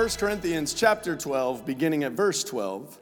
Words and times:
1 0.00 0.08
Corinthians 0.16 0.72
chapter 0.72 1.14
12, 1.14 1.66
beginning 1.66 2.04
at 2.04 2.12
verse 2.12 2.42
12, 2.42 2.98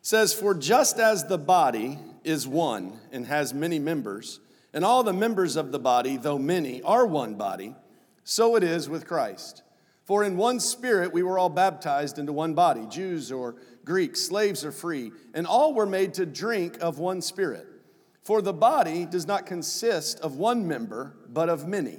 says, 0.00 0.32
For 0.32 0.54
just 0.54 0.98
as 0.98 1.26
the 1.26 1.36
body 1.36 1.98
is 2.24 2.48
one 2.48 2.98
and 3.12 3.26
has 3.26 3.52
many 3.52 3.78
members, 3.78 4.40
and 4.72 4.82
all 4.82 5.02
the 5.02 5.12
members 5.12 5.56
of 5.56 5.70
the 5.70 5.78
body, 5.78 6.16
though 6.16 6.38
many, 6.38 6.80
are 6.80 7.04
one 7.04 7.34
body, 7.34 7.74
so 8.24 8.56
it 8.56 8.62
is 8.62 8.88
with 8.88 9.06
Christ. 9.06 9.62
For 10.06 10.24
in 10.24 10.38
one 10.38 10.60
spirit 10.60 11.12
we 11.12 11.22
were 11.22 11.38
all 11.38 11.50
baptized 11.50 12.18
into 12.18 12.32
one 12.32 12.54
body, 12.54 12.86
Jews 12.86 13.30
or 13.30 13.56
Greeks, 13.84 14.22
slaves 14.22 14.64
or 14.64 14.72
free, 14.72 15.12
and 15.34 15.46
all 15.46 15.74
were 15.74 15.84
made 15.84 16.14
to 16.14 16.24
drink 16.24 16.78
of 16.80 16.98
one 16.98 17.20
spirit. 17.20 17.66
For 18.22 18.40
the 18.40 18.54
body 18.54 19.04
does 19.04 19.26
not 19.26 19.44
consist 19.44 20.18
of 20.20 20.36
one 20.36 20.66
member, 20.66 21.16
but 21.28 21.50
of 21.50 21.68
many. 21.68 21.98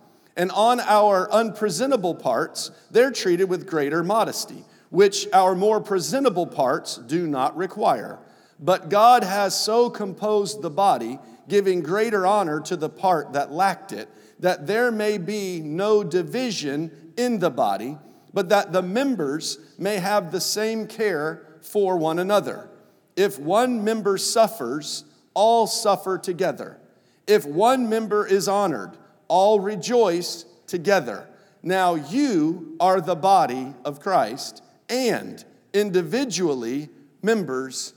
And 0.35 0.51
on 0.51 0.79
our 0.79 1.31
unpresentable 1.31 2.15
parts, 2.15 2.71
they're 2.89 3.11
treated 3.11 3.49
with 3.49 3.67
greater 3.67 4.03
modesty, 4.03 4.63
which 4.89 5.27
our 5.33 5.55
more 5.55 5.81
presentable 5.81 6.47
parts 6.47 6.97
do 6.97 7.27
not 7.27 7.55
require. 7.57 8.19
But 8.59 8.89
God 8.89 9.23
has 9.23 9.59
so 9.59 9.89
composed 9.89 10.61
the 10.61 10.69
body, 10.69 11.19
giving 11.47 11.81
greater 11.81 12.25
honor 12.25 12.61
to 12.61 12.77
the 12.77 12.89
part 12.89 13.33
that 13.33 13.51
lacked 13.51 13.91
it, 13.91 14.07
that 14.39 14.67
there 14.67 14.91
may 14.91 15.17
be 15.17 15.59
no 15.59 16.03
division 16.03 17.13
in 17.17 17.39
the 17.39 17.49
body, 17.49 17.97
but 18.33 18.49
that 18.49 18.71
the 18.71 18.81
members 18.81 19.57
may 19.77 19.97
have 19.97 20.31
the 20.31 20.41
same 20.41 20.87
care 20.87 21.45
for 21.61 21.97
one 21.97 22.19
another. 22.19 22.69
If 23.15 23.37
one 23.37 23.83
member 23.83 24.17
suffers, 24.17 25.03
all 25.33 25.67
suffer 25.67 26.17
together. 26.17 26.79
If 27.27 27.45
one 27.45 27.89
member 27.89 28.25
is 28.25 28.47
honored, 28.47 28.97
all 29.31 29.61
rejoice 29.61 30.43
together. 30.67 31.25
Now 31.63 31.95
you 31.95 32.75
are 32.81 32.99
the 32.99 33.15
body 33.15 33.73
of 33.85 34.01
Christ 34.01 34.61
and 34.89 35.43
individually 35.73 36.89
members 37.21 37.93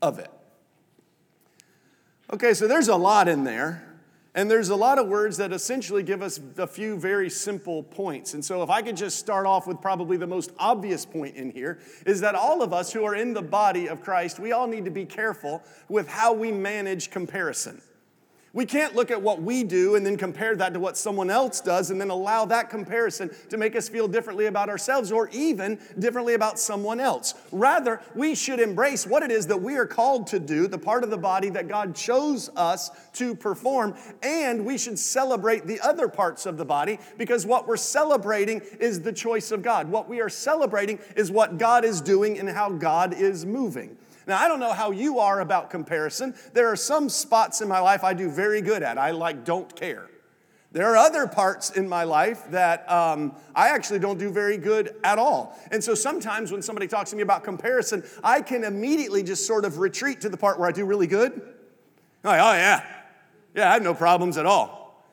of 0.00 0.20
it. 0.20 0.30
Okay, 2.32 2.54
so 2.54 2.68
there's 2.68 2.86
a 2.86 2.96
lot 2.96 3.26
in 3.26 3.42
there. 3.42 3.84
And 4.34 4.48
there's 4.48 4.68
a 4.68 4.76
lot 4.76 5.00
of 5.00 5.08
words 5.08 5.38
that 5.38 5.52
essentially 5.52 6.04
give 6.04 6.22
us 6.22 6.38
a 6.58 6.66
few 6.66 6.96
very 6.96 7.28
simple 7.28 7.82
points. 7.82 8.34
And 8.34 8.44
so, 8.44 8.62
if 8.62 8.70
I 8.70 8.82
could 8.82 8.96
just 8.96 9.18
start 9.18 9.46
off 9.46 9.66
with 9.66 9.80
probably 9.80 10.16
the 10.16 10.28
most 10.28 10.52
obvious 10.60 11.04
point 11.04 11.34
in 11.34 11.50
here, 11.50 11.80
is 12.06 12.20
that 12.20 12.36
all 12.36 12.62
of 12.62 12.72
us 12.72 12.92
who 12.92 13.04
are 13.04 13.16
in 13.16 13.32
the 13.32 13.42
body 13.42 13.88
of 13.88 14.00
Christ, 14.00 14.38
we 14.38 14.52
all 14.52 14.68
need 14.68 14.84
to 14.84 14.92
be 14.92 15.06
careful 15.06 15.64
with 15.88 16.06
how 16.06 16.32
we 16.34 16.52
manage 16.52 17.10
comparison. 17.10 17.82
We 18.54 18.64
can't 18.64 18.94
look 18.94 19.10
at 19.10 19.20
what 19.20 19.42
we 19.42 19.62
do 19.62 19.94
and 19.94 20.06
then 20.06 20.16
compare 20.16 20.56
that 20.56 20.72
to 20.72 20.80
what 20.80 20.96
someone 20.96 21.28
else 21.28 21.60
does 21.60 21.90
and 21.90 22.00
then 22.00 22.08
allow 22.08 22.46
that 22.46 22.70
comparison 22.70 23.30
to 23.50 23.58
make 23.58 23.76
us 23.76 23.88
feel 23.88 24.08
differently 24.08 24.46
about 24.46 24.70
ourselves 24.70 25.12
or 25.12 25.28
even 25.30 25.78
differently 25.98 26.34
about 26.34 26.58
someone 26.58 26.98
else. 26.98 27.34
Rather, 27.52 28.00
we 28.14 28.34
should 28.34 28.58
embrace 28.58 29.06
what 29.06 29.22
it 29.22 29.30
is 29.30 29.46
that 29.48 29.60
we 29.60 29.76
are 29.76 29.86
called 29.86 30.26
to 30.28 30.38
do, 30.38 30.66
the 30.66 30.78
part 30.78 31.04
of 31.04 31.10
the 31.10 31.18
body 31.18 31.50
that 31.50 31.68
God 31.68 31.94
chose 31.94 32.48
us 32.56 32.90
to 33.14 33.34
perform, 33.34 33.94
and 34.22 34.64
we 34.64 34.78
should 34.78 34.98
celebrate 34.98 35.66
the 35.66 35.80
other 35.80 36.08
parts 36.08 36.46
of 36.46 36.56
the 36.56 36.64
body 36.64 36.98
because 37.18 37.44
what 37.44 37.68
we're 37.68 37.76
celebrating 37.76 38.62
is 38.80 39.02
the 39.02 39.12
choice 39.12 39.52
of 39.52 39.62
God. 39.62 39.90
What 39.90 40.08
we 40.08 40.22
are 40.22 40.30
celebrating 40.30 40.98
is 41.16 41.30
what 41.30 41.58
God 41.58 41.84
is 41.84 42.00
doing 42.00 42.38
and 42.38 42.48
how 42.48 42.70
God 42.70 43.12
is 43.12 43.44
moving. 43.44 43.96
Now, 44.28 44.38
I 44.38 44.46
don't 44.46 44.60
know 44.60 44.74
how 44.74 44.90
you 44.90 45.20
are 45.20 45.40
about 45.40 45.70
comparison. 45.70 46.34
There 46.52 46.68
are 46.68 46.76
some 46.76 47.08
spots 47.08 47.62
in 47.62 47.68
my 47.68 47.80
life 47.80 48.04
I 48.04 48.12
do 48.12 48.30
very 48.30 48.60
good 48.60 48.82
at. 48.82 48.98
I 48.98 49.12
like 49.12 49.44
don't 49.46 49.74
care. 49.74 50.10
There 50.70 50.86
are 50.86 50.98
other 50.98 51.26
parts 51.26 51.70
in 51.70 51.88
my 51.88 52.04
life 52.04 52.42
that 52.50 52.90
um, 52.92 53.34
I 53.54 53.70
actually 53.70 54.00
don't 54.00 54.18
do 54.18 54.30
very 54.30 54.58
good 54.58 54.94
at 55.02 55.18
all. 55.18 55.58
And 55.70 55.82
so 55.82 55.94
sometimes 55.94 56.52
when 56.52 56.60
somebody 56.60 56.86
talks 56.86 57.08
to 57.08 57.16
me 57.16 57.22
about 57.22 57.42
comparison, 57.42 58.04
I 58.22 58.42
can 58.42 58.64
immediately 58.64 59.22
just 59.22 59.46
sort 59.46 59.64
of 59.64 59.78
retreat 59.78 60.20
to 60.20 60.28
the 60.28 60.36
part 60.36 60.58
where 60.58 60.68
I 60.68 60.72
do 60.72 60.84
really 60.84 61.06
good. 61.06 61.32
Like, 62.22 62.40
oh, 62.40 62.52
yeah. 62.52 62.84
Yeah, 63.54 63.70
I 63.70 63.72
have 63.72 63.82
no 63.82 63.94
problems 63.94 64.36
at 64.36 64.44
all. 64.44 65.06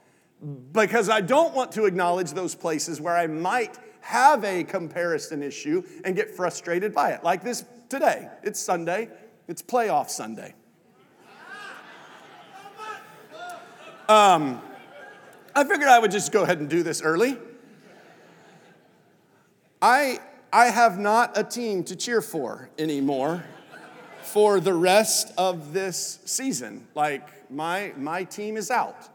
Because 0.73 1.07
I 1.07 1.21
don't 1.21 1.53
want 1.55 1.71
to 1.71 1.85
acknowledge 1.85 2.31
those 2.31 2.53
places 2.53 2.99
where 2.99 3.15
I 3.15 3.27
might 3.27 3.79
have 4.01 4.43
a 4.43 4.65
comparison 4.65 5.41
issue 5.41 5.83
and 6.03 6.17
get 6.17 6.29
frustrated 6.29 6.93
by 6.93 7.11
it. 7.11 7.23
Like 7.23 7.43
this 7.43 7.63
today. 7.89 8.29
It's 8.43 8.59
Sunday, 8.59 9.09
it's 9.47 9.61
playoff 9.61 10.09
Sunday. 10.09 10.53
Um, 14.07 14.61
I 15.55 15.63
figured 15.63 15.87
I 15.87 15.97
would 15.97 16.11
just 16.11 16.31
go 16.31 16.43
ahead 16.43 16.59
and 16.59 16.69
do 16.69 16.83
this 16.83 17.01
early. 17.01 17.37
I, 19.81 20.19
I 20.53 20.65
have 20.65 20.99
not 20.99 21.37
a 21.37 21.43
team 21.43 21.83
to 21.85 21.95
cheer 21.95 22.21
for 22.21 22.69
anymore 22.77 23.43
for 24.21 24.59
the 24.59 24.73
rest 24.73 25.31
of 25.37 25.73
this 25.73 26.19
season. 26.25 26.87
Like, 26.93 27.49
my, 27.51 27.93
my 27.97 28.23
team 28.25 28.57
is 28.57 28.69
out. 28.69 29.09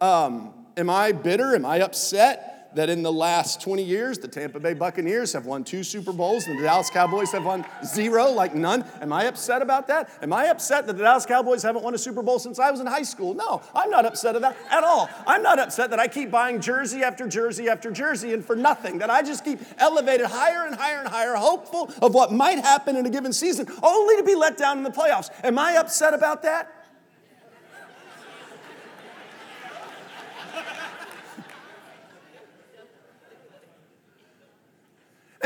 Um, 0.00 0.52
am 0.76 0.90
I 0.90 1.12
bitter? 1.12 1.54
Am 1.54 1.64
I 1.64 1.80
upset? 1.80 2.55
That 2.76 2.88
in 2.90 3.02
the 3.02 3.12
last 3.12 3.60
20 3.60 3.82
years, 3.82 4.18
the 4.18 4.28
Tampa 4.28 4.60
Bay 4.60 4.74
Buccaneers 4.74 5.32
have 5.32 5.46
won 5.46 5.64
two 5.64 5.82
Super 5.82 6.12
Bowls 6.12 6.46
and 6.46 6.58
the 6.58 6.62
Dallas 6.62 6.90
Cowboys 6.90 7.32
have 7.32 7.44
won 7.44 7.64
zero, 7.84 8.30
like 8.30 8.54
none. 8.54 8.84
Am 9.00 9.12
I 9.12 9.24
upset 9.24 9.62
about 9.62 9.88
that? 9.88 10.10
Am 10.22 10.32
I 10.32 10.46
upset 10.46 10.86
that 10.86 10.96
the 10.96 11.02
Dallas 11.02 11.26
Cowboys 11.26 11.62
haven't 11.62 11.82
won 11.82 11.94
a 11.94 11.98
Super 11.98 12.22
Bowl 12.22 12.38
since 12.38 12.58
I 12.58 12.70
was 12.70 12.80
in 12.80 12.86
high 12.86 13.02
school? 13.02 13.34
No, 13.34 13.62
I'm 13.74 13.90
not 13.90 14.04
upset 14.04 14.36
about 14.36 14.56
that 14.68 14.72
at 14.72 14.84
all. 14.84 15.08
I'm 15.26 15.42
not 15.42 15.58
upset 15.58 15.90
that 15.90 15.98
I 15.98 16.06
keep 16.06 16.30
buying 16.30 16.60
jersey 16.60 17.02
after 17.02 17.26
jersey 17.26 17.68
after 17.68 17.90
jersey 17.90 18.32
and 18.32 18.44
for 18.44 18.54
nothing, 18.54 18.98
that 18.98 19.10
I 19.10 19.22
just 19.22 19.44
keep 19.44 19.60
elevated 19.78 20.26
higher 20.26 20.66
and 20.66 20.74
higher 20.74 21.00
and 21.00 21.08
higher, 21.08 21.34
hopeful 21.34 21.90
of 22.02 22.14
what 22.14 22.32
might 22.32 22.58
happen 22.58 22.96
in 22.96 23.06
a 23.06 23.10
given 23.10 23.32
season, 23.32 23.66
only 23.82 24.16
to 24.16 24.22
be 24.22 24.34
let 24.34 24.56
down 24.56 24.78
in 24.78 24.84
the 24.84 24.90
playoffs. 24.90 25.30
Am 25.42 25.58
I 25.58 25.76
upset 25.76 26.14
about 26.14 26.42
that? 26.42 26.75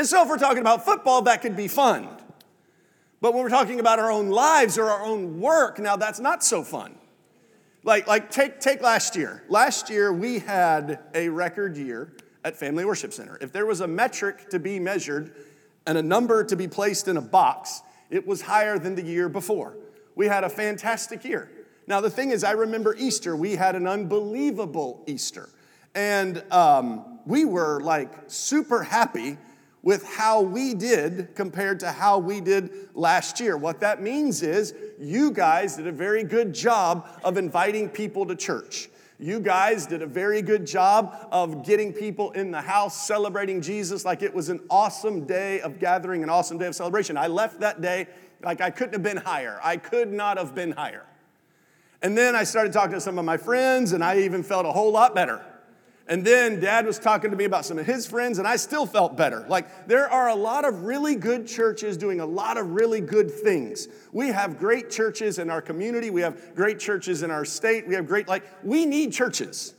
And 0.01 0.09
so, 0.09 0.23
if 0.23 0.29
we're 0.29 0.39
talking 0.39 0.61
about 0.61 0.83
football, 0.83 1.21
that 1.21 1.43
could 1.43 1.55
be 1.55 1.67
fun. 1.67 2.07
But 3.21 3.35
when 3.35 3.43
we're 3.43 3.49
talking 3.49 3.79
about 3.79 3.99
our 3.99 4.09
own 4.09 4.29
lives 4.29 4.79
or 4.79 4.89
our 4.89 5.05
own 5.05 5.39
work, 5.39 5.77
now 5.77 5.95
that's 5.95 6.19
not 6.19 6.43
so 6.43 6.63
fun. 6.63 6.95
Like, 7.83 8.07
like 8.07 8.31
take, 8.31 8.59
take 8.59 8.81
last 8.81 9.15
year. 9.15 9.43
Last 9.47 9.91
year, 9.91 10.11
we 10.11 10.39
had 10.39 11.01
a 11.13 11.29
record 11.29 11.77
year 11.77 12.13
at 12.43 12.57
Family 12.57 12.83
Worship 12.83 13.13
Center. 13.13 13.37
If 13.41 13.51
there 13.51 13.67
was 13.67 13.81
a 13.81 13.87
metric 13.87 14.49
to 14.49 14.57
be 14.57 14.79
measured 14.79 15.35
and 15.85 15.99
a 15.99 16.01
number 16.01 16.43
to 16.45 16.55
be 16.55 16.67
placed 16.67 17.07
in 17.07 17.17
a 17.17 17.21
box, 17.21 17.83
it 18.09 18.25
was 18.25 18.41
higher 18.41 18.79
than 18.79 18.95
the 18.95 19.03
year 19.03 19.29
before. 19.29 19.77
We 20.15 20.25
had 20.25 20.43
a 20.43 20.49
fantastic 20.49 21.23
year. 21.23 21.51
Now, 21.85 22.01
the 22.01 22.09
thing 22.09 22.31
is, 22.31 22.43
I 22.43 22.53
remember 22.53 22.95
Easter. 22.95 23.35
We 23.35 23.55
had 23.55 23.75
an 23.75 23.85
unbelievable 23.85 25.03
Easter. 25.05 25.47
And 25.93 26.43
um, 26.51 27.19
we 27.27 27.45
were 27.45 27.81
like 27.81 28.11
super 28.25 28.81
happy 28.81 29.37
with 29.83 30.05
how 30.05 30.41
we 30.41 30.73
did 30.73 31.29
compared 31.35 31.79
to 31.79 31.91
how 31.91 32.19
we 32.19 32.39
did 32.39 32.71
last 32.93 33.39
year. 33.39 33.57
What 33.57 33.79
that 33.79 34.01
means 34.01 34.43
is 34.43 34.73
you 34.99 35.31
guys 35.31 35.75
did 35.75 35.87
a 35.87 35.91
very 35.91 36.23
good 36.23 36.53
job 36.53 37.07
of 37.23 37.37
inviting 37.37 37.89
people 37.89 38.25
to 38.27 38.35
church. 38.35 38.89
You 39.17 39.39
guys 39.39 39.85
did 39.85 40.01
a 40.01 40.07
very 40.07 40.41
good 40.41 40.65
job 40.65 41.27
of 41.31 41.63
getting 41.63 41.93
people 41.93 42.31
in 42.31 42.49
the 42.49 42.61
house 42.61 43.05
celebrating 43.05 43.61
Jesus 43.61 44.03
like 44.03 44.23
it 44.23 44.33
was 44.33 44.49
an 44.49 44.59
awesome 44.69 45.25
day 45.25 45.61
of 45.61 45.79
gathering, 45.79 46.23
an 46.23 46.29
awesome 46.29 46.57
day 46.57 46.65
of 46.65 46.75
celebration. 46.75 47.17
I 47.17 47.27
left 47.27 47.59
that 47.59 47.81
day 47.81 48.07
like 48.43 48.61
I 48.61 48.71
couldn't 48.71 48.93
have 48.93 49.03
been 49.03 49.17
higher. 49.17 49.59
I 49.63 49.77
could 49.77 50.11
not 50.11 50.37
have 50.37 50.55
been 50.55 50.71
higher. 50.71 51.05
And 52.01 52.17
then 52.17 52.35
I 52.35 52.43
started 52.43 52.73
talking 52.73 52.93
to 52.93 53.01
some 53.01 53.19
of 53.19 53.25
my 53.25 53.37
friends, 53.37 53.93
and 53.93 54.03
I 54.03 54.21
even 54.21 54.41
felt 54.41 54.65
a 54.65 54.71
whole 54.71 54.91
lot 54.91 55.13
better. 55.13 55.45
And 56.11 56.25
then 56.25 56.59
dad 56.59 56.85
was 56.85 56.99
talking 56.99 57.31
to 57.31 57.37
me 57.37 57.45
about 57.45 57.63
some 57.63 57.79
of 57.79 57.85
his 57.85 58.05
friends, 58.05 58.37
and 58.37 58.45
I 58.45 58.57
still 58.57 58.85
felt 58.85 59.15
better. 59.15 59.45
Like, 59.47 59.87
there 59.87 60.09
are 60.09 60.27
a 60.27 60.35
lot 60.35 60.65
of 60.65 60.83
really 60.83 61.15
good 61.15 61.47
churches 61.47 61.95
doing 61.95 62.19
a 62.19 62.25
lot 62.25 62.57
of 62.57 62.71
really 62.71 62.99
good 62.99 63.31
things. 63.31 63.87
We 64.11 64.27
have 64.27 64.59
great 64.59 64.89
churches 64.89 65.39
in 65.39 65.49
our 65.49 65.61
community, 65.61 66.09
we 66.09 66.19
have 66.19 66.53
great 66.53 66.79
churches 66.79 67.23
in 67.23 67.31
our 67.31 67.45
state, 67.45 67.87
we 67.87 67.95
have 67.95 68.07
great, 68.07 68.27
like, 68.27 68.43
we 68.61 68.85
need 68.85 69.13
churches. 69.13 69.73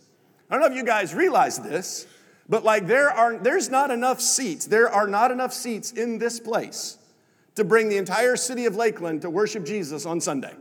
I 0.48 0.54
don't 0.54 0.62
know 0.62 0.68
if 0.68 0.74
you 0.74 0.86
guys 0.86 1.14
realize 1.14 1.58
this, 1.58 2.06
but 2.48 2.64
like, 2.64 2.86
there 2.86 3.10
are, 3.10 3.36
there's 3.36 3.68
not 3.68 3.90
enough 3.90 4.18
seats. 4.18 4.64
There 4.64 4.88
are 4.88 5.06
not 5.06 5.32
enough 5.32 5.52
seats 5.52 5.92
in 5.92 6.16
this 6.16 6.40
place 6.40 6.96
to 7.56 7.62
bring 7.62 7.90
the 7.90 7.98
entire 7.98 8.36
city 8.36 8.64
of 8.64 8.74
Lakeland 8.74 9.20
to 9.20 9.28
worship 9.28 9.66
Jesus 9.66 10.06
on 10.06 10.18
Sunday. 10.18 10.54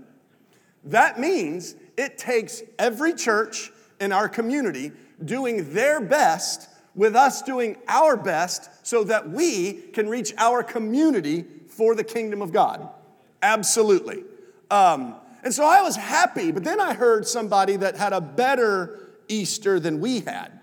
That 0.83 1.17
means 1.17 1.75
it 1.95 2.17
takes 2.17 2.61
every 2.77 3.13
church 3.13 3.71
in 4.01 4.11
our 4.11 4.27
community 4.27 4.91
doing 5.25 5.73
their 5.73 6.01
best 6.01 6.69
with 6.95 7.15
us 7.15 7.41
doing 7.41 7.77
our 7.87 8.17
best 8.17 8.69
so 8.85 9.03
that 9.05 9.29
we 9.29 9.73
can 9.73 10.09
reach 10.09 10.33
our 10.37 10.63
community 10.63 11.45
for 11.69 11.95
the 11.95 12.03
kingdom 12.03 12.41
of 12.41 12.51
God. 12.51 12.89
Absolutely. 13.41 14.23
Um, 14.69 15.15
and 15.43 15.53
so 15.53 15.65
I 15.65 15.81
was 15.81 15.95
happy, 15.95 16.51
but 16.51 16.63
then 16.63 16.79
I 16.79 16.93
heard 16.93 17.25
somebody 17.25 17.77
that 17.77 17.95
had 17.95 18.13
a 18.13 18.21
better 18.21 19.09
Easter 19.27 19.79
than 19.79 19.99
we 19.99 20.19
had. 20.19 20.59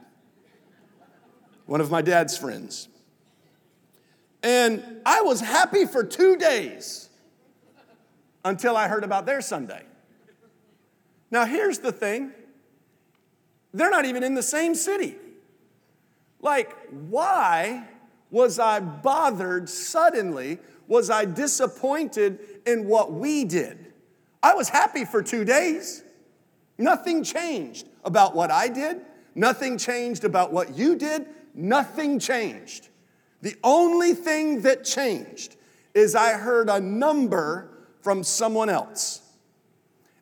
One 1.67 1.81
of 1.81 1.91
my 1.91 2.03
dad's 2.03 2.37
friends. 2.37 2.89
And 4.43 5.01
I 5.05 5.23
was 5.23 5.41
happy 5.41 5.85
for 5.85 6.05
two 6.05 6.37
days 6.37 7.09
until 8.45 8.77
I 8.77 8.89
heard 8.89 9.05
about 9.05 9.27
their 9.27 9.41
Sunday. 9.41 9.83
Now, 11.31 11.45
here's 11.45 11.81
the 11.81 11.93
thing 11.93 12.33
they're 13.73 13.91
not 13.91 14.05
even 14.05 14.23
in 14.23 14.35
the 14.35 14.43
same 14.43 14.75
city. 14.75 15.17
Like, 16.41 16.77
why 16.91 17.89
was 18.31 18.59
I 18.59 18.81
bothered 18.81 19.69
suddenly? 19.69 20.59
Was 20.87 21.11
I 21.11 21.25
disappointed 21.25 22.39
in 22.67 22.87
what 22.87 23.13
we 23.13 23.45
did? 23.45 23.93
I 24.43 24.55
was 24.55 24.69
happy 24.69 25.05
for 25.05 25.23
two 25.23 25.45
days. 25.45 26.03
Nothing 26.79 27.25
changed 27.25 27.89
about 28.05 28.35
what 28.35 28.51
I 28.51 28.69
did. 28.69 29.01
Nothing 29.35 29.79
changed 29.79 30.25
about 30.25 30.53
what 30.53 30.77
you 30.77 30.97
did. 30.97 31.27
Nothing 31.55 32.19
changed. 32.19 32.89
The 33.43 33.57
only 33.63 34.15
thing 34.15 34.63
that 34.63 34.85
changed 34.85 35.57
is 35.95 36.15
I 36.15 36.35
heard 36.35 36.69
a 36.69 36.81
number 36.81 37.71
from 38.01 38.23
someone 38.23 38.69
else. 38.69 39.23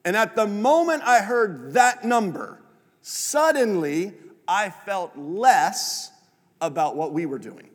And 0.05 0.17
at 0.17 0.37
the 0.37 0.47
moment 0.47 1.03
I 1.05 1.21
heard 1.21 1.75
that 1.75 2.05
number, 2.05 2.61
suddenly 3.09 4.13
I 4.49 4.69
felt 4.69 5.17
less 5.17 6.11
about 6.61 6.97
what 6.97 7.13
we 7.13 7.25
were 7.25 7.39
doing. 7.39 7.71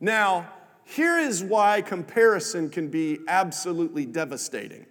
Now, 0.00 0.50
here 0.82 1.18
is 1.18 1.44
why 1.44 1.82
comparison 1.82 2.68
can 2.68 2.88
be 2.88 3.20
absolutely 3.28 4.04
devastating. 4.04 4.86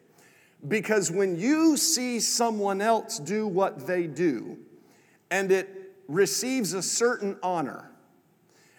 Because 0.66 1.12
when 1.12 1.38
you 1.38 1.76
see 1.76 2.22
someone 2.22 2.80
else 2.80 3.20
do 3.20 3.48
what 3.48 3.86
they 3.86 4.08
do 4.08 4.58
and 5.30 5.52
it 5.52 5.94
receives 6.08 6.72
a 6.72 6.82
certain 6.82 7.38
honor, 7.44 7.92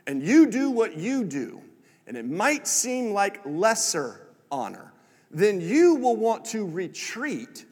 and 0.07 0.23
you 0.23 0.47
do 0.47 0.71
what 0.71 0.97
you 0.97 1.25
do, 1.25 1.61
and 2.07 2.17
it 2.17 2.25
might 2.25 2.67
seem 2.67 3.13
like 3.13 3.45
lesser 3.45 4.29
honor, 4.51 4.95
then 5.31 5.61
you 5.61 5.97
will 5.97 6.17
want 6.17 6.47
to 6.47 6.67
retreat 6.67 7.67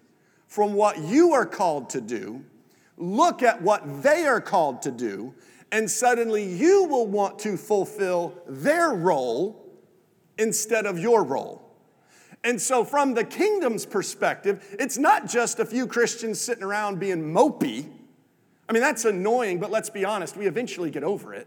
from 0.47 0.75
what 0.75 0.99
you 0.99 1.33
are 1.33 1.47
called 1.47 1.89
to 1.91 2.01
do, 2.01 2.45
look 3.00 3.43
at 3.43 3.62
what 3.62 4.02
they 4.02 4.26
are 4.26 4.41
called 4.41 4.82
to 4.82 4.91
do, 4.91 5.35
and 5.73 5.91
suddenly 5.91 6.44
you 6.44 6.85
will 6.85 7.06
want 7.06 7.38
to 7.41 7.56
fulfill 7.56 8.35
their 8.47 8.91
role 8.91 9.64
instead 10.38 10.87
of 10.87 10.99
your 10.99 11.25
role. 11.25 11.62
And 12.43 12.61
so, 12.61 12.85
from 12.85 13.14
the 13.14 13.25
kingdom's 13.25 13.85
perspective, 13.85 14.76
it's 14.79 14.97
not 14.97 15.29
just 15.29 15.61
a 15.61 15.64
few 15.64 15.87
Christians 15.87 16.41
sitting 16.41 16.64
around 16.64 16.99
being 16.99 17.23
mopey. 17.23 17.87
I 18.69 18.73
mean, 18.73 18.82
that's 18.82 19.05
annoying, 19.05 19.61
but 19.61 19.70
let's 19.70 19.91
be 19.91 20.05
honest, 20.05 20.37
we 20.37 20.47
eventually 20.47 20.91
get 20.91 21.05
over 21.05 21.35
it. 21.35 21.47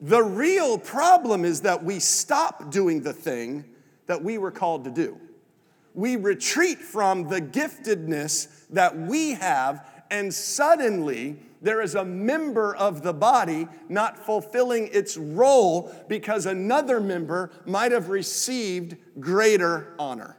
The 0.00 0.22
real 0.22 0.78
problem 0.78 1.44
is 1.44 1.60
that 1.60 1.84
we 1.84 2.00
stop 2.00 2.70
doing 2.70 3.02
the 3.02 3.12
thing 3.12 3.64
that 4.06 4.24
we 4.24 4.38
were 4.38 4.50
called 4.50 4.84
to 4.84 4.90
do. 4.90 5.20
We 5.94 6.16
retreat 6.16 6.78
from 6.78 7.28
the 7.28 7.40
giftedness 7.40 8.66
that 8.70 8.96
we 8.96 9.32
have, 9.32 9.86
and 10.10 10.32
suddenly 10.32 11.38
there 11.62 11.82
is 11.82 11.94
a 11.94 12.04
member 12.04 12.74
of 12.74 13.02
the 13.02 13.12
body 13.12 13.68
not 13.88 14.18
fulfilling 14.18 14.88
its 14.92 15.16
role 15.16 15.94
because 16.08 16.46
another 16.46 17.00
member 17.00 17.50
might 17.66 17.92
have 17.92 18.08
received 18.08 18.96
greater 19.20 19.94
honor. 19.98 20.36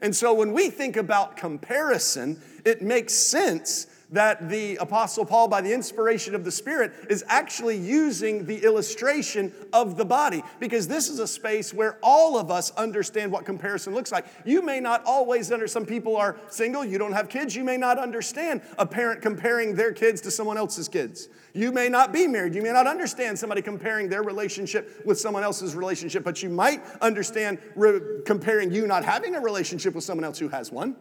And 0.00 0.14
so 0.14 0.34
when 0.34 0.52
we 0.52 0.70
think 0.70 0.96
about 0.96 1.36
comparison, 1.36 2.40
it 2.64 2.82
makes 2.82 3.14
sense 3.14 3.86
that 4.10 4.48
the 4.48 4.76
Apostle 4.76 5.24
Paul, 5.24 5.48
by 5.48 5.60
the 5.60 5.72
inspiration 5.72 6.34
of 6.34 6.44
the 6.44 6.50
Spirit, 6.50 6.92
is 7.10 7.24
actually 7.26 7.76
using 7.76 8.46
the 8.46 8.62
illustration 8.64 9.52
of 9.72 9.96
the 9.96 10.04
body 10.04 10.42
because 10.60 10.86
this 10.86 11.08
is 11.08 11.18
a 11.18 11.26
space 11.26 11.74
where 11.74 11.98
all 12.02 12.38
of 12.38 12.50
us 12.50 12.70
understand 12.72 13.32
what 13.32 13.44
comparison 13.44 13.94
looks 13.94 14.12
like. 14.12 14.26
You 14.44 14.62
may 14.62 14.78
not 14.78 15.02
always 15.04 15.50
under 15.50 15.66
some 15.66 15.84
people 15.84 16.16
are 16.16 16.36
single, 16.48 16.84
you 16.84 16.98
don't 16.98 17.12
have 17.12 17.28
kids, 17.28 17.56
you 17.56 17.64
may 17.64 17.76
not 17.76 17.98
understand 17.98 18.62
a 18.78 18.86
parent 18.86 19.22
comparing 19.22 19.74
their 19.74 19.92
kids 19.92 20.20
to 20.22 20.30
someone 20.30 20.56
else's 20.56 20.88
kids. 20.88 21.28
You 21.52 21.72
may 21.72 21.88
not 21.88 22.12
be 22.12 22.28
married, 22.28 22.54
you 22.54 22.62
may 22.62 22.72
not 22.72 22.86
understand 22.86 23.38
somebody 23.38 23.62
comparing 23.62 24.08
their 24.08 24.22
relationship 24.22 25.02
with 25.04 25.18
someone 25.18 25.42
else's 25.42 25.74
relationship, 25.74 26.22
but 26.22 26.42
you 26.42 26.50
might 26.50 26.82
understand 27.00 27.58
re- 27.74 28.00
comparing 28.24 28.70
you 28.70 28.86
not 28.86 29.04
having 29.04 29.34
a 29.34 29.40
relationship 29.40 29.94
with 29.94 30.04
someone 30.04 30.24
else 30.24 30.38
who 30.38 30.48
has 30.48 30.70
one. 30.70 30.96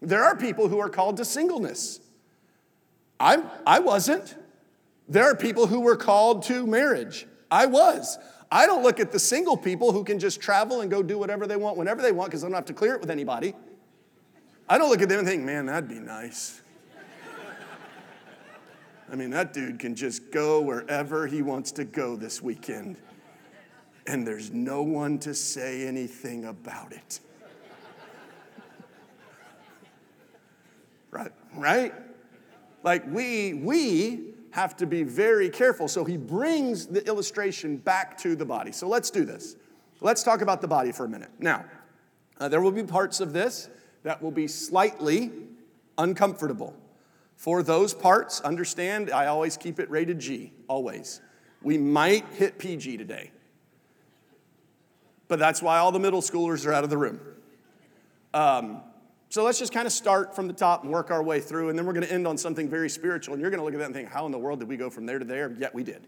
There 0.00 0.24
are 0.24 0.34
people 0.36 0.66
who 0.66 0.80
are 0.80 0.88
called 0.88 1.18
to 1.18 1.24
singleness. 1.24 2.00
I, 3.22 3.40
I 3.64 3.78
wasn't. 3.78 4.34
There 5.08 5.22
are 5.24 5.36
people 5.36 5.68
who 5.68 5.80
were 5.80 5.96
called 5.96 6.42
to 6.44 6.66
marriage. 6.66 7.24
I 7.52 7.66
was. 7.66 8.18
I 8.50 8.66
don't 8.66 8.82
look 8.82 8.98
at 8.98 9.12
the 9.12 9.18
single 9.20 9.56
people 9.56 9.92
who 9.92 10.02
can 10.02 10.18
just 10.18 10.40
travel 10.40 10.80
and 10.80 10.90
go 10.90 11.04
do 11.04 11.16
whatever 11.16 11.46
they 11.46 11.56
want 11.56 11.76
whenever 11.76 12.02
they 12.02 12.10
want 12.10 12.30
because 12.30 12.42
I 12.42 12.48
don't 12.48 12.56
have 12.56 12.64
to 12.66 12.72
clear 12.74 12.94
it 12.94 13.00
with 13.00 13.10
anybody. 13.10 13.54
I 14.68 14.76
don't 14.76 14.90
look 14.90 15.02
at 15.02 15.08
them 15.08 15.20
and 15.20 15.28
think, 15.28 15.44
man, 15.44 15.66
that'd 15.66 15.88
be 15.88 16.00
nice. 16.00 16.60
I 19.10 19.14
mean, 19.14 19.30
that 19.30 19.52
dude 19.52 19.78
can 19.78 19.94
just 19.94 20.32
go 20.32 20.60
wherever 20.60 21.26
he 21.28 21.42
wants 21.42 21.70
to 21.72 21.84
go 21.84 22.16
this 22.16 22.42
weekend, 22.42 22.96
and 24.06 24.26
there's 24.26 24.50
no 24.50 24.82
one 24.82 25.18
to 25.20 25.34
say 25.34 25.86
anything 25.86 26.46
about 26.46 26.92
it. 26.92 27.20
right? 31.10 31.32
Right? 31.54 31.94
Like 32.82 33.04
we, 33.06 33.54
we 33.54 34.32
have 34.52 34.76
to 34.76 34.86
be 34.86 35.02
very 35.02 35.48
careful. 35.48 35.88
So 35.88 36.04
he 36.04 36.16
brings 36.16 36.86
the 36.86 37.06
illustration 37.06 37.76
back 37.76 38.18
to 38.18 38.36
the 38.36 38.44
body. 38.44 38.72
So 38.72 38.86
let's 38.88 39.10
do 39.10 39.24
this. 39.24 39.56
Let's 40.00 40.22
talk 40.22 40.42
about 40.42 40.60
the 40.60 40.68
body 40.68 40.92
for 40.92 41.04
a 41.04 41.08
minute. 41.08 41.30
Now, 41.38 41.64
uh, 42.38 42.48
there 42.48 42.60
will 42.60 42.72
be 42.72 42.82
parts 42.82 43.20
of 43.20 43.32
this 43.32 43.68
that 44.02 44.20
will 44.20 44.30
be 44.30 44.48
slightly 44.48 45.30
uncomfortable. 45.96 46.74
For 47.36 47.62
those 47.62 47.94
parts, 47.94 48.40
understand 48.40 49.10
I 49.10 49.26
always 49.26 49.56
keep 49.56 49.80
it 49.80 49.90
rated 49.90 50.18
G, 50.18 50.52
always. 50.68 51.20
We 51.62 51.78
might 51.78 52.26
hit 52.34 52.58
PG 52.58 52.96
today. 52.96 53.30
But 55.28 55.38
that's 55.38 55.62
why 55.62 55.78
all 55.78 55.92
the 55.92 56.00
middle 56.00 56.20
schoolers 56.20 56.66
are 56.66 56.72
out 56.72 56.84
of 56.84 56.90
the 56.90 56.98
room. 56.98 57.20
Um, 58.34 58.82
so 59.32 59.44
let's 59.44 59.58
just 59.58 59.72
kind 59.72 59.86
of 59.86 59.94
start 59.94 60.36
from 60.36 60.46
the 60.46 60.52
top 60.52 60.82
and 60.82 60.92
work 60.92 61.10
our 61.10 61.22
way 61.22 61.40
through, 61.40 61.70
and 61.70 61.78
then 61.78 61.86
we're 61.86 61.94
going 61.94 62.04
to 62.04 62.12
end 62.12 62.26
on 62.26 62.36
something 62.36 62.68
very 62.68 62.90
spiritual. 62.90 63.32
And 63.32 63.40
you're 63.40 63.48
going 63.50 63.60
to 63.60 63.64
look 63.64 63.72
at 63.72 63.78
that 63.78 63.86
and 63.86 63.94
think, 63.94 64.10
how 64.10 64.26
in 64.26 64.30
the 64.30 64.38
world 64.38 64.58
did 64.58 64.68
we 64.68 64.76
go 64.76 64.90
from 64.90 65.06
there 65.06 65.18
to 65.18 65.24
there? 65.24 65.50
Yet 65.58 65.74
we 65.74 65.82
did. 65.82 66.06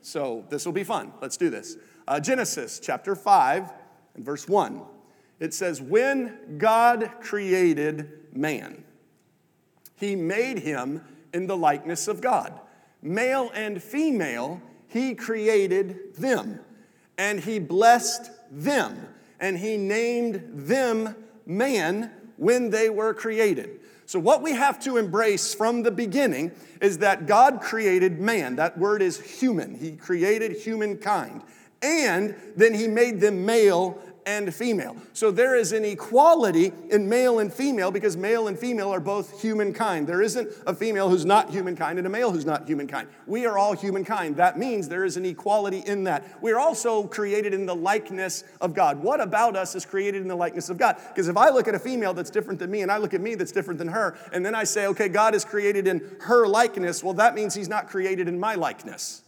So 0.00 0.44
this 0.50 0.66
will 0.66 0.72
be 0.72 0.82
fun. 0.82 1.12
Let's 1.22 1.36
do 1.36 1.50
this. 1.50 1.76
Uh, 2.08 2.18
Genesis 2.18 2.80
chapter 2.80 3.14
5 3.14 3.72
and 4.16 4.24
verse 4.24 4.48
1. 4.48 4.82
It 5.38 5.54
says, 5.54 5.80
When 5.80 6.58
God 6.58 7.12
created 7.20 8.10
man, 8.32 8.82
he 9.94 10.16
made 10.16 10.58
him 10.58 11.02
in 11.32 11.46
the 11.46 11.56
likeness 11.56 12.08
of 12.08 12.20
God. 12.20 12.58
Male 13.00 13.52
and 13.54 13.80
female, 13.80 14.60
he 14.88 15.14
created 15.14 16.16
them. 16.16 16.58
And 17.16 17.38
he 17.38 17.60
blessed 17.60 18.32
them. 18.50 19.06
And 19.38 19.58
he 19.58 19.76
named 19.76 20.42
them 20.54 21.14
man 21.46 22.10
when 22.38 22.70
they 22.70 22.88
were 22.88 23.12
created. 23.12 23.80
So, 24.06 24.18
what 24.18 24.42
we 24.42 24.52
have 24.52 24.80
to 24.80 24.96
embrace 24.96 25.52
from 25.52 25.82
the 25.82 25.90
beginning 25.90 26.52
is 26.80 26.98
that 26.98 27.26
God 27.26 27.60
created 27.60 28.18
man. 28.18 28.56
That 28.56 28.78
word 28.78 29.02
is 29.02 29.20
human. 29.20 29.74
He 29.74 29.92
created 29.92 30.52
humankind. 30.52 31.42
And 31.82 32.34
then 32.56 32.72
he 32.72 32.88
made 32.88 33.20
them 33.20 33.44
male 33.44 34.00
and 34.28 34.54
female. 34.54 34.94
So 35.14 35.30
there 35.30 35.56
is 35.56 35.72
an 35.72 35.86
equality 35.86 36.70
in 36.90 37.08
male 37.08 37.38
and 37.38 37.50
female 37.50 37.90
because 37.90 38.14
male 38.14 38.46
and 38.46 38.58
female 38.58 38.92
are 38.92 39.00
both 39.00 39.40
humankind. 39.40 40.06
There 40.06 40.20
isn't 40.20 40.50
a 40.66 40.74
female 40.74 41.08
who's 41.08 41.24
not 41.24 41.48
humankind 41.50 41.96
and 41.96 42.06
a 42.06 42.10
male 42.10 42.30
who's 42.30 42.44
not 42.44 42.68
humankind. 42.68 43.08
We 43.26 43.46
are 43.46 43.56
all 43.56 43.74
humankind. 43.74 44.36
That 44.36 44.58
means 44.58 44.86
there 44.86 45.06
is 45.06 45.16
an 45.16 45.24
equality 45.24 45.82
in 45.86 46.04
that. 46.04 46.42
We're 46.42 46.58
also 46.58 47.04
created 47.04 47.54
in 47.54 47.64
the 47.64 47.74
likeness 47.74 48.44
of 48.60 48.74
God. 48.74 49.02
What 49.02 49.22
about 49.22 49.56
us 49.56 49.74
is 49.74 49.86
created 49.86 50.20
in 50.20 50.28
the 50.28 50.36
likeness 50.36 50.68
of 50.68 50.76
God? 50.76 50.96
Because 51.08 51.28
if 51.28 51.38
I 51.38 51.48
look 51.48 51.66
at 51.66 51.74
a 51.74 51.78
female 51.78 52.12
that's 52.12 52.30
different 52.30 52.58
than 52.58 52.70
me 52.70 52.82
and 52.82 52.92
I 52.92 52.98
look 52.98 53.14
at 53.14 53.22
me 53.22 53.34
that's 53.34 53.52
different 53.52 53.78
than 53.78 53.88
her, 53.88 54.18
and 54.30 54.44
then 54.44 54.54
I 54.54 54.64
say, 54.64 54.86
okay, 54.88 55.08
God 55.08 55.34
is 55.34 55.46
created 55.46 55.88
in 55.88 56.06
her 56.20 56.46
likeness, 56.46 57.02
well, 57.02 57.14
that 57.14 57.34
means 57.34 57.54
he's 57.54 57.70
not 57.70 57.88
created 57.88 58.28
in 58.28 58.38
my 58.38 58.56
likeness. 58.56 59.22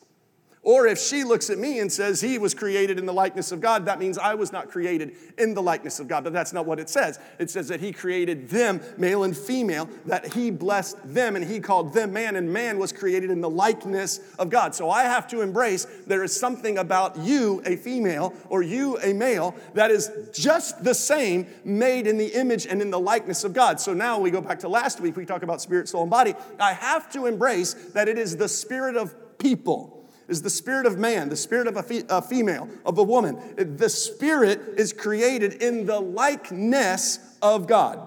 Or 0.63 0.87
if 0.87 0.99
she 0.99 1.25
looks 1.25 1.49
at 1.49 1.57
me 1.57 1.79
and 1.79 1.91
says 1.91 2.21
he 2.21 2.37
was 2.37 2.53
created 2.53 2.99
in 2.99 3.07
the 3.07 3.15
likeness 3.15 3.51
of 3.51 3.63
God, 3.63 3.87
that 3.87 3.99
means 3.99 4.19
I 4.19 4.35
was 4.35 4.53
not 4.53 4.69
created 4.69 5.17
in 5.39 5.55
the 5.55 5.63
likeness 5.63 6.01
of 6.01 6.07
God. 6.07 6.23
But 6.23 6.35
that's 6.35 6.53
not 6.53 6.67
what 6.67 6.79
it 6.79 6.91
says. 6.91 7.19
It 7.39 7.49
says 7.49 7.69
that 7.69 7.81
he 7.81 7.95
created 7.95 8.51
them, 8.51 8.83
male 8.99 9.25
and 9.25 9.35
female, 9.35 9.89
that 10.05 10.35
he 10.35 10.51
blessed 10.51 10.99
them 11.15 11.35
and 11.35 11.47
he 11.47 11.61
called 11.61 11.95
them 11.95 12.13
man, 12.13 12.37
and 12.37 12.53
man 12.53 12.79
was 12.79 12.93
created 12.93 13.31
in 13.31 13.41
the 13.41 13.49
likeness 13.49 14.21
of 14.39 14.51
God. 14.51 14.75
So 14.75 14.91
I 14.91 15.05
have 15.05 15.27
to 15.29 15.41
embrace 15.41 15.87
there 16.07 16.23
is 16.23 16.39
something 16.39 16.77
about 16.77 17.17
you, 17.17 17.63
a 17.65 17.77
female, 17.77 18.35
or 18.51 18.63
you, 18.63 18.99
a 18.99 19.15
male, 19.15 19.55
that 19.73 19.91
is 19.91 20.11
just 20.35 20.85
the 20.85 20.95
same, 20.95 21.47
made 21.65 22.07
in 22.07 22.19
the 22.19 22.39
image 22.39 22.67
and 22.67 22.83
in 22.83 22.91
the 22.91 23.01
likeness 23.01 23.45
of 23.45 23.55
God. 23.55 23.81
So 23.81 23.95
now 23.95 24.19
we 24.19 24.31
go 24.31 24.43
back 24.43 24.59
to 24.59 24.69
last 24.69 25.01
week, 25.01 25.17
we 25.17 25.25
talk 25.25 25.43
about 25.43 25.63
spirit, 25.63 25.89
soul, 25.89 26.03
and 26.03 26.11
body. 26.11 26.35
I 26.59 26.75
have 26.75 27.11
to 27.13 27.25
embrace 27.25 27.73
that 27.95 28.09
it 28.09 28.19
is 28.19 28.37
the 28.37 28.49
spirit 28.49 28.97
of 28.97 29.39
people 29.39 30.00
is 30.31 30.43
the 30.43 30.51
spirit 30.51 30.87
of 30.87 30.97
man, 30.97 31.29
the 31.29 31.37
spirit 31.37 31.67
of 31.67 31.77
a, 31.77 31.83
fe- 31.83 32.05
a 32.09 32.23
female, 32.23 32.69
of 32.87 32.97
a 32.99 33.03
woman. 33.03 33.39
The 33.57 33.89
spirit 33.91 34.61
is 34.77 34.93
created 34.93 35.63
in 35.63 35.87
the 35.87 36.01
likeness 36.01 37.19
of 37.43 37.67
God. 37.67 38.07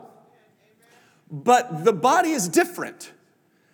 But 1.29 1.83
the 1.83 1.93
body 1.93 2.29
is 2.29 2.47
different. 2.47 3.11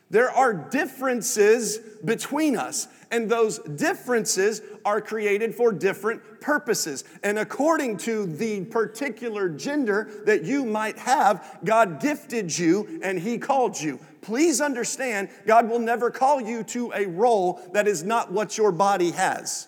There 0.09 0.31
are 0.31 0.53
differences 0.53 1.77
between 2.03 2.57
us, 2.57 2.87
and 3.11 3.29
those 3.29 3.59
differences 3.59 4.61
are 4.83 5.01
created 5.01 5.53
for 5.53 5.71
different 5.71 6.21
purposes. 6.41 7.03
And 7.23 7.39
according 7.39 7.97
to 7.97 8.25
the 8.25 8.65
particular 8.65 9.49
gender 9.49 10.09
that 10.25 10.43
you 10.43 10.65
might 10.65 10.97
have, 10.97 11.59
God 11.63 12.01
gifted 12.01 12.57
you 12.57 12.99
and 13.03 13.19
He 13.19 13.37
called 13.37 13.79
you. 13.79 13.99
Please 14.21 14.61
understand, 14.61 15.29
God 15.45 15.69
will 15.69 15.79
never 15.79 16.11
call 16.11 16.41
you 16.41 16.63
to 16.63 16.91
a 16.93 17.05
role 17.07 17.61
that 17.73 17.87
is 17.87 18.03
not 18.03 18.31
what 18.31 18.57
your 18.57 18.71
body 18.71 19.11
has. 19.11 19.67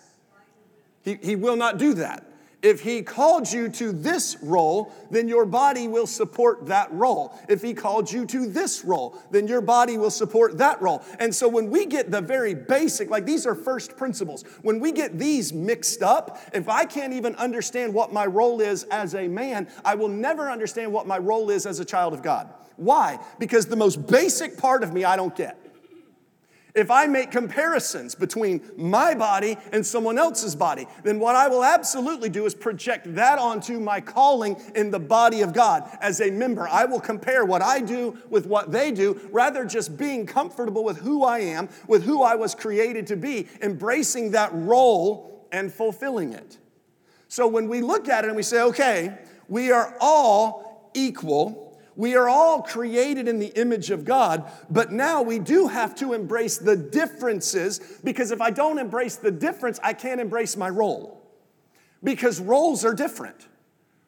He, 1.04 1.18
he 1.22 1.36
will 1.36 1.56
not 1.56 1.78
do 1.78 1.94
that. 1.96 2.26
If 2.62 2.82
he 2.82 3.02
called 3.02 3.52
you 3.52 3.70
to 3.70 3.92
this 3.92 4.38
role, 4.42 4.94
then 5.10 5.28
your 5.28 5.46
body 5.46 5.88
will 5.88 6.06
support 6.06 6.68
that 6.68 6.94
role. 6.94 7.38
If 7.50 7.64
he 7.64 7.74
called 7.74 8.12
you 8.12 8.26
to 8.28 8.46
this 8.48 8.86
role, 8.86 9.18
then 9.32 9.48
your 9.48 9.62
body 9.62 9.98
will 9.98 10.12
support 10.12 10.60
that 10.60 10.80
role. 10.80 11.04
And 11.20 11.34
so 11.34 11.48
when 11.48 11.72
we 11.72 11.88
get 11.88 12.12
the 12.12 12.22
very 12.22 12.54
basic, 12.54 13.10
like 13.10 13.26
these 13.26 13.48
are 13.48 13.56
first 13.56 13.98
principles, 13.98 14.44
when 14.62 14.80
we 14.80 14.92
get 14.92 15.18
these 15.18 15.52
mixed 15.52 16.04
up, 16.04 16.40
if 16.54 16.70
I 16.70 16.86
can't 16.86 17.14
even 17.14 17.36
understand 17.36 17.96
what 17.96 18.14
my 18.14 18.28
role 18.28 18.62
is 18.62 18.84
as 18.84 19.16
a 19.16 19.28
man, 19.28 19.68
I 19.84 19.96
will 19.96 20.10
never 20.10 20.50
understand 20.50 20.94
what 20.94 21.08
my 21.08 21.18
role 21.18 21.50
is 21.50 21.66
as 21.66 21.80
a 21.80 21.86
child 21.86 22.14
of 22.14 22.22
God. 22.22 22.54
Why? 22.76 23.20
Because 23.40 23.66
the 23.66 23.76
most 23.76 24.06
basic 24.08 24.58
part 24.58 24.84
of 24.84 24.94
me 24.94 25.04
I 25.04 25.16
don't 25.16 25.36
get. 25.36 25.58
If 26.74 26.90
I 26.90 27.06
make 27.08 27.32
comparisons 27.32 28.16
between 28.16 28.62
my 28.78 29.14
body 29.14 29.58
and 29.72 29.86
someone 29.86 30.18
else's 30.18 30.56
body, 30.56 30.88
then 31.04 31.20
what 31.20 31.36
I 31.36 31.48
will 31.48 31.64
absolutely 31.64 32.30
do 32.30 32.46
is 32.46 32.56
project 32.56 33.14
that 33.16 33.40
onto 33.40 33.80
my 33.80 34.00
calling 34.00 34.56
in 34.76 34.92
the 34.92 35.00
body 35.00 35.42
of 35.42 35.54
God 35.54 35.90
as 36.02 36.22
a 36.22 36.32
member. 36.32 36.68
I 36.68 36.86
will 36.86 37.02
compare 37.02 37.46
what 37.46 37.62
I 37.62 37.80
do 37.80 38.18
with 38.30 38.46
what 38.46 38.72
they 38.72 38.92
do, 38.92 39.20
rather 39.32 39.66
just 39.66 39.98
being 39.98 40.26
comfortable 40.26 40.84
with 40.84 41.00
who 41.00 41.24
I 41.24 41.40
am, 41.40 41.70
with 41.88 42.04
who 42.04 42.22
I 42.24 42.36
was 42.36 42.56
created 42.56 43.08
to 43.08 43.16
be, 43.16 43.48
embracing 43.62 44.32
that 44.32 44.52
role 44.54 45.48
and 45.52 45.72
fulfilling 45.74 46.34
it. 46.34 46.58
So 47.28 47.48
when 47.48 47.68
we 47.68 47.82
look 47.82 48.10
at 48.10 48.24
it 48.24 48.28
and 48.28 48.36
we 48.36 48.44
say, 48.44 48.62
okay, 48.62 49.18
we 49.48 49.72
are 49.72 49.96
all 50.00 50.92
equal 50.94 51.71
we 51.96 52.16
are 52.16 52.30
all 52.30 52.62
created 52.62 53.28
in 53.28 53.40
the 53.40 53.52
image 53.60 53.92
of 53.92 54.06
God, 54.06 54.50
but 54.70 54.92
now 54.92 55.22
we 55.22 55.40
do 55.40 55.68
have 55.68 55.96
to 55.96 56.14
embrace 56.14 56.58
the 56.58 56.76
differences 56.76 57.80
because 58.04 58.32
if 58.32 58.42
I 58.42 58.50
don't 58.50 58.80
embrace 58.80 59.18
the 59.18 59.32
difference, 59.32 59.80
I 59.84 59.94
can't 59.94 60.22
embrace 60.22 60.56
my 60.56 60.70
role. 60.70 61.22
Because 62.04 62.40
roles 62.40 62.84
are 62.86 62.94
different, 62.94 63.48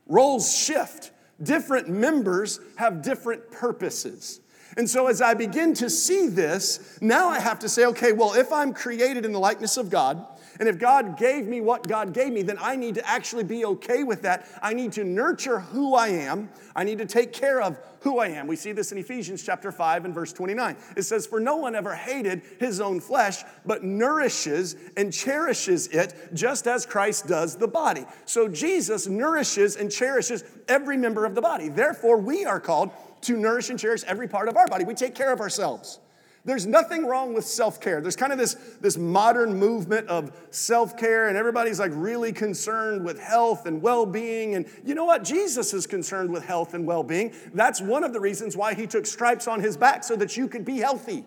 roles 0.08 0.56
shift. 0.56 1.12
Different 1.42 1.90
members 1.90 2.60
have 2.76 3.02
different 3.02 3.52
purposes. 3.52 4.40
And 4.78 4.90
so, 4.90 5.08
as 5.08 5.22
I 5.22 5.34
begin 5.34 5.74
to 5.76 5.90
see 5.90 6.28
this, 6.28 6.98
now 7.02 7.28
I 7.28 7.40
have 7.40 7.60
to 7.60 7.70
say, 7.70 7.86
okay, 7.86 8.12
well, 8.12 8.34
if 8.34 8.52
I'm 8.52 8.74
created 8.74 9.26
in 9.26 9.32
the 9.32 9.40
likeness 9.40 9.78
of 9.78 9.90
God, 9.90 10.26
and 10.60 10.70
if 10.70 10.78
God 10.78 11.18
gave 11.18 11.48
me 11.48 11.62
what 11.62 11.88
God 11.88 12.14
gave 12.14 12.32
me, 12.32 12.44
then 12.44 12.58
I 12.60 12.76
need 12.76 12.96
to 12.96 13.08
actually 13.08 13.44
be 13.44 13.66
okay 13.66 14.04
with 14.04 14.22
that. 14.22 14.48
I 14.62 14.74
need 14.74 14.92
to 14.94 15.04
nurture 15.04 15.60
who 15.60 15.96
I 15.96 16.10
am. 16.10 16.50
I 16.76 16.84
need 16.84 17.00
to 17.00 17.06
take 17.06 17.34
care 17.34 17.62
of 17.62 17.78
who 18.02 18.20
I 18.20 18.28
am. 18.28 18.48
We 18.48 18.56
see 18.56 18.72
this 18.74 18.92
in 18.92 18.98
Ephesians 18.98 19.44
chapter 19.44 19.72
5 19.72 20.06
and 20.06 20.14
verse 20.14 20.34
29. 20.34 20.76
It 20.96 21.04
says, 21.04 21.26
For 21.26 21.40
no 21.40 21.56
one 21.56 21.74
ever 21.74 21.96
hated 21.96 22.42
his 22.60 22.82
own 22.82 23.00
flesh, 23.00 23.44
but 23.66 23.84
nourishes 23.84 24.76
and 24.98 25.12
cherishes 25.12 25.88
it, 25.88 26.14
just 26.34 26.68
as 26.68 26.86
Christ 26.86 27.28
does 27.28 27.56
the 27.56 27.68
body. 27.68 28.06
So 28.26 28.48
Jesus 28.48 29.08
nourishes 29.08 29.78
and 29.78 29.92
cherishes 29.92 30.44
every 30.68 30.98
member 30.98 31.26
of 31.26 31.34
the 31.34 31.42
body. 31.42 31.70
Therefore, 31.70 32.18
we 32.18 32.46
are 32.46 32.60
called 32.60 32.92
to 33.22 33.38
nourish 33.38 33.70
and 33.70 33.80
cherish 33.80 34.04
every 34.06 34.28
part 34.28 34.50
of 34.50 34.58
our 34.58 34.68
body. 34.68 34.84
We 34.84 34.94
take 34.94 35.16
care 35.16 35.32
of 35.32 35.40
ourselves. 35.40 36.00
There's 36.46 36.66
nothing 36.66 37.06
wrong 37.06 37.34
with 37.34 37.46
self 37.46 37.80
care. 37.80 38.02
There's 38.02 38.18
kind 38.18 38.34
of 38.34 38.38
this, 38.38 38.56
this 38.82 38.98
modern 38.98 39.58
movement 39.58 40.10
of 40.10 40.38
self 40.50 40.98
care, 40.98 41.30
and 41.30 41.38
everybody's 41.38 41.80
like 41.80 41.92
really 41.94 42.34
concerned 42.34 43.06
with 43.06 43.18
health 43.18 43.66
and 43.66 43.82
well 43.82 44.06
being. 44.06 44.56
And 44.56 44.66
you 44.84 44.94
know 44.94 45.06
what? 45.06 45.24
Jesus 45.24 45.74
is 45.74 45.88
concerned 45.88 46.32
with 46.32 46.44
health 46.44 46.74
and 46.74 46.86
well 46.86 47.04
being. 47.04 47.34
That's 47.54 47.82
one 47.82 48.04
of 48.04 48.12
the 48.12 48.20
reasons 48.20 48.58
why 48.58 48.74
he 48.74 48.88
took 48.88 49.06
stripes 49.06 49.48
on 49.48 49.62
his 49.62 49.78
back 49.78 50.04
so 50.04 50.18
that 50.18 50.36
you 50.36 50.50
could 50.50 50.66
be 50.66 50.80
healthy. 50.80 51.24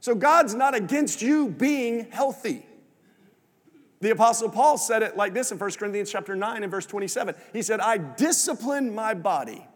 So 0.00 0.14
God's 0.14 0.54
not 0.54 0.74
against 0.74 1.22
you 1.22 1.48
being 1.48 2.10
healthy. 2.10 2.66
The 4.00 4.10
apostle 4.10 4.48
Paul 4.48 4.76
said 4.76 5.02
it 5.02 5.16
like 5.16 5.34
this 5.34 5.52
in 5.52 5.58
1 5.58 5.70
Corinthians 5.72 6.10
chapter 6.10 6.34
9 6.34 6.62
and 6.64 6.70
verse 6.70 6.86
27. 6.86 7.34
He 7.52 7.62
said, 7.62 7.78
"I 7.78 7.96
discipline 7.98 8.92
my 8.92 9.14
body 9.14 9.68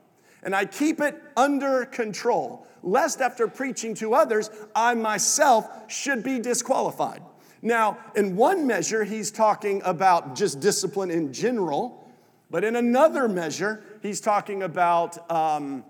and 0.42 0.54
I 0.54 0.64
keep 0.64 1.00
it 1.00 1.20
under 1.36 1.84
control, 1.84 2.66
lest 2.82 3.20
after 3.20 3.46
preaching 3.46 3.94
to 3.96 4.14
others, 4.14 4.50
I 4.74 4.94
myself 4.94 5.90
should 5.90 6.22
be 6.22 6.38
disqualified. 6.38 7.22
Now, 7.62 7.98
in 8.16 8.34
one 8.34 8.66
measure, 8.66 9.04
he's 9.04 9.30
talking 9.30 9.82
about 9.84 10.34
just 10.34 10.58
discipline 10.58 11.10
in 11.12 11.32
general, 11.32 12.10
but 12.50 12.64
in 12.64 12.74
another 12.74 13.28
measure, 13.28 13.84
he's 14.02 14.20
talking 14.20 14.64
about 14.64 15.30
um, 15.30 15.84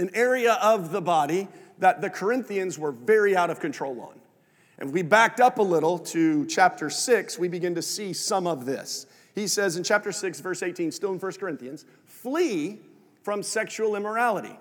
an 0.00 0.10
area 0.14 0.54
of 0.54 0.90
the 0.90 1.00
body 1.00 1.46
that 1.78 2.00
the 2.00 2.10
Corinthians 2.10 2.76
were 2.78 2.90
very 2.90 3.36
out 3.36 3.50
of 3.50 3.60
control 3.60 4.00
on. 4.00 4.20
And 4.78 4.92
we 4.92 5.02
backed 5.02 5.40
up 5.40 5.58
a 5.58 5.62
little 5.62 5.98
to 6.00 6.44
chapter 6.46 6.90
6, 6.90 7.38
we 7.38 7.46
begin 7.46 7.76
to 7.76 7.82
see 7.82 8.12
some 8.12 8.48
of 8.48 8.66
this. 8.66 9.06
He 9.34 9.46
says 9.46 9.76
in 9.76 9.84
chapter 9.84 10.10
6, 10.10 10.40
verse 10.40 10.62
18, 10.62 10.90
still 10.90 11.12
in 11.12 11.18
1 11.18 11.32
Corinthians, 11.32 11.84
flee 12.04 12.80
from 13.24 13.42
sexual 13.42 13.96
immorality. 13.96 14.56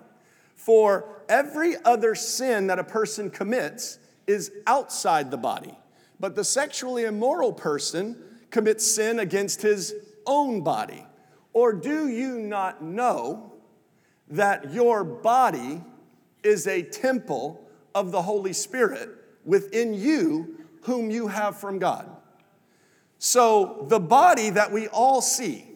For 0.56 1.22
every 1.28 1.76
other 1.84 2.16
sin 2.16 2.68
that 2.68 2.80
a 2.80 2.84
person 2.84 3.30
commits 3.30 4.00
is 4.26 4.52
outside 4.66 5.30
the 5.30 5.38
body, 5.38 5.78
but 6.18 6.36
the 6.36 6.46
sexually 6.46 7.04
immoral 7.04 7.52
person 7.52 8.16
commits 8.52 8.90
sin 8.90 9.20
against 9.20 9.62
his 9.62 9.94
own 10.26 10.62
body. 10.62 11.06
Or 11.52 11.74
do 11.74 12.08
you 12.08 12.40
not 12.40 12.82
know 12.82 13.52
that 14.30 14.72
your 14.72 15.04
body 15.04 15.84
is 16.42 16.66
a 16.66 16.84
temple 16.84 17.68
of 17.94 18.14
the 18.14 18.22
Holy 18.22 18.54
Spirit 18.54 19.10
within 19.44 19.94
you, 19.94 20.58
whom 20.84 21.12
you 21.12 21.28
have 21.28 21.58
from 21.58 21.80
God? 21.80 22.10
So, 23.20 23.86
the 23.90 24.00
body 24.00 24.50
that 24.52 24.72
we 24.72 24.88
all 24.88 25.22
see, 25.22 25.73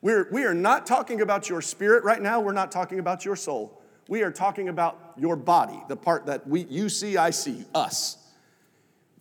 we're, 0.00 0.28
we 0.30 0.44
are 0.44 0.54
not 0.54 0.86
talking 0.86 1.20
about 1.20 1.48
your 1.48 1.60
spirit 1.60 2.04
right 2.04 2.22
now. 2.22 2.40
We're 2.40 2.52
not 2.52 2.70
talking 2.70 2.98
about 2.98 3.24
your 3.24 3.36
soul. 3.36 3.82
We 4.08 4.22
are 4.22 4.30
talking 4.30 4.68
about 4.68 5.12
your 5.16 5.36
body, 5.36 5.82
the 5.88 5.96
part 5.96 6.26
that 6.26 6.46
we, 6.46 6.64
you 6.64 6.88
see, 6.88 7.16
I 7.16 7.30
see, 7.30 7.64
us. 7.74 8.16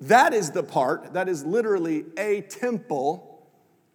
That 0.01 0.33
is 0.33 0.51
the 0.51 0.63
part 0.63 1.13
that 1.13 1.27
is 1.27 1.43
literally 1.43 2.05
a 2.17 2.41
temple 2.41 3.47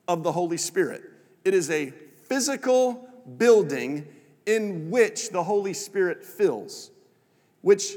of 0.08 0.22
the 0.22 0.32
Holy 0.32 0.56
Spirit. 0.56 1.02
It 1.44 1.54
is 1.54 1.70
a 1.70 1.90
physical 2.24 3.08
building 3.38 4.06
in 4.44 4.90
which 4.90 5.30
the 5.30 5.44
Holy 5.44 5.72
Spirit 5.72 6.24
fills, 6.24 6.90
which 7.60 7.92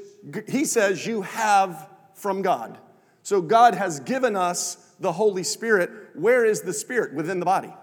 he 0.47 0.65
says 0.65 1.05
you 1.05 1.23
have 1.23 1.89
from 2.13 2.43
God. 2.43 2.77
So 3.23 3.41
God 3.41 3.73
has 3.73 3.99
given 3.99 4.35
us 4.35 4.93
the 4.99 5.11
Holy 5.11 5.43
Spirit. 5.43 5.89
Where 6.13 6.45
is 6.45 6.61
the 6.61 6.73
Spirit? 6.73 7.15
Within 7.15 7.39
the 7.39 7.45
body. 7.45 7.73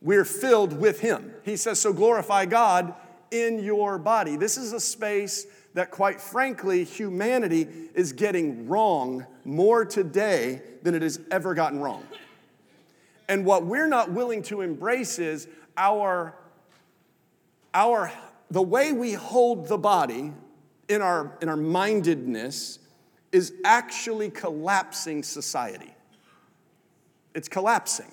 We're 0.00 0.24
filled 0.24 0.78
with 0.78 1.00
Him. 1.00 1.32
He 1.44 1.56
says, 1.56 1.80
So 1.80 1.92
glorify 1.92 2.46
God 2.46 2.94
in 3.30 3.62
your 3.62 3.98
body. 3.98 4.36
This 4.36 4.56
is 4.56 4.72
a 4.72 4.80
space 4.80 5.46
that, 5.74 5.90
quite 5.90 6.20
frankly, 6.20 6.84
humanity 6.84 7.66
is 7.94 8.12
getting 8.12 8.68
wrong 8.68 9.26
more 9.44 9.84
today 9.84 10.62
than 10.82 10.94
it 10.94 11.02
has 11.02 11.20
ever 11.30 11.54
gotten 11.54 11.80
wrong. 11.80 12.04
And 13.28 13.44
what 13.44 13.66
we're 13.66 13.88
not 13.88 14.10
willing 14.10 14.42
to 14.44 14.62
embrace 14.62 15.18
is 15.18 15.48
our, 15.76 16.34
our 17.74 18.10
the 18.50 18.62
way 18.62 18.92
we 18.92 19.12
hold 19.12 19.68
the 19.68 19.76
body 19.76 20.32
in 20.88 21.02
our, 21.02 21.36
in 21.42 21.48
our 21.48 21.56
mindedness 21.56 22.78
is 23.30 23.52
actually 23.64 24.30
collapsing 24.30 25.22
society. 25.22 25.94
It's 27.34 27.48
collapsing. 27.48 28.10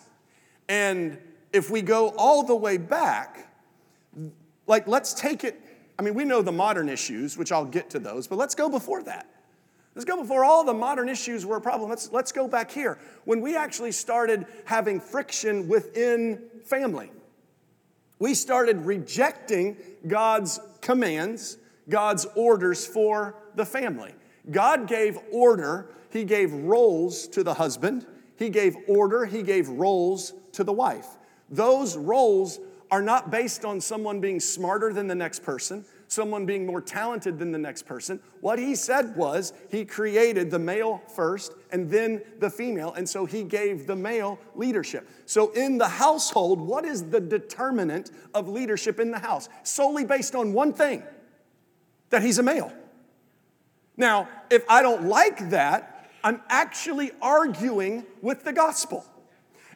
And 0.67 1.17
if 1.55 1.69
we 1.69 1.81
go 1.81 2.09
all 2.17 2.43
the 2.43 2.55
way 2.55 2.77
back, 2.77 3.49
like 4.67 4.87
let's 4.87 5.13
take 5.13 5.45
it, 5.45 5.59
I 5.97 6.01
mean, 6.01 6.13
we 6.13 6.25
know 6.25 6.41
the 6.41 6.51
modern 6.51 6.89
issues, 6.89 7.37
which 7.37 7.51
I'll 7.51 7.65
get 7.65 7.89
to 7.91 7.99
those, 7.99 8.27
but 8.27 8.35
let's 8.37 8.55
go 8.55 8.69
before 8.69 9.01
that. 9.03 9.29
Let's 9.95 10.03
go 10.03 10.21
before 10.21 10.43
all 10.43 10.65
the 10.65 10.73
modern 10.73 11.07
issues 11.07 11.45
were 11.45 11.55
a 11.55 11.61
problem. 11.61 11.89
Let's, 11.89 12.11
let's 12.11 12.33
go 12.33 12.49
back 12.49 12.69
here. 12.69 12.99
When 13.23 13.39
we 13.39 13.55
actually 13.55 13.93
started 13.93 14.45
having 14.65 14.99
friction 14.99 15.69
within 15.69 16.41
family, 16.65 17.09
we 18.19 18.33
started 18.33 18.81
rejecting 18.81 19.77
God's 20.05 20.59
commands, 20.81 21.57
God's 21.87 22.25
orders 22.35 22.85
for 22.85 23.35
the 23.55 23.65
family. 23.65 24.13
God 24.51 24.87
gave 24.87 25.17
order, 25.31 25.89
He 26.11 26.25
gave 26.25 26.51
roles 26.51 27.29
to 27.29 27.43
the 27.43 27.53
husband, 27.53 28.05
He 28.35 28.49
gave 28.49 28.75
order, 28.89 29.23
He 29.23 29.41
gave 29.41 29.69
roles 29.69 30.33
to 30.51 30.65
the 30.65 30.73
wife. 30.73 31.07
Those 31.49 31.95
roles 31.97 32.59
are 32.91 33.01
not 33.01 33.31
based 33.31 33.65
on 33.65 33.81
someone 33.81 34.19
being 34.19 34.39
smarter 34.39 34.93
than 34.93 35.07
the 35.07 35.15
next 35.15 35.43
person, 35.43 35.85
someone 36.07 36.45
being 36.45 36.65
more 36.65 36.81
talented 36.81 37.39
than 37.39 37.51
the 37.51 37.57
next 37.57 37.85
person. 37.85 38.19
What 38.41 38.59
he 38.59 38.75
said 38.75 39.15
was 39.15 39.53
he 39.69 39.85
created 39.85 40.51
the 40.51 40.59
male 40.59 41.01
first 41.15 41.53
and 41.71 41.89
then 41.89 42.21
the 42.39 42.49
female, 42.49 42.93
and 42.93 43.07
so 43.07 43.25
he 43.25 43.43
gave 43.43 43.87
the 43.87 43.95
male 43.95 44.39
leadership. 44.55 45.09
So 45.25 45.51
in 45.51 45.77
the 45.77 45.87
household, 45.87 46.61
what 46.61 46.85
is 46.85 47.09
the 47.09 47.19
determinant 47.19 48.11
of 48.33 48.47
leadership 48.47 48.99
in 48.99 49.11
the 49.11 49.19
house? 49.19 49.49
Solely 49.63 50.05
based 50.05 50.35
on 50.35 50.53
one 50.53 50.73
thing 50.73 51.03
that 52.11 52.21
he's 52.21 52.37
a 52.37 52.43
male. 52.43 52.71
Now, 53.97 54.29
if 54.49 54.63
I 54.69 54.81
don't 54.81 55.05
like 55.07 55.49
that, 55.49 56.09
I'm 56.23 56.41
actually 56.49 57.11
arguing 57.21 58.05
with 58.21 58.43
the 58.43 58.53
gospel. 58.53 59.05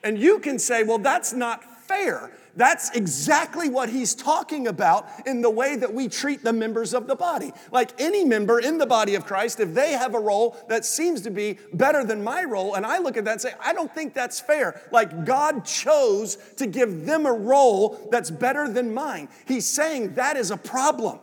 And 0.04 0.18
you 0.18 0.40
can 0.40 0.60
say, 0.60 0.84
well, 0.84 1.00
that's 1.00 1.34
not 1.34 1.64
fair. 1.88 2.32
That's 2.56 2.90
exactly 2.92 3.70
what 3.70 3.90
he's 3.90 4.14
talking 4.14 4.68
about 4.68 5.08
in 5.26 5.42
the 5.42 5.50
way 5.50 5.76
that 5.76 5.94
we 5.94 6.08
treat 6.08 6.44
the 6.44 6.52
members 6.52 6.94
of 6.94 7.08
the 7.08 7.16
body. 7.16 7.54
Like 7.72 7.92
any 8.02 8.26
member 8.26 8.60
in 8.60 8.78
the 8.78 8.86
body 8.86 9.16
of 9.16 9.26
Christ, 9.26 9.60
if 9.60 9.74
they 9.74 9.92
have 9.94 10.14
a 10.14 10.20
role 10.20 10.58
that 10.68 10.84
seems 10.84 11.22
to 11.22 11.32
be 11.32 11.58
better 11.74 12.04
than 12.04 12.24
my 12.24 12.44
role, 12.44 12.76
and 12.76 12.86
I 12.86 13.00
look 13.00 13.18
at 13.18 13.26
that 13.26 13.32
and 13.32 13.42
say, 13.42 13.54
I 13.64 13.74
don't 13.74 13.94
think 13.94 14.14
that's 14.14 14.40
fair. 14.40 14.82
Like 14.92 15.26
God 15.26 15.64
chose 15.64 16.38
to 16.58 16.68
give 16.68 17.06
them 17.06 17.26
a 17.26 17.34
role 17.34 18.10
that's 18.12 18.32
better 18.32 18.68
than 18.68 18.94
mine. 18.94 19.30
He's 19.48 19.66
saying 19.66 20.16
that 20.16 20.36
is 20.36 20.52
a 20.52 20.58
problem. 20.58 21.20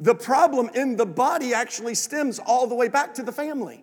The 0.00 0.14
problem 0.14 0.70
in 0.74 0.96
the 0.96 1.06
body 1.06 1.54
actually 1.54 1.94
stems 1.94 2.38
all 2.38 2.66
the 2.66 2.74
way 2.74 2.88
back 2.88 3.14
to 3.14 3.22
the 3.22 3.32
family. 3.32 3.82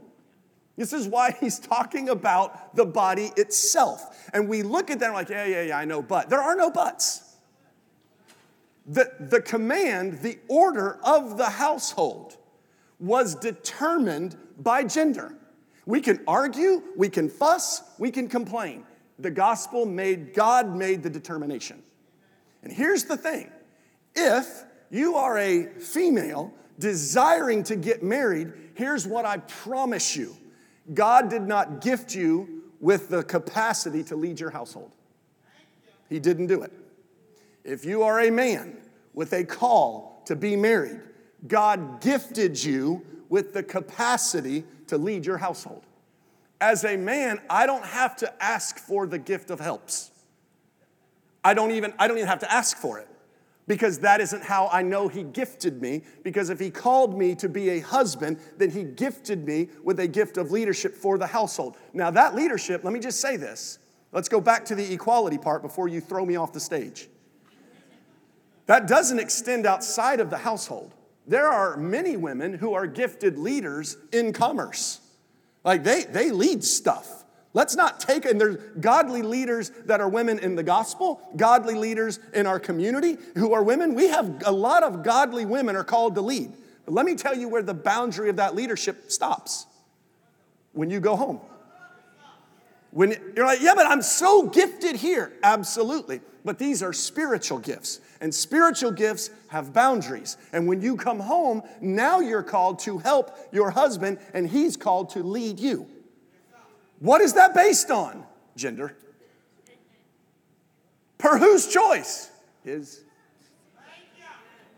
This 0.75 0.93
is 0.93 1.07
why 1.07 1.31
he's 1.39 1.59
talking 1.59 2.09
about 2.09 2.75
the 2.75 2.85
body 2.85 3.31
itself. 3.37 4.29
And 4.33 4.49
we 4.49 4.63
look 4.63 4.89
at 4.89 4.99
that 4.99 5.05
and 5.05 5.13
like, 5.13 5.29
yeah, 5.29 5.45
yeah, 5.45 5.61
yeah, 5.63 5.77
I 5.77 5.85
know, 5.85 6.01
but. 6.01 6.29
There 6.29 6.41
are 6.41 6.55
no 6.55 6.71
buts. 6.71 7.35
The, 8.87 9.11
the 9.19 9.39
command, 9.39 10.21
the 10.21 10.39
order 10.47 10.99
of 11.03 11.37
the 11.37 11.49
household 11.49 12.37
was 12.99 13.35
determined 13.35 14.35
by 14.57 14.83
gender. 14.83 15.35
We 15.85 16.01
can 16.01 16.21
argue, 16.27 16.81
we 16.97 17.09
can 17.09 17.29
fuss, 17.29 17.83
we 17.97 18.11
can 18.11 18.27
complain. 18.27 18.85
The 19.19 19.31
gospel 19.31 19.85
made, 19.85 20.33
God 20.33 20.75
made 20.75 21.03
the 21.03 21.09
determination. 21.09 21.83
And 22.63 22.71
here's 22.71 23.03
the 23.03 23.17
thing 23.17 23.51
if 24.15 24.63
you 24.89 25.15
are 25.15 25.37
a 25.37 25.65
female 25.79 26.53
desiring 26.79 27.63
to 27.63 27.75
get 27.75 28.03
married, 28.03 28.51
here's 28.73 29.05
what 29.05 29.25
I 29.25 29.37
promise 29.37 30.15
you 30.15 30.35
God 30.91 31.29
did 31.29 31.43
not 31.43 31.81
gift 31.81 32.13
you 32.15 32.63
with 32.79 33.09
the 33.09 33.23
capacity 33.23 34.03
to 34.05 34.15
lead 34.15 34.39
your 34.39 34.49
household. 34.49 34.91
He 36.09 36.19
didn't 36.19 36.47
do 36.47 36.61
it. 36.63 36.71
If 37.63 37.85
you 37.85 38.03
are 38.03 38.19
a 38.19 38.29
man 38.29 38.77
with 39.13 39.33
a 39.33 39.43
call 39.43 40.21
to 40.25 40.35
be 40.35 40.55
married, 40.55 40.99
God 41.47 42.01
gifted 42.01 42.61
you 42.61 43.05
with 43.29 43.53
the 43.53 43.63
capacity 43.63 44.65
to 44.87 44.97
lead 44.97 45.25
your 45.25 45.37
household. 45.37 45.83
As 46.59 46.83
a 46.83 46.97
man, 46.97 47.39
I 47.49 47.65
don't 47.65 47.85
have 47.85 48.15
to 48.17 48.43
ask 48.43 48.77
for 48.77 49.07
the 49.07 49.17
gift 49.17 49.49
of 49.49 49.59
helps. 49.59 50.11
I 51.43 51.53
don't 51.53 51.71
even 51.71 51.93
I 51.99 52.07
don't 52.07 52.17
even 52.17 52.29
have 52.29 52.39
to 52.39 52.51
ask 52.51 52.77
for 52.77 52.99
it 52.99 53.07
because 53.67 53.99
that 53.99 54.21
isn't 54.21 54.43
how 54.43 54.67
I 54.71 54.81
know 54.81 55.07
He 55.07 55.23
gifted 55.23 55.81
me. 55.81 56.03
Because 56.23 56.49
if 56.49 56.59
He 56.59 56.69
called 56.69 57.17
me 57.17 57.35
to 57.35 57.47
be 57.47 57.69
a 57.69 57.79
husband, 57.79 58.39
then 58.57 58.69
He 58.69 58.83
gifted 58.83 59.45
me 59.45 59.69
with 59.83 59.99
a 59.99 60.07
gift 60.07 60.37
of 60.37 60.51
leadership 60.51 60.95
for 60.95 61.17
the 61.17 61.27
household. 61.27 61.77
Now, 61.93 62.11
that 62.11 62.35
leadership, 62.35 62.83
let 62.83 62.93
me 62.93 62.99
just 62.99 63.19
say 63.21 63.37
this. 63.37 63.79
Let's 64.11 64.29
go 64.29 64.41
back 64.41 64.65
to 64.65 64.75
the 64.75 64.93
equality 64.93 65.37
part 65.37 65.61
before 65.61 65.87
you 65.87 66.01
throw 66.01 66.25
me 66.25 66.35
off 66.35 66.53
the 66.53 66.59
stage. 66.59 67.07
That 68.65 68.87
doesn't 68.87 69.19
extend 69.19 69.65
outside 69.65 70.19
of 70.19 70.29
the 70.29 70.37
household. 70.37 70.93
There 71.25 71.47
are 71.47 71.77
many 71.77 72.17
women 72.17 72.53
who 72.53 72.73
are 72.73 72.85
gifted 72.85 73.37
leaders 73.37 73.97
in 74.11 74.33
commerce. 74.33 74.99
Like 75.63 75.83
they, 75.83 76.03
they 76.03 76.31
lead 76.31 76.63
stuff. 76.63 77.22
Let's 77.55 77.75
not 77.75 77.99
take, 77.99 78.25
and 78.25 78.41
there's 78.41 78.57
godly 78.79 79.21
leaders 79.21 79.71
that 79.85 80.01
are 80.01 80.09
women 80.09 80.39
in 80.39 80.55
the 80.55 80.63
gospel, 80.63 81.21
godly 81.35 81.75
leaders 81.75 82.19
in 82.33 82.47
our 82.47 82.59
community 82.59 83.17
who 83.35 83.53
are 83.53 83.61
women. 83.61 83.93
We 83.93 84.07
have 84.07 84.41
a 84.45 84.51
lot 84.51 84.81
of 84.81 85.03
godly 85.03 85.45
women 85.45 85.75
are 85.75 85.83
called 85.83 86.15
to 86.15 86.21
lead. 86.21 86.51
But 86.85 86.95
let 86.95 87.05
me 87.05 87.15
tell 87.15 87.37
you 87.37 87.47
where 87.47 87.61
the 87.61 87.75
boundary 87.75 88.29
of 88.29 88.37
that 88.37 88.55
leadership 88.55 89.11
stops 89.11 89.67
when 90.73 90.89
you 90.89 90.99
go 90.99 91.15
home. 91.15 91.39
When 92.89 93.15
you're 93.35 93.45
like, 93.45 93.61
yeah, 93.61 93.73
but 93.75 93.85
I'm 93.85 94.01
so 94.01 94.47
gifted 94.47 94.95
here. 94.95 95.33
Absolutely. 95.43 96.21
But 96.45 96.59
these 96.59 96.83
are 96.83 96.91
spiritual 96.91 97.59
gifts, 97.59 98.01
and 98.19 98.33
spiritual 98.33 98.91
gifts 98.91 99.29
have 99.47 99.73
boundaries. 99.73 100.37
And 100.51 100.67
when 100.67 100.81
you 100.81 100.97
come 100.97 101.19
home, 101.19 101.61
now 101.81 102.19
you're 102.19 102.43
called 102.43 102.79
to 102.79 102.97
help 102.97 103.37
your 103.51 103.69
husband, 103.69 104.17
and 104.33 104.49
he's 104.49 104.75
called 104.75 105.11
to 105.11 105.23
lead 105.23 105.59
you. 105.59 105.87
What 107.03 107.19
is 107.19 107.33
that 107.33 107.53
based 107.53 107.91
on? 107.91 108.23
Gender. 108.55 108.95
Per 111.17 111.37
whose 111.37 111.67
choice? 111.67 112.31
His. 112.63 113.01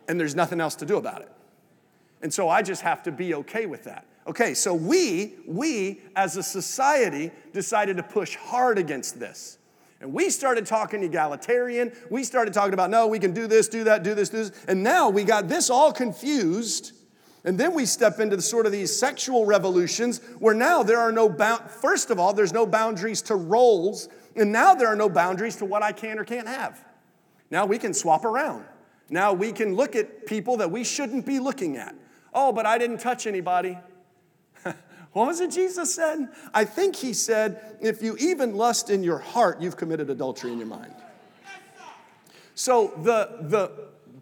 And 0.08 0.20
there's 0.20 0.34
nothing 0.34 0.60
else 0.60 0.74
to 0.78 0.88
do 0.88 0.98
about 0.98 1.22
it. 1.22 1.32
And 2.24 2.34
so 2.34 2.50
I 2.50 2.64
just 2.64 2.82
have 2.82 3.04
to 3.04 3.12
be 3.12 3.36
okay 3.36 3.68
with 3.68 3.84
that. 3.84 4.08
Okay, 4.26 4.56
so 4.56 4.74
we, 4.74 5.36
we 5.48 6.02
as 6.16 6.36
a 6.36 6.42
society 6.42 7.30
decided 7.54 7.98
to 7.98 8.04
push 8.04 8.36
hard 8.36 8.80
against 8.80 9.20
this. 9.20 9.60
And 10.02 10.12
we 10.12 10.32
started 10.32 10.66
talking 10.66 11.04
egalitarian. 11.04 11.92
We 12.10 12.24
started 12.24 12.56
talking 12.56 12.74
about, 12.74 12.90
no, 12.90 13.06
we 13.06 13.20
can 13.20 13.36
do 13.36 13.46
this, 13.46 13.68
do 13.68 13.84
that, 13.84 14.02
do 14.02 14.16
this, 14.16 14.30
do 14.30 14.38
this. 14.38 14.66
And 14.68 14.82
now 14.82 15.10
we 15.10 15.26
got 15.26 15.48
this 15.48 15.70
all 15.70 15.94
confused 15.94 16.94
and 17.46 17.60
then 17.60 17.76
we 17.76 17.86
step 17.86 18.20
into 18.20 18.36
the 18.36 18.42
sort 18.42 18.66
of 18.66 18.72
these 18.72 18.98
sexual 18.98 19.46
revolutions 19.46 20.20
where 20.40 20.56
now 20.56 20.82
there 20.82 21.00
are 21.00 21.12
no 21.12 21.30
bound 21.30 21.70
first 21.70 22.10
of 22.10 22.20
all, 22.20 22.34
there's 22.34 22.52
no 22.52 22.66
boundaries 22.66 23.22
to 23.24 23.36
roles, 23.36 24.10
and 24.36 24.52
now 24.52 24.74
there 24.74 24.88
are 24.88 24.96
no 24.96 25.08
boundaries 25.08 25.56
to 25.58 25.66
what 25.66 25.84
I 25.84 25.92
can 25.92 26.18
or 26.18 26.26
can't 26.26 26.48
have. 26.48 26.84
Now 27.52 27.68
we 27.68 27.78
can 27.78 27.94
swap 27.94 28.26
around. 28.26 28.66
Now 29.10 29.32
we 29.32 29.52
can 29.52 29.76
look 29.76 29.96
at 29.96 30.26
people 30.26 30.58
that 30.58 30.72
we 30.72 30.84
shouldn't 30.84 31.28
be 31.28 31.40
looking 31.40 31.78
at. 31.78 31.96
Oh, 32.34 32.52
but 32.52 32.66
I 32.66 32.80
didn't 32.80 32.98
touch 32.98 33.28
anybody. 33.28 33.78
what 34.64 35.28
was 35.28 35.40
it 35.40 35.52
Jesus 35.52 35.94
said? 35.94 36.30
I 36.52 36.66
think 36.66 36.96
he 36.96 37.14
said, 37.14 37.78
if 37.80 38.02
you 38.02 38.18
even 38.18 38.56
lust 38.56 38.90
in 38.90 39.04
your 39.04 39.20
heart, 39.20 39.62
you've 39.62 39.78
committed 39.78 40.10
adultery 40.10 40.52
in 40.52 40.58
your 40.58 40.68
mind. 40.68 40.94
So 42.56 42.94
the 43.04 43.38
the 43.42 43.72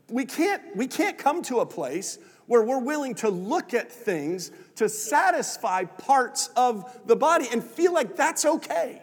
we 0.09 0.25
can't 0.25 0.75
we 0.75 0.87
can't 0.87 1.17
come 1.17 1.41
to 1.43 1.61
a 1.61 1.65
place 1.65 2.19
where 2.47 2.61
we're 2.61 2.79
willing 2.79 3.15
to 3.15 3.29
look 3.29 3.73
at 3.73 3.91
things 3.91 4.51
to 4.75 4.89
satisfy 4.89 5.85
parts 5.85 6.49
of 6.55 6.99
the 7.05 7.15
body 7.15 7.47
and 7.51 7.63
feel 7.63 7.93
like 7.93 8.15
that's 8.15 8.45
okay. 8.45 9.01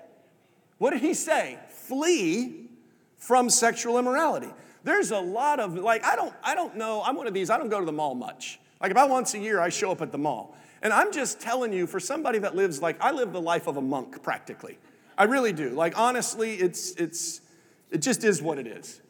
What 0.78 0.90
did 0.90 1.00
he 1.00 1.14
say? 1.14 1.58
Flee 1.68 2.68
from 3.16 3.50
sexual 3.50 3.98
immorality. 3.98 4.48
There's 4.82 5.10
a 5.10 5.20
lot 5.20 5.60
of 5.60 5.74
like 5.74 6.04
I 6.04 6.16
don't 6.16 6.34
I 6.42 6.54
don't 6.54 6.76
know. 6.76 7.02
I'm 7.04 7.16
one 7.16 7.26
of 7.26 7.34
these. 7.34 7.50
I 7.50 7.58
don't 7.58 7.68
go 7.68 7.80
to 7.80 7.86
the 7.86 7.92
mall 7.92 8.14
much. 8.14 8.58
Like 8.80 8.90
about 8.90 9.10
once 9.10 9.34
a 9.34 9.38
year 9.38 9.60
I 9.60 9.68
show 9.68 9.90
up 9.90 10.00
at 10.00 10.10
the 10.10 10.18
mall. 10.18 10.56
And 10.82 10.92
I'm 10.92 11.12
just 11.12 11.40
telling 11.40 11.72
you 11.72 11.86
for 11.86 12.00
somebody 12.00 12.38
that 12.38 12.56
lives 12.56 12.80
like 12.80 12.96
I 13.00 13.10
live 13.10 13.32
the 13.32 13.40
life 13.40 13.66
of 13.66 13.76
a 13.76 13.82
monk 13.82 14.22
practically. 14.22 14.78
I 15.18 15.24
really 15.24 15.52
do. 15.52 15.70
Like 15.70 15.98
honestly, 15.98 16.54
it's 16.54 16.92
it's 16.92 17.42
it 17.90 17.98
just 17.98 18.24
is 18.24 18.40
what 18.40 18.58
it 18.58 18.66
is. 18.66 19.00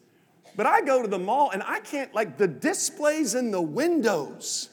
But 0.57 0.67
I 0.67 0.81
go 0.83 1.03
to 1.03 1.09
the 1.09 1.19
mall 1.19 1.51
and 1.51 1.63
I 1.63 1.81
can't 1.81 2.15
like 2.15 2.37
the 2.37 2.49
displays 2.49 3.35
in 3.35 3.51
the 3.51 3.63
windows. 3.63 4.69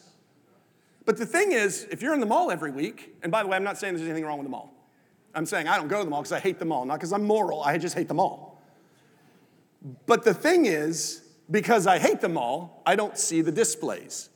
But 1.05 1.17
the 1.17 1.25
thing 1.25 1.53
is, 1.53 1.87
if 1.89 2.01
you're 2.01 2.13
in 2.13 2.19
the 2.19 2.25
mall 2.25 2.51
every 2.51 2.71
week, 2.71 3.15
and 3.23 3.31
by 3.31 3.41
the 3.41 3.49
way, 3.49 3.55
I'm 3.55 3.63
not 3.63 3.77
saying 3.77 3.95
there's 3.95 4.07
anything 4.07 4.25
wrong 4.25 4.37
with 4.39 4.45
the 4.45 4.51
mall. 4.51 4.73
I'm 5.33 5.45
saying 5.45 5.67
I 5.67 5.77
don't 5.77 5.87
go 5.87 5.99
to 5.99 6.03
the 6.03 6.09
mall 6.09 6.21
because 6.21 6.33
I 6.33 6.39
hate 6.39 6.59
the 6.59 6.65
mall, 6.65 6.83
not 6.85 6.95
because 6.95 7.13
I'm 7.13 7.23
moral, 7.23 7.63
I 7.63 7.77
just 7.77 7.95
hate 7.95 8.07
the 8.07 8.13
mall. 8.13 8.61
But 10.05 10.23
the 10.23 10.33
thing 10.33 10.65
is, 10.65 11.21
because 11.49 11.87
I 11.87 11.99
hate 11.99 12.21
the 12.21 12.29
mall, 12.29 12.81
I 12.85 12.95
don't 12.95 13.17
see 13.17 13.41
the 13.41 13.51
displays. 13.51 14.29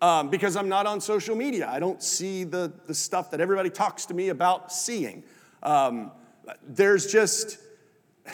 Um, 0.00 0.30
because 0.30 0.54
I'm 0.54 0.68
not 0.68 0.86
on 0.86 1.00
social 1.00 1.34
media, 1.34 1.68
I 1.68 1.80
don't 1.80 2.02
see 2.02 2.44
the, 2.44 2.72
the 2.86 2.94
stuff 2.94 3.30
that 3.32 3.40
everybody 3.40 3.70
talks 3.70 4.06
to 4.06 4.14
me 4.14 4.28
about 4.28 4.72
seeing. 4.72 5.24
Um, 5.62 6.12
there's 6.62 7.10
just, 7.10 7.58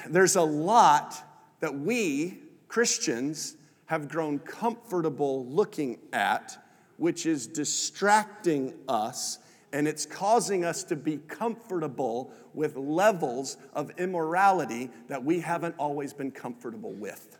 there's 0.08 0.36
a 0.36 0.42
lot 0.42 1.14
that 1.60 1.74
we 1.74 2.38
Christians 2.74 3.56
have 3.86 4.08
grown 4.08 4.40
comfortable 4.40 5.46
looking 5.46 5.96
at, 6.12 6.58
which 6.96 7.24
is 7.24 7.46
distracting 7.46 8.74
us 8.88 9.38
and 9.72 9.86
it's 9.86 10.04
causing 10.04 10.64
us 10.64 10.82
to 10.82 10.96
be 10.96 11.18
comfortable 11.28 12.32
with 12.52 12.74
levels 12.74 13.58
of 13.74 13.92
immorality 13.96 14.90
that 15.06 15.22
we 15.22 15.38
haven't 15.38 15.76
always 15.78 16.12
been 16.12 16.32
comfortable 16.32 16.90
with. 16.94 17.38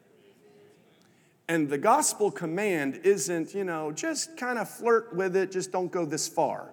And 1.48 1.68
the 1.68 1.78
gospel 1.78 2.30
command 2.30 3.00
isn't, 3.02 3.56
you 3.56 3.64
know, 3.64 3.90
just 3.90 4.36
kind 4.36 4.56
of 4.56 4.70
flirt 4.70 5.16
with 5.16 5.34
it, 5.34 5.50
just 5.50 5.72
don't 5.72 5.90
go 5.90 6.04
this 6.04 6.28
far. 6.28 6.70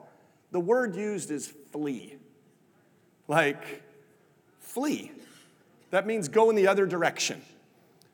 The 0.51 0.59
word 0.59 0.95
used 0.95 1.31
is 1.31 1.51
flee. 1.71 2.17
Like, 3.27 3.81
flee. 4.59 5.11
That 5.89 6.05
means 6.05 6.27
go 6.27 6.51
in 6.51 6.55
the 6.55 6.67
other 6.67 6.85
direction. 6.85 7.41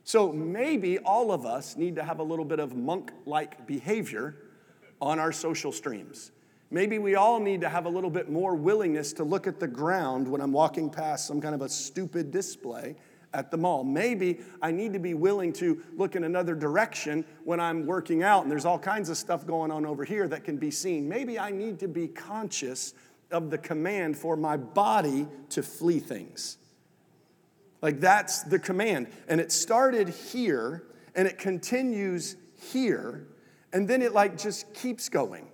So 0.07 0.31
maybe 0.31 0.99
all 0.99 1.33
of 1.33 1.45
us 1.45 1.75
need 1.75 1.97
to 1.97 2.03
have 2.03 2.19
a 2.19 2.23
little 2.23 2.45
bit 2.45 2.61
of 2.61 2.73
monk 2.73 3.11
like 3.25 3.67
behavior 3.67 4.37
on 5.01 5.19
our 5.19 5.33
social 5.33 5.73
streams. 5.73 6.31
Maybe 6.71 6.97
we 6.97 7.15
all 7.15 7.41
need 7.41 7.59
to 7.59 7.67
have 7.67 7.85
a 7.85 7.89
little 7.89 8.09
bit 8.09 8.29
more 8.29 8.55
willingness 8.55 9.11
to 9.13 9.25
look 9.25 9.47
at 9.47 9.59
the 9.59 9.67
ground 9.67 10.25
when 10.25 10.39
I'm 10.39 10.53
walking 10.53 10.89
past 10.89 11.27
some 11.27 11.41
kind 11.41 11.53
of 11.53 11.61
a 11.61 11.67
stupid 11.67 12.31
display 12.31 12.95
at 13.33 13.51
the 13.51 13.57
mall. 13.57 13.83
Maybe 13.83 14.39
I 14.61 14.71
need 14.71 14.93
to 14.93 14.99
be 14.99 15.13
willing 15.13 15.51
to 15.53 15.83
look 15.97 16.15
in 16.15 16.23
another 16.23 16.55
direction 16.55 17.25
when 17.43 17.59
I'm 17.59 17.85
working 17.85 18.23
out 18.23 18.43
and 18.43 18.49
there's 18.49 18.63
all 18.63 18.79
kinds 18.79 19.09
of 19.09 19.17
stuff 19.17 19.45
going 19.45 19.71
on 19.71 19.85
over 19.85 20.05
here 20.05 20.29
that 20.29 20.45
can 20.45 20.55
be 20.55 20.71
seen. 20.71 21.09
Maybe 21.09 21.37
I 21.37 21.51
need 21.51 21.79
to 21.79 21.89
be 21.89 22.07
conscious 22.07 22.93
of 23.29 23.49
the 23.49 23.57
command 23.57 24.17
for 24.17 24.37
my 24.37 24.55
body 24.55 25.27
to 25.49 25.61
flee 25.61 25.99
things. 25.99 26.59
Like 27.81 27.99
that's 27.99 28.43
the 28.43 28.59
command. 28.59 29.07
And 29.27 29.39
it 29.39 29.51
started 29.51 30.09
here 30.09 30.83
and 31.15 31.27
it 31.27 31.37
continues 31.37 32.35
here 32.55 33.27
and 33.73 33.87
then 33.87 34.01
it 34.01 34.13
like 34.13 34.37
just 34.37 34.73
keeps 34.73 35.09
going. 35.09 35.47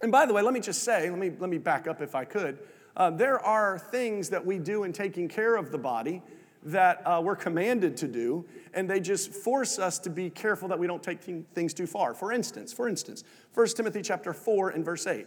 And 0.00 0.10
by 0.10 0.26
the 0.26 0.34
way, 0.34 0.42
let 0.42 0.52
me 0.52 0.60
just 0.60 0.82
say, 0.82 1.08
let 1.08 1.18
me, 1.18 1.30
let 1.38 1.48
me 1.48 1.58
back 1.58 1.86
up 1.86 2.02
if 2.02 2.14
I 2.14 2.24
could. 2.24 2.58
Uh, 2.96 3.10
there 3.10 3.38
are 3.40 3.78
things 3.78 4.28
that 4.30 4.44
we 4.44 4.58
do 4.58 4.84
in 4.84 4.92
taking 4.92 5.28
care 5.28 5.56
of 5.56 5.70
the 5.70 5.78
body 5.78 6.22
that 6.64 7.02
uh, 7.06 7.20
we're 7.22 7.36
commanded 7.36 7.96
to 7.96 8.08
do, 8.08 8.44
and 8.74 8.88
they 8.88 9.00
just 9.00 9.32
force 9.32 9.78
us 9.78 9.98
to 10.00 10.10
be 10.10 10.30
careful 10.30 10.68
that 10.68 10.78
we 10.78 10.86
don't 10.86 11.02
take 11.02 11.20
things 11.54 11.74
too 11.74 11.86
far. 11.86 12.14
For 12.14 12.32
instance, 12.32 12.72
for 12.72 12.88
instance, 12.88 13.24
1 13.54 13.66
Timothy 13.68 14.02
chapter 14.02 14.32
4 14.32 14.70
and 14.70 14.84
verse 14.84 15.06
8 15.06 15.26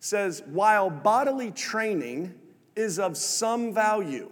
says, 0.00 0.42
while 0.46 0.90
bodily 0.90 1.50
training 1.50 2.34
is 2.76 2.98
of 2.98 3.16
some 3.16 3.74
value, 3.74 4.30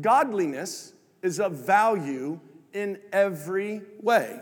godliness 0.00 0.94
is 1.22 1.40
of 1.40 1.52
value 1.52 2.40
in 2.72 2.98
every 3.12 3.82
way, 4.00 4.40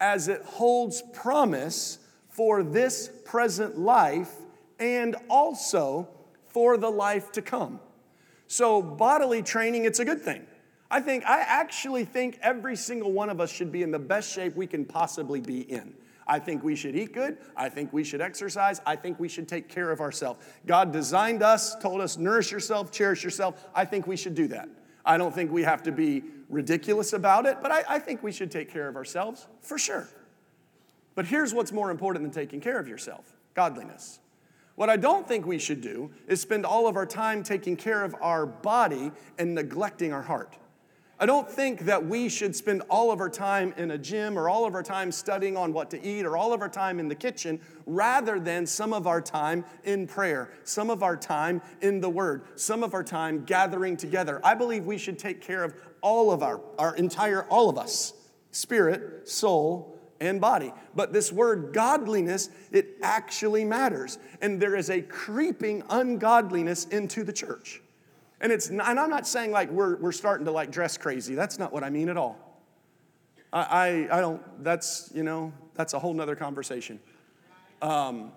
as 0.00 0.28
it 0.28 0.42
holds 0.42 1.02
promise 1.12 1.98
for 2.28 2.62
this 2.62 3.10
present 3.24 3.78
life 3.78 4.32
and 4.78 5.16
also 5.28 6.08
for 6.46 6.76
the 6.76 6.90
life 6.90 7.32
to 7.32 7.42
come. 7.42 7.80
So, 8.46 8.82
bodily 8.82 9.42
training, 9.42 9.84
it's 9.84 9.98
a 9.98 10.04
good 10.04 10.20
thing. 10.20 10.46
I 10.90 11.00
think, 11.00 11.24
I 11.24 11.40
actually 11.40 12.04
think 12.04 12.38
every 12.42 12.76
single 12.76 13.12
one 13.12 13.30
of 13.30 13.40
us 13.40 13.50
should 13.50 13.72
be 13.72 13.82
in 13.82 13.90
the 13.90 13.98
best 13.98 14.30
shape 14.30 14.54
we 14.54 14.66
can 14.66 14.84
possibly 14.84 15.40
be 15.40 15.60
in. 15.60 15.94
I 16.26 16.38
think 16.38 16.62
we 16.62 16.76
should 16.76 16.94
eat 16.94 17.14
good. 17.14 17.38
I 17.56 17.68
think 17.68 17.92
we 17.92 18.04
should 18.04 18.20
exercise. 18.20 18.80
I 18.86 18.96
think 18.96 19.18
we 19.18 19.28
should 19.28 19.48
take 19.48 19.68
care 19.68 19.90
of 19.90 20.00
ourselves. 20.00 20.44
God 20.66 20.92
designed 20.92 21.42
us, 21.42 21.74
told 21.76 22.00
us, 22.00 22.16
nourish 22.16 22.52
yourself, 22.52 22.92
cherish 22.92 23.24
yourself. 23.24 23.66
I 23.74 23.84
think 23.84 24.06
we 24.06 24.16
should 24.16 24.34
do 24.34 24.48
that. 24.48 24.68
I 25.04 25.18
don't 25.18 25.34
think 25.34 25.50
we 25.50 25.62
have 25.62 25.82
to 25.84 25.92
be 25.92 26.22
ridiculous 26.48 27.12
about 27.12 27.46
it, 27.46 27.58
but 27.62 27.72
I, 27.72 27.84
I 27.88 27.98
think 27.98 28.22
we 28.22 28.32
should 28.32 28.50
take 28.50 28.70
care 28.70 28.88
of 28.88 28.96
ourselves 28.96 29.46
for 29.60 29.78
sure. 29.78 30.08
But 31.14 31.26
here's 31.26 31.52
what's 31.52 31.72
more 31.72 31.90
important 31.90 32.24
than 32.24 32.32
taking 32.32 32.60
care 32.60 32.78
of 32.78 32.88
yourself 32.88 33.36
godliness. 33.54 34.20
What 34.76 34.88
I 34.88 34.96
don't 34.96 35.28
think 35.28 35.46
we 35.46 35.58
should 35.58 35.82
do 35.82 36.10
is 36.26 36.40
spend 36.40 36.64
all 36.64 36.86
of 36.88 36.96
our 36.96 37.04
time 37.04 37.42
taking 37.42 37.76
care 37.76 38.02
of 38.02 38.14
our 38.20 38.46
body 38.46 39.12
and 39.38 39.54
neglecting 39.54 40.12
our 40.12 40.22
heart. 40.22 40.56
I 41.22 41.26
don't 41.26 41.48
think 41.48 41.82
that 41.82 42.04
we 42.04 42.28
should 42.28 42.56
spend 42.56 42.82
all 42.90 43.12
of 43.12 43.20
our 43.20 43.28
time 43.28 43.72
in 43.76 43.92
a 43.92 43.96
gym 43.96 44.36
or 44.36 44.48
all 44.48 44.64
of 44.64 44.74
our 44.74 44.82
time 44.82 45.12
studying 45.12 45.56
on 45.56 45.72
what 45.72 45.88
to 45.92 46.04
eat 46.04 46.26
or 46.26 46.36
all 46.36 46.52
of 46.52 46.60
our 46.60 46.68
time 46.68 46.98
in 46.98 47.06
the 47.06 47.14
kitchen 47.14 47.60
rather 47.86 48.40
than 48.40 48.66
some 48.66 48.92
of 48.92 49.06
our 49.06 49.20
time 49.20 49.64
in 49.84 50.08
prayer, 50.08 50.52
some 50.64 50.90
of 50.90 51.04
our 51.04 51.16
time 51.16 51.62
in 51.80 52.00
the 52.00 52.08
Word, 52.08 52.42
some 52.56 52.82
of 52.82 52.92
our 52.92 53.04
time 53.04 53.44
gathering 53.44 53.96
together. 53.96 54.40
I 54.42 54.56
believe 54.56 54.84
we 54.84 54.98
should 54.98 55.16
take 55.16 55.40
care 55.40 55.62
of 55.62 55.76
all 56.00 56.32
of 56.32 56.42
our, 56.42 56.60
our 56.76 56.96
entire, 56.96 57.44
all 57.44 57.70
of 57.70 57.78
us 57.78 58.14
spirit, 58.50 59.28
soul, 59.28 59.96
and 60.18 60.40
body. 60.40 60.72
But 60.96 61.12
this 61.12 61.30
word 61.30 61.72
godliness, 61.72 62.50
it 62.72 62.96
actually 63.00 63.64
matters. 63.64 64.18
And 64.40 64.60
there 64.60 64.74
is 64.74 64.90
a 64.90 65.00
creeping 65.00 65.84
ungodliness 65.88 66.86
into 66.86 67.22
the 67.22 67.32
church. 67.32 67.80
And 68.42 68.50
it's 68.50 68.70
not, 68.70 68.90
and 68.90 68.98
I'm 68.98 69.08
not 69.08 69.26
saying 69.26 69.52
like 69.52 69.70
we're, 69.70 69.96
we're 69.96 70.12
starting 70.12 70.44
to 70.46 70.52
like 70.52 70.70
dress 70.70 70.98
crazy. 70.98 71.34
That's 71.34 71.58
not 71.58 71.72
what 71.72 71.84
I 71.84 71.90
mean 71.90 72.08
at 72.08 72.16
all. 72.16 72.60
I, 73.52 73.60
I, 74.10 74.18
I 74.18 74.20
don't, 74.20 74.64
that's, 74.64 75.10
you 75.14 75.22
know, 75.22 75.52
that's 75.74 75.94
a 75.94 75.98
whole 75.98 76.12
nother 76.12 76.34
conversation. 76.34 76.98
Um, 77.80 78.32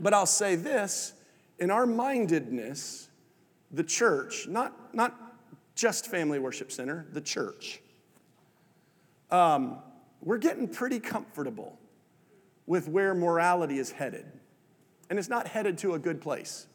but 0.00 0.12
I'll 0.12 0.26
say 0.26 0.56
this 0.56 1.12
in 1.60 1.70
our 1.70 1.86
mindedness, 1.86 3.08
the 3.70 3.84
church, 3.84 4.48
not, 4.48 4.94
not 4.94 5.14
just 5.76 6.06
Family 6.06 6.40
Worship 6.40 6.72
Center, 6.72 7.06
the 7.12 7.20
church, 7.20 7.80
um, 9.30 9.78
we're 10.20 10.38
getting 10.38 10.66
pretty 10.66 10.98
comfortable 10.98 11.78
with 12.66 12.88
where 12.88 13.14
morality 13.14 13.78
is 13.78 13.92
headed. 13.92 14.26
And 15.08 15.18
it's 15.18 15.28
not 15.28 15.46
headed 15.46 15.78
to 15.78 15.94
a 15.94 15.98
good 15.98 16.20
place. 16.20 16.66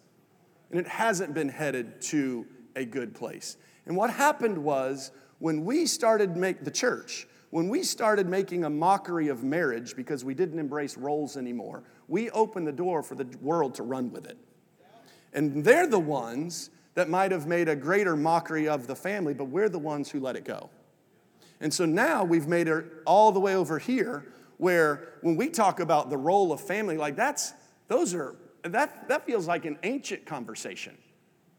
And 0.74 0.82
it 0.82 0.88
hasn't 0.88 1.36
been 1.36 1.50
headed 1.50 2.02
to 2.02 2.48
a 2.76 2.84
good 2.84 3.14
place. 3.14 3.58
And 3.86 3.96
what 3.96 4.10
happened 4.10 4.58
was 4.58 5.12
when 5.38 5.66
we 5.66 5.86
started 5.86 6.36
make 6.36 6.64
the 6.64 6.72
church, 6.72 7.28
when 7.52 7.70
we 7.70 7.84
started 7.84 8.28
making 8.28 8.64
a 8.64 8.72
mockery 8.72 9.28
of 9.28 9.44
marriage 9.44 9.96
because 9.96 10.26
we 10.26 10.34
didn't 10.34 10.58
embrace 10.58 10.98
roles 10.98 11.38
anymore, 11.38 11.84
we 12.08 12.32
opened 12.32 12.66
the 12.66 12.72
door 12.72 13.04
for 13.04 13.14
the 13.14 13.28
world 13.40 13.76
to 13.76 13.84
run 13.84 14.12
with 14.12 14.26
it. 14.26 14.36
And 15.32 15.64
they're 15.64 15.86
the 15.86 16.00
ones 16.00 16.72
that 16.96 17.08
might 17.08 17.32
have 17.32 17.46
made 17.46 17.70
a 17.70 17.76
greater 17.76 18.16
mockery 18.16 18.68
of 18.68 18.88
the 18.88 18.96
family, 18.96 19.36
but 19.36 19.50
we're 19.50 19.70
the 19.70 19.78
ones 19.78 20.10
who 20.10 20.20
let 20.20 20.36
it 20.36 20.44
go. 20.44 20.72
And 21.62 21.72
so 21.72 21.86
now 21.86 22.24
we've 22.24 22.48
made 22.48 22.68
it 22.68 22.84
all 23.06 23.32
the 23.32 23.40
way 23.40 23.56
over 23.56 23.78
here 23.78 24.26
where 24.58 25.10
when 25.22 25.36
we 25.36 25.50
talk 25.50 25.80
about 25.80 26.10
the 26.10 26.18
role 26.18 26.52
of 26.52 26.62
family, 26.62 26.98
like 26.98 27.16
that's, 27.16 27.54
those 27.90 28.16
are, 28.16 28.36
that, 28.64 29.08
that 29.10 29.26
feels 29.26 29.48
like 29.48 29.66
an 29.66 29.78
ancient 29.84 30.26
conversation 30.26 30.98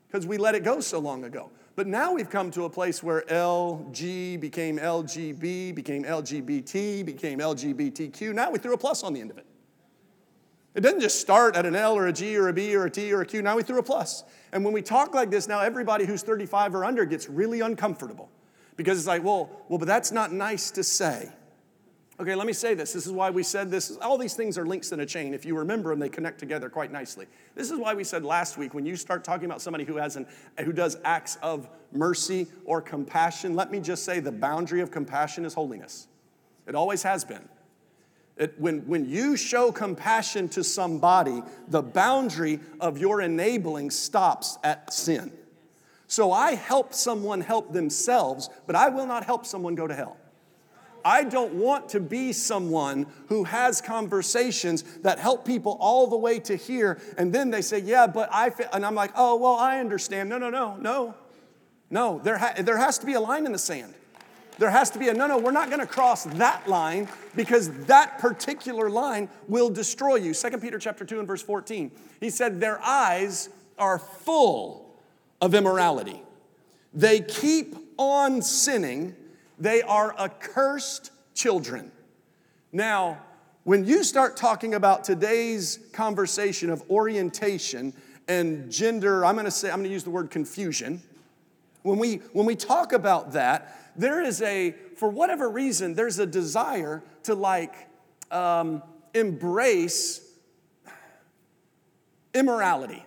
because 0.07 0.27
we 0.27 0.39
let 0.39 0.55
it 0.55 0.65
go 0.65 0.81
so 0.81 0.99
long 0.99 1.25
ago. 1.25 1.51
But 1.77 1.87
now 1.89 2.13
we've 2.13 2.31
come 2.31 2.51
to 2.53 2.65
a 2.65 2.71
place 2.71 3.03
where 3.03 3.23
LG 3.23 4.41
became 4.41 4.79
LGB, 4.79 5.75
became 5.75 6.05
LGBT, 6.05 7.05
became 7.05 7.41
LGBTQ. 7.41 8.33
Now 8.33 8.51
we 8.51 8.59
threw 8.59 8.75
a 8.75 8.79
plus 8.79 9.03
on 9.03 9.13
the 9.13 9.21
end 9.21 9.33
of 9.33 9.39
it. 9.39 9.47
It 10.75 10.81
doesn't 10.81 11.01
just 11.01 11.21
start 11.21 11.57
at 11.57 11.67
an 11.67 11.77
L 11.77 11.97
or 11.97 12.09
a 12.09 12.13
G 12.13 12.37
or 12.37 12.49
a 12.49 12.53
B 12.53 12.75
or 12.75 12.85
a 12.87 12.91
T 12.91 13.13
or 13.13 13.21
a 13.23 13.27
Q. 13.27 13.43
Now 13.43 13.57
we 13.57 13.63
threw 13.63 13.79
a 13.79 13.83
plus. 13.83 14.25
And 14.53 14.65
when 14.65 14.73
we 14.73 14.83
talk 14.83 15.15
like 15.15 15.31
this, 15.31 15.47
now 15.47 15.61
everybody 15.61 16.05
who's 16.05 16.23
35 16.23 16.75
or 16.75 16.85
under 16.85 17.05
gets 17.05 17.29
really 17.29 17.61
uncomfortable. 17.61 18.31
Because 18.77 18.99
it's 18.99 19.07
like, 19.07 19.23
well, 19.23 19.51
well, 19.69 19.79
but 19.79 19.87
that's 19.87 20.11
not 20.11 20.33
nice 20.33 20.73
to 20.73 20.83
say. 20.83 21.31
Okay, 22.21 22.37
let 22.37 22.47
me 22.47 22.53
say 22.53 22.75
this. 22.75 22.93
This 22.93 23.07
is 23.07 23.13
why 23.13 23.31
we 23.31 23.43
said 23.43 23.73
this. 23.73 23.97
All 24.01 24.17
these 24.17 24.35
things 24.35 24.57
are 24.57 24.65
links 24.65 24.93
in 24.93 25.01
a 25.01 25.07
chain. 25.07 25.35
If 25.35 25.45
you 25.45 25.59
remember 25.59 25.91
them, 25.91 25.99
they 25.99 26.09
connect 26.09 26.39
together 26.39 26.71
quite 26.71 26.93
nicely. 26.93 27.27
This 27.57 27.73
is 27.73 27.79
why 27.79 27.95
we 27.95 28.05
said 28.05 28.25
last 28.25 28.57
week 28.57 28.73
when 28.73 28.87
you 28.87 28.95
start 28.95 29.25
talking 29.25 29.47
about 29.47 29.61
somebody 29.61 29.85
who 29.85 29.97
has 29.97 30.15
an 30.15 30.27
who 30.61 30.73
does 30.73 30.97
acts 31.05 31.39
of 31.43 31.69
mercy 31.91 32.47
or 32.65 32.81
compassion, 32.81 33.57
let 33.57 33.73
me 33.73 33.81
just 33.81 34.05
say 34.05 34.21
the 34.21 34.31
boundary 34.31 34.81
of 34.81 34.93
compassion 34.93 35.45
is 35.45 35.55
holiness. 35.55 36.07
It 36.69 36.77
always 36.77 37.03
has 37.03 37.25
been. 37.25 37.49
It, 38.37 38.59
when, 38.59 38.81
when 38.87 39.09
you 39.09 39.37
show 39.37 39.73
compassion 39.73 40.49
to 40.51 40.65
somebody, 40.65 41.43
the 41.69 41.83
boundary 41.83 42.61
of 42.81 42.99
your 42.99 43.21
enabling 43.21 43.91
stops 43.91 44.59
at 44.63 44.93
sin. 44.93 45.33
So 46.07 46.33
I 46.33 46.55
help 46.55 46.95
someone 46.95 47.41
help 47.41 47.73
themselves, 47.73 48.51
but 48.67 48.77
I 48.77 48.89
will 48.89 49.07
not 49.07 49.25
help 49.25 49.47
someone 49.47 49.75
go 49.75 49.87
to 49.87 49.95
hell. 49.95 50.17
I 51.05 51.25
don't 51.25 51.55
want 51.55 51.91
to 51.91 52.01
be 52.01 52.33
someone 52.33 53.07
who 53.29 53.45
has 53.45 53.81
conversations 53.81 54.83
that 55.03 55.19
help 55.19 55.45
people 55.45 55.77
all 55.81 56.07
the 56.07 56.17
way 56.17 56.39
to 56.41 56.57
here, 56.57 57.01
and 57.19 57.33
then 57.33 57.51
they 57.51 57.63
say, 57.63 57.79
Yeah, 57.79 58.07
but 58.07 58.29
I, 58.33 58.51
and 58.73 58.85
I'm 58.87 58.95
like, 58.95 59.13
Oh, 59.15 59.37
well, 59.37 59.55
I 59.55 59.81
understand. 59.81 60.29
No, 60.29 60.39
no, 60.39 60.51
no, 60.51 60.77
no. 60.77 61.15
No, 61.91 62.19
there, 62.25 62.39
ha- 62.39 62.55
there 62.59 62.79
has 62.79 62.99
to 62.99 63.07
be 63.07 63.13
a 63.13 63.21
line 63.21 63.47
in 63.47 63.53
the 63.53 63.59
sand. 63.59 63.95
There 64.59 64.71
has 64.71 64.91
to 64.91 64.99
be 64.99 65.09
a 65.09 65.15
no, 65.15 65.27
no, 65.27 65.39
we're 65.39 65.51
not 65.51 65.69
gonna 65.69 65.87
cross 65.87 66.25
that 66.25 66.69
line 66.69 67.09
because 67.35 67.71
that 67.87 68.19
particular 68.19 68.89
line 68.89 69.29
will 69.49 69.69
destroy 69.69 70.17
you. 70.17 70.33
2 70.33 70.59
Peter 70.59 70.79
chapter 70.79 71.05
2 71.05 71.19
and 71.19 71.29
verse 71.29 71.43
14. 71.43 71.91
He 72.21 72.31
said, 72.31 72.61
Their 72.61 72.81
eyes 72.83 73.49
are 73.79 73.99
full 73.99 74.97
of 75.41 75.55
immorality. 75.55 76.23
They 76.93 77.21
keep 77.21 77.75
on 77.99 78.43
sinning 78.43 79.17
they 79.65 79.81
are 79.81 80.15
accursed 80.19 81.11
children. 81.33 81.91
Now, 82.71 83.23
when 83.63 83.87
you 83.87 84.05
start 84.05 84.37
talking 84.37 84.75
about 84.75 85.05
today's 85.05 85.79
conversation 85.95 86.69
of 86.69 86.83
orientation 86.91 87.95
and 88.29 88.71
gender, 88.71 89.25
I'm 89.25 89.37
gonna 89.37 89.51
say, 89.51 89.71
I'm 89.71 89.79
gonna 89.79 89.89
use 89.89 90.05
the 90.05 90.11
word 90.11 90.31
confusion. 90.31 91.03
When 91.81 91.99
we, 91.99 92.17
when 92.35 92.45
we 92.45 92.57
talk 92.57 92.93
about 92.93 93.33
that, 93.33 93.93
there 93.97 94.23
is 94.23 94.43
a, 94.43 94.75
for 94.97 95.09
whatever 95.09 95.49
reason, 95.49 95.95
there's 95.95 96.19
a 96.19 96.27
desire 96.27 97.03
to 97.23 97.35
like 97.35 97.75
um, 98.31 98.83
embrace 99.15 100.31
immorality. 102.35 103.03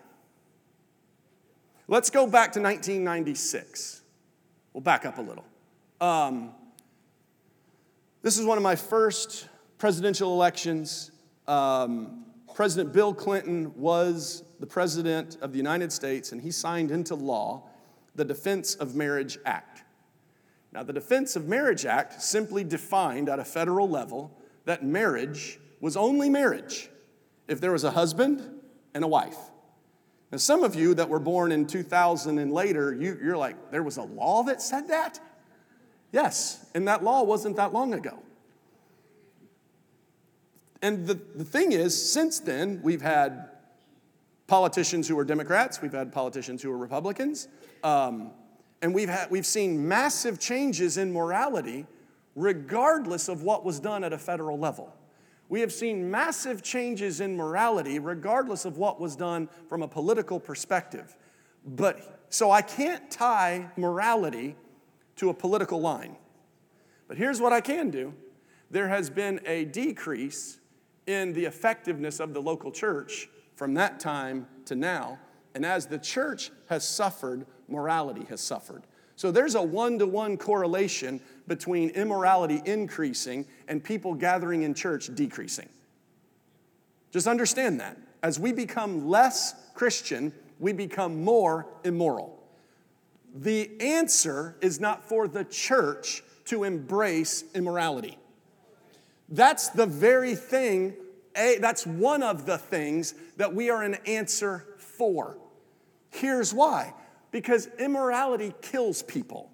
Let's 1.87 2.09
go 2.09 2.25
back 2.25 2.53
to 2.53 2.61
1996. 2.61 4.01
We'll 4.73 4.81
back 4.81 5.05
up 5.05 5.19
a 5.19 5.21
little. 5.21 5.46
Um, 5.99 6.51
this 8.21 8.37
is 8.37 8.45
one 8.45 8.57
of 8.57 8.63
my 8.63 8.75
first 8.75 9.47
presidential 9.79 10.31
elections. 10.31 11.11
Um, 11.47 12.25
president 12.53 12.93
Bill 12.93 13.15
Clinton 13.15 13.73
was 13.75 14.43
the 14.59 14.67
president 14.67 15.37
of 15.41 15.53
the 15.53 15.57
United 15.57 15.91
States, 15.91 16.31
and 16.31 16.41
he 16.41 16.51
signed 16.51 16.91
into 16.91 17.15
law 17.15 17.63
the 18.13 18.25
Defense 18.25 18.75
of 18.75 18.95
Marriage 18.95 19.39
Act. 19.45 19.83
Now, 20.71 20.83
the 20.83 20.93
Defense 20.93 21.35
of 21.35 21.47
Marriage 21.47 21.85
Act 21.85 22.21
simply 22.21 22.63
defined 22.63 23.27
at 23.27 23.39
a 23.39 23.45
federal 23.45 23.89
level 23.89 24.37
that 24.65 24.83
marriage 24.83 25.59
was 25.79 25.97
only 25.97 26.29
marriage 26.29 26.89
if 27.47 27.59
there 27.59 27.71
was 27.71 27.83
a 27.83 27.91
husband 27.91 28.43
and 28.93 29.03
a 29.03 29.07
wife. 29.07 29.37
Now, 30.31 30.37
some 30.37 30.63
of 30.63 30.75
you 30.75 30.93
that 30.95 31.09
were 31.09 31.19
born 31.19 31.51
in 31.51 31.65
2000 31.65 32.37
and 32.37 32.51
later, 32.51 32.93
you, 32.93 33.31
are 33.31 33.37
like, 33.37 33.71
there 33.71 33.83
was 33.83 33.97
a 33.97 34.03
law 34.03 34.43
that 34.43 34.61
said 34.61 34.89
that? 34.89 35.19
Yes, 36.11 36.65
and 36.73 36.87
that 36.87 37.03
law 37.03 37.23
wasn't 37.23 37.55
that 37.57 37.73
long 37.73 37.93
ago. 37.93 38.19
And 40.81 41.07
the, 41.07 41.15
the 41.15 41.43
thing 41.43 41.71
is, 41.71 42.11
since 42.11 42.39
then, 42.39 42.81
we've 42.83 43.01
had 43.01 43.49
politicians 44.45 45.07
who 45.07 45.17
are 45.19 45.25
Democrats, 45.25 45.81
we've 45.81 45.91
had 45.91 46.11
politicians 46.11 46.61
who 46.61 46.71
are 46.71 46.77
Republicans, 46.77 47.47
um, 47.83 48.31
and 48.81 48.93
we've, 48.93 49.09
had, 49.09 49.29
we've 49.29 49.45
seen 49.45 49.87
massive 49.87 50.39
changes 50.39 50.97
in 50.97 51.11
morality 51.11 51.85
regardless 52.35 53.27
of 53.27 53.41
what 53.41 53.65
was 53.65 53.79
done 53.79 54.03
at 54.03 54.13
a 54.13 54.17
federal 54.17 54.57
level. 54.57 54.93
We 55.49 55.61
have 55.61 55.71
seen 55.71 56.11
massive 56.11 56.61
changes 56.61 57.19
in 57.19 57.35
morality 57.35 57.99
regardless 57.99 58.65
of 58.65 58.77
what 58.77 58.99
was 58.99 59.15
done 59.15 59.49
from 59.67 59.81
a 59.81 59.87
political 59.87 60.39
perspective. 60.39 61.15
But 61.65 62.25
so 62.29 62.51
I 62.51 62.61
can't 62.61 63.09
tie 63.09 63.71
morality 63.75 64.55
to 65.17 65.29
a 65.29 65.33
political 65.33 65.81
line. 65.81 66.15
But 67.07 67.17
here's 67.17 67.39
what 67.41 67.53
I 67.53 67.61
can 67.61 67.89
do 67.89 68.13
there 68.69 68.87
has 68.87 69.09
been 69.09 69.39
a 69.45 69.65
decrease 69.65 70.59
in 71.05 71.33
the 71.33 71.45
effectiveness 71.45 72.19
of 72.19 72.33
the 72.33 72.41
local 72.41 72.71
church 72.71 73.29
from 73.55 73.73
that 73.75 73.99
time 73.99 74.47
to 74.65 74.75
now. 74.75 75.17
And 75.55 75.65
as 75.65 75.87
the 75.87 75.97
church 75.97 76.51
has 76.69 76.87
suffered, 76.87 77.45
morality 77.67 78.25
has 78.29 78.41
suffered. 78.41 78.83
So 79.15 79.31
there's 79.31 79.55
a 79.55 79.61
one 79.61 79.97
to 79.99 80.05
one 80.05 80.37
correlation 80.37 81.19
between 81.47 81.89
immorality 81.89 82.61
increasing 82.65 83.47
and 83.67 83.83
people 83.83 84.13
gathering 84.13 84.61
in 84.61 84.73
church 84.73 85.09
decreasing. 85.15 85.69
Just 87.11 87.25
understand 87.25 87.79
that. 87.79 87.97
As 88.21 88.39
we 88.39 88.51
become 88.51 89.07
less 89.07 89.55
Christian, 89.73 90.33
we 90.59 90.73
become 90.73 91.23
more 91.23 91.67
immoral. 91.83 92.36
The 93.39 93.69
answer 93.79 94.55
is 94.61 94.79
not 94.79 95.07
for 95.07 95.27
the 95.27 95.43
church 95.43 96.23
to 96.45 96.63
embrace 96.63 97.43
immorality. 97.53 98.17
That's 99.29 99.69
the 99.69 99.85
very 99.85 100.33
thing, 100.33 100.95
that's 101.35 101.85
one 101.85 102.23
of 102.23 102.45
the 102.45 102.57
things 102.57 103.13
that 103.35 103.53
we 103.53 103.69
are 103.69 103.83
an 103.83 103.95
answer 104.07 104.65
for. 104.77 105.37
Here's 106.09 106.53
why 106.53 106.93
because 107.29 107.67
immorality 107.77 108.53
kills 108.61 109.03
people. 109.03 109.51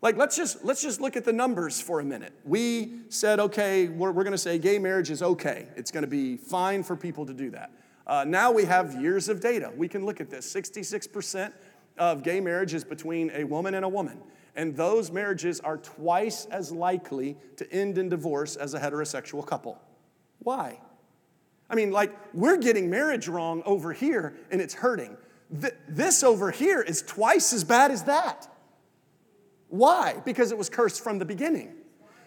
Like, 0.00 0.16
let's 0.16 0.36
just, 0.36 0.64
let's 0.64 0.82
just 0.82 1.00
look 1.00 1.16
at 1.16 1.24
the 1.24 1.32
numbers 1.32 1.80
for 1.80 2.00
a 2.00 2.04
minute. 2.04 2.32
We 2.42 3.00
said, 3.10 3.38
okay, 3.38 3.88
we're, 3.88 4.10
we're 4.10 4.24
gonna 4.24 4.38
say 4.38 4.58
gay 4.58 4.78
marriage 4.78 5.10
is 5.10 5.22
okay. 5.22 5.68
It's 5.76 5.90
gonna 5.90 6.06
be 6.06 6.36
fine 6.36 6.82
for 6.82 6.96
people 6.96 7.26
to 7.26 7.34
do 7.34 7.50
that. 7.50 7.70
Uh, 8.06 8.24
now 8.26 8.50
we 8.50 8.64
have 8.64 9.00
years 9.00 9.28
of 9.28 9.40
data. 9.40 9.70
We 9.76 9.86
can 9.86 10.06
look 10.06 10.20
at 10.20 10.30
this 10.30 10.52
66% 10.52 11.52
of 11.98 12.22
gay 12.22 12.40
marriage 12.40 12.74
is 12.74 12.84
between 12.84 13.30
a 13.34 13.44
woman 13.44 13.74
and 13.74 13.84
a 13.84 13.88
woman. 13.88 14.20
And 14.56 14.76
those 14.76 15.12
marriages 15.12 15.60
are 15.60 15.76
twice 15.76 16.46
as 16.46 16.72
likely 16.72 17.36
to 17.56 17.72
end 17.72 17.96
in 17.98 18.08
divorce 18.08 18.56
as 18.56 18.74
a 18.74 18.80
heterosexual 18.80 19.46
couple. 19.46 19.80
Why? 20.40 20.80
I 21.70 21.74
mean, 21.74 21.90
like, 21.92 22.16
we're 22.34 22.56
getting 22.56 22.90
marriage 22.90 23.28
wrong 23.28 23.62
over 23.64 23.92
here 23.92 24.34
and 24.50 24.60
it's 24.60 24.74
hurting. 24.74 25.16
Th- 25.60 25.74
this 25.88 26.22
over 26.22 26.50
here 26.50 26.80
is 26.80 27.02
twice 27.02 27.52
as 27.52 27.62
bad 27.62 27.90
as 27.90 28.04
that. 28.04 28.48
Why? 29.68 30.20
Because 30.24 30.50
it 30.50 30.58
was 30.58 30.68
cursed 30.68 31.04
from 31.04 31.18
the 31.18 31.24
beginning. 31.24 31.74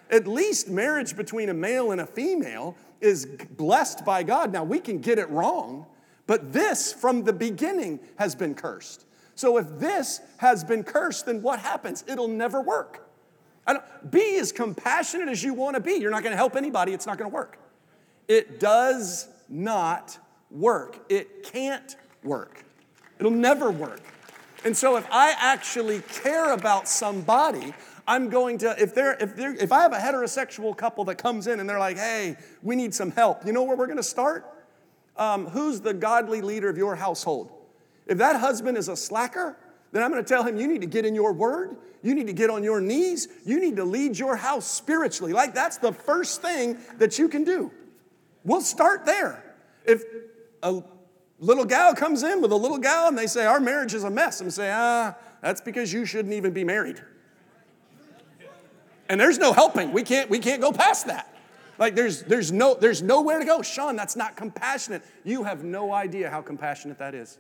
At 0.10 0.28
least 0.28 0.70
marriage 0.70 1.16
between 1.16 1.50
a 1.50 1.54
male 1.54 1.92
and 1.92 2.02
a 2.02 2.06
female 2.06 2.76
is 3.00 3.26
blessed 3.26 4.06
by 4.06 4.24
God. 4.24 4.54
Now, 4.54 4.64
we 4.64 4.80
can 4.80 5.00
get 5.00 5.18
it 5.18 5.30
wrong, 5.30 5.86
but 6.28 6.54
this 6.54 6.94
from 6.94 7.24
the 7.24 7.34
beginning 7.34 8.00
has 8.18 8.36
been 8.36 8.54
cursed. 8.54 9.06
So 9.42 9.58
if 9.58 9.80
this 9.80 10.22
has 10.38 10.64
been 10.64 10.84
cursed, 10.84 11.26
then 11.26 11.42
what 11.42 11.58
happens? 11.58 12.04
It'll 12.08 12.28
never 12.28 12.62
work. 12.62 13.10
be 14.12 14.38
as 14.38 14.52
compassionate 14.52 15.30
as 15.30 15.44
you 15.44 15.56
want 15.56 15.74
to 15.74 15.80
be. 15.80 15.94
You're 15.94 16.12
not 16.12 16.22
going 16.22 16.30
to 16.30 16.38
help 16.38 16.56
anybody, 16.56 16.94
it's 16.94 17.08
not 17.08 17.18
going 17.18 17.28
to 17.28 17.34
work. 17.34 17.58
It 18.28 18.60
does 18.60 19.28
not 19.50 20.20
work. 20.52 21.00
It 21.10 21.42
can't 21.42 21.96
work. 22.24 22.64
It'll 23.18 23.32
never 23.32 23.72
work. 23.72 24.02
And 24.64 24.78
so 24.78 24.96
if 24.96 25.08
I 25.10 25.34
actually 25.40 26.02
care 26.02 26.54
about 26.54 26.88
somebody, 26.88 27.74
I'm 28.08 28.30
going 28.30 28.60
to, 28.60 28.80
if 28.80 28.94
they're, 28.94 29.14
if 29.14 29.36
they're, 29.36 29.56
if 29.56 29.72
I 29.72 29.82
have 29.82 29.94
a 29.94 29.98
heterosexual 29.98 30.78
couple 30.78 31.04
that 31.06 31.16
comes 31.16 31.48
in 31.48 31.60
and 31.60 31.68
they're 31.68 31.80
like, 31.80 31.98
hey, 31.98 32.38
we 32.62 32.76
need 32.76 32.94
some 32.94 33.10
help, 33.10 33.44
you 33.44 33.54
know 33.54 33.64
where 33.64 33.76
we're 33.76 33.88
gonna 33.88 34.04
start? 34.04 34.46
Um, 35.18 35.48
who's 35.48 35.82
the 35.82 35.96
godly 35.96 36.42
leader 36.42 36.70
of 36.70 36.78
your 36.78 36.96
household? 36.96 37.58
If 38.12 38.18
that 38.18 38.42
husband 38.42 38.78
is 38.78 38.90
a 38.90 38.96
slacker, 38.98 39.56
then 39.94 40.04
I'm 40.04 40.12
going 40.12 40.22
to 40.22 40.28
tell 40.28 40.44
him, 40.44 40.58
you 40.58 40.68
need 40.68 40.82
to 40.82 40.88
get 40.88 41.06
in 41.06 41.16
your 41.16 41.32
word. 41.32 41.78
You 42.04 42.14
need 42.14 42.28
to 42.28 42.34
get 42.34 42.50
on 42.50 42.62
your 42.62 42.82
knees. 42.82 43.30
You 43.46 43.58
need 43.58 43.78
to 43.78 43.86
lead 43.86 44.20
your 44.20 44.36
house 44.36 44.66
spiritually. 44.66 45.32
Like, 45.32 45.54
that's 45.54 45.78
the 45.78 45.94
first 45.94 46.42
thing 46.42 46.78
that 46.98 47.18
you 47.18 47.30
can 47.30 47.46
do. 47.46 47.72
We'll 48.44 48.60
start 48.60 49.06
there. 49.06 49.56
If 49.86 50.04
a 50.62 50.84
little 51.40 51.64
gal 51.64 51.96
comes 51.96 52.24
in 52.24 52.42
with 52.42 52.52
a 52.52 52.56
little 52.56 52.80
gal 52.80 53.08
and 53.08 53.18
they 53.18 53.28
say, 53.28 53.46
Our 53.46 53.62
marriage 53.62 53.94
is 53.94 54.04
a 54.04 54.10
mess, 54.10 54.42
I'm 54.42 54.48
to 54.48 54.52
say, 54.52 54.70
Ah, 54.74 55.16
that's 55.40 55.62
because 55.62 55.94
you 55.94 56.06
shouldn't 56.06 56.34
even 56.34 56.52
be 56.52 56.66
married. 56.66 57.02
And 59.08 59.22
there's 59.22 59.38
no 59.38 59.54
helping. 59.54 59.94
We 59.94 60.04
can't, 60.04 60.30
we 60.30 60.40
can't 60.40 60.60
go 60.62 60.74
past 60.74 61.08
that. 61.08 61.34
Like 61.78 61.96
there's 61.96 62.24
there's 62.24 62.52
no 62.52 62.76
there's 62.76 63.02
nowhere 63.02 63.40
to 63.40 63.46
go. 63.46 63.62
Shawn, 63.62 63.96
that's 63.96 64.16
not 64.18 64.36
compassionate. 64.36 65.02
You 65.24 65.44
have 65.44 65.64
no 65.64 65.94
idea 65.94 66.30
how 66.30 66.42
compassionate 66.42 67.00
that 67.00 67.16
is. 67.16 67.40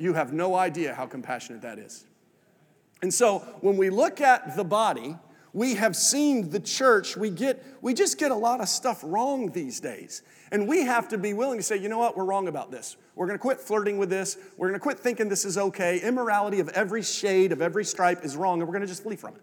You 0.00 0.14
have 0.14 0.32
no 0.32 0.56
idea 0.56 0.94
how 0.94 1.06
compassionate 1.06 1.62
that 1.62 1.78
is. 1.78 2.06
And 3.02 3.12
so 3.14 3.40
when 3.60 3.76
we 3.76 3.90
look 3.90 4.20
at 4.20 4.56
the 4.56 4.64
body, 4.64 5.16
We 5.52 5.74
have 5.74 5.96
seen 5.96 6.50
the 6.50 6.60
church, 6.60 7.16
we 7.16 7.30
get 7.30 7.64
we 7.82 7.92
just 7.94 8.18
get 8.18 8.30
a 8.30 8.36
lot 8.36 8.60
of 8.60 8.68
stuff 8.68 9.00
wrong 9.02 9.50
these 9.50 9.80
days. 9.80 10.22
And 10.52 10.68
we 10.68 10.84
have 10.84 11.08
to 11.08 11.18
be 11.18 11.32
willing 11.32 11.58
to 11.58 11.62
say, 11.62 11.76
you 11.76 11.88
know 11.88 11.98
what, 11.98 12.16
we're 12.16 12.24
wrong 12.24 12.48
about 12.48 12.70
this. 12.70 12.96
We're 13.14 13.26
gonna 13.26 13.38
quit 13.38 13.60
flirting 13.60 13.98
with 13.98 14.10
this. 14.10 14.36
We're 14.56 14.68
gonna 14.68 14.78
quit 14.78 14.98
thinking 14.98 15.28
this 15.28 15.44
is 15.44 15.58
okay. 15.58 15.98
Immorality 16.00 16.60
of 16.60 16.68
every 16.70 17.02
shade, 17.02 17.52
of 17.52 17.60
every 17.60 17.84
stripe 17.84 18.24
is 18.24 18.36
wrong, 18.36 18.60
and 18.60 18.68
we're 18.68 18.74
gonna 18.74 18.86
just 18.86 19.02
flee 19.02 19.16
from 19.16 19.34
it. 19.34 19.42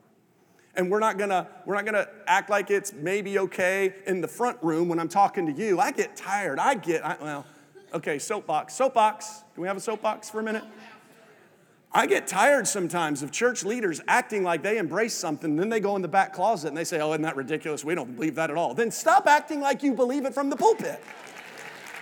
And 0.76 0.92
we're 0.92 1.00
not 1.00 1.18
gonna, 1.18 1.48
we're 1.66 1.76
not 1.76 1.86
gonna 1.86 2.08
act 2.28 2.50
like 2.50 2.70
it's 2.70 2.94
maybe 2.94 3.40
okay 3.40 3.96
in 4.06 4.22
the 4.22 4.28
front 4.28 4.58
room 4.62 4.88
when 4.88 5.00
I'm 5.00 5.10
talking 5.10 5.46
to 5.48 5.52
you. 5.52 5.80
I 5.80 5.92
get 5.92 6.16
tired. 6.16 6.60
I 6.60 6.76
get, 6.76 7.06
I, 7.06 7.18
well, 7.20 7.46
okay, 7.94 8.20
soapbox. 8.20 8.74
Soapbox. 8.74 9.44
Can 9.54 9.62
we 9.62 9.68
have 9.68 9.78
a 9.78 9.82
soapbox 9.82 10.30
for 10.30 10.40
a 10.40 10.44
minute? 10.44 10.64
I 11.92 12.06
get 12.06 12.28
tired 12.28 12.68
sometimes 12.68 13.24
of 13.24 13.32
church 13.32 13.64
leaders 13.64 14.02
acting 14.08 14.44
like 14.44 14.62
they 14.62 14.78
embrace 14.78 15.14
something, 15.14 15.56
then 15.56 15.70
they 15.70 15.80
go 15.80 15.96
in 15.96 16.02
the 16.02 16.08
back 16.08 16.34
closet 16.34 16.68
and 16.68 16.78
they 16.78 16.84
say, 16.84 17.00
Oh, 17.00 17.12
isn't 17.12 17.22
that 17.24 17.36
ridiculous? 17.36 17.84
We 17.84 17.96
don't 17.96 18.16
believe 18.16 18.36
that 18.36 18.52
at 18.52 18.58
all. 18.58 18.74
Then 18.74 18.92
stop 18.92 19.26
acting 19.26 19.62
like 19.62 19.84
you 19.84 19.94
believe 19.94 20.26
it 20.26 20.34
from 20.34 20.50
the 20.50 20.56
pulpit. 20.58 21.02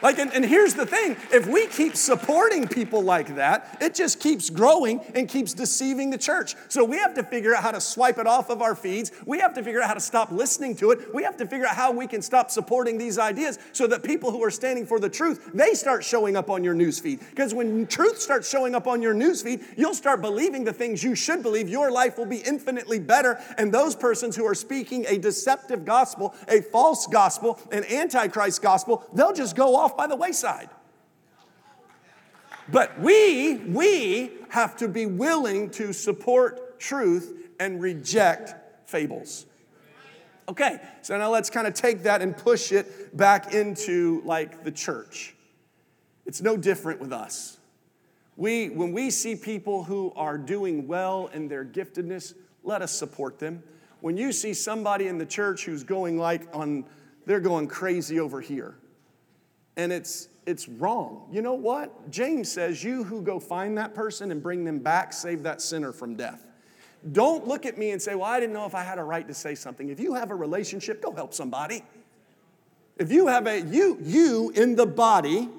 Like, 0.02 0.20
and, 0.20 0.34
and, 0.34 0.46
here's 0.46 0.74
the 0.74 0.86
thing 0.86 1.18
if 1.32 1.48
we 1.48 1.68
keep 1.68 1.96
supporting 1.96 2.68
people 2.68 3.02
like 3.02 3.36
that, 3.36 3.78
it 3.82 3.96
just 3.96 4.20
keeps 4.20 4.50
growing 4.50 5.00
and 5.16 5.28
keeps 5.28 5.54
deceiving 5.54 6.10
the 6.10 6.18
church. 6.18 6.56
So 6.68 6.84
we 6.84 6.98
have 6.98 7.14
to 7.16 7.24
figure 7.24 7.56
out 7.56 7.64
how 7.64 7.72
to 7.72 7.82
swipe 7.82 8.18
it 8.18 8.28
off 8.28 8.50
of 8.50 8.62
our 8.62 8.76
feeds. 8.76 9.12
We 9.26 9.40
have 9.40 9.54
to 9.56 9.64
figure 9.64 9.82
out 9.82 9.88
how 9.88 9.94
to 9.94 10.00
stop 10.00 10.32
listening 10.32 10.76
to 10.78 10.92
it. 10.92 11.14
We 11.14 11.24
have 11.24 11.38
to 11.38 11.48
figure 11.48 11.66
out 11.66 11.76
how 11.76 11.92
we 11.92 12.08
can 12.08 12.22
stop 12.22 12.52
supporting 12.52 12.98
these 12.98 13.18
ideas 13.18 13.60
so 13.72 13.88
that 13.88 14.04
people 14.04 14.32
who 14.32 14.44
are 14.44 14.52
standing 14.52 14.86
for 14.86 15.00
the 15.00 15.10
truth, 15.10 15.52
they 15.54 15.74
start 15.74 16.04
showing 16.04 16.36
up 16.36 16.50
on 16.50 16.64
your 16.64 16.76
newsfeed. 16.76 17.20
Because 17.30 17.54
when 17.54 17.88
truth 17.88 18.20
starts 18.20 18.50
showing 18.50 18.76
up 18.76 18.88
on 18.88 19.02
your 19.02 19.14
newsfeed, 19.14 19.64
you'll 19.78 19.94
start 19.94 20.22
believing 20.22 20.64
the 20.64 20.74
things 20.74 21.04
you 21.04 21.16
should 21.16 21.42
believe. 21.42 21.70
Your 21.70 21.92
life 21.92 22.18
will 22.18 22.26
be 22.26 22.38
infinitely 22.38 23.00
better. 23.00 23.40
And 23.58 23.74
those 23.74 23.96
persons 23.96 24.36
who 24.36 24.46
are 24.46 24.56
speaking 24.56 25.06
a 25.08 25.18
deceptive 25.18 25.86
gospel, 25.86 26.36
a 26.48 26.62
false 26.62 27.08
gospel, 27.08 27.60
an 27.72 27.84
antichrist 27.86 28.62
gospel, 28.62 29.06
they'll 29.14 29.34
just 29.34 29.56
go 29.56 29.76
off 29.76 29.95
by 29.98 30.08
the 30.08 30.16
wayside. 30.16 30.70
But 32.72 33.00
we, 33.00 33.58
we 33.58 34.32
have 34.50 34.76
to 34.78 34.88
be 34.88 35.06
willing 35.06 35.70
to 35.72 35.94
support 35.94 36.80
truth 36.80 37.52
and 37.60 37.82
reject 37.82 38.56
fables. 38.90 39.46
Okay, 40.48 40.80
so 41.02 41.18
now 41.18 41.32
let's 41.32 41.50
kind 41.50 41.66
of 41.68 41.74
take 41.74 42.04
that 42.04 42.22
and 42.22 42.36
push 42.36 42.72
it 42.72 43.16
back 43.16 43.54
into 43.54 44.22
like 44.26 44.64
the 44.64 44.72
church. 44.72 45.36
It's 46.26 46.42
no 46.42 46.56
different 46.58 47.00
with 47.00 47.12
us. 47.12 47.58
We, 48.38 48.70
when 48.70 48.92
we 48.92 49.12
see 49.12 49.36
people 49.36 49.84
who 49.84 50.12
are 50.16 50.38
doing 50.38 50.88
well 50.88 51.28
in 51.34 51.48
their 51.48 51.64
giftedness, 51.64 52.34
let 52.64 52.82
us 52.82 52.92
support 52.92 53.40
them. 53.40 53.64
When 54.02 54.18
you 54.18 54.32
see 54.32 54.54
somebody 54.54 55.08
in 55.08 55.18
the 55.18 55.26
church 55.26 55.66
who's 55.66 55.84
going 55.84 56.18
like 56.18 56.44
on, 56.54 56.86
they're 57.26 57.40
going 57.40 57.68
crazy 57.68 58.20
over 58.20 58.42
here, 58.42 58.76
and 59.78 59.92
it's 59.92 60.30
it's 60.46 60.70
wrong. 60.70 61.28
You 61.32 61.42
know 61.42 61.54
what? 61.54 62.12
James 62.12 62.52
says, 62.52 62.84
You 62.84 63.04
who 63.04 63.22
go 63.22 63.40
find 63.40 63.78
that 63.78 63.96
person 63.96 64.32
and 64.32 64.42
bring 64.42 64.64
them 64.64 64.80
back, 64.80 65.14
save 65.14 65.44
that 65.44 65.62
sinner 65.62 65.92
from 65.92 66.16
death. 66.16 66.46
Don't 67.12 67.48
look 67.48 67.66
at 67.66 67.78
me 67.78 67.92
and 67.92 68.02
say, 68.02 68.16
Well, 68.16 68.26
I 68.26 68.40
didn't 68.40 68.54
know 68.54 68.66
if 68.66 68.76
I 68.76 68.84
had 68.84 69.00
a 69.00 69.04
right 69.04 69.28
to 69.28 69.34
say 69.34 69.56
something. 69.56 69.90
If 69.90 70.00
you 70.00 70.14
have 70.14 70.32
a 70.32 70.36
relationship, 70.36 71.02
go 71.02 71.12
help 71.12 71.34
somebody. 71.34 71.84
If 72.98 73.12
you 73.12 73.28
have 73.28 73.48
a, 73.48 73.62
you, 73.62 73.98
you 74.02 74.52
in 74.52 74.76
the 74.76 74.86
body, 74.86 75.50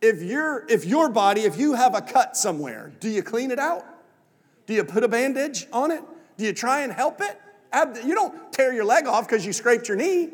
if 0.00 0.22
you're, 0.22 0.66
if 0.68 0.84
your 0.84 1.08
body, 1.08 1.42
if 1.42 1.58
you 1.58 1.74
have 1.74 1.94
a 1.94 2.00
cut 2.00 2.36
somewhere, 2.36 2.92
do 3.00 3.08
you 3.08 3.22
clean 3.22 3.50
it 3.50 3.58
out? 3.58 3.84
Do 4.66 4.74
you 4.74 4.84
put 4.84 5.04
a 5.04 5.08
bandage 5.08 5.66
on 5.72 5.90
it? 5.90 6.02
Do 6.36 6.44
you 6.44 6.52
try 6.52 6.80
and 6.80 6.92
help 6.92 7.20
it? 7.20 7.40
You 8.04 8.14
don't 8.14 8.52
tear 8.52 8.72
your 8.72 8.84
leg 8.84 9.06
off 9.06 9.28
because 9.28 9.44
you 9.46 9.52
scraped 9.52 9.88
your 9.88 9.96
knee. 9.96 10.30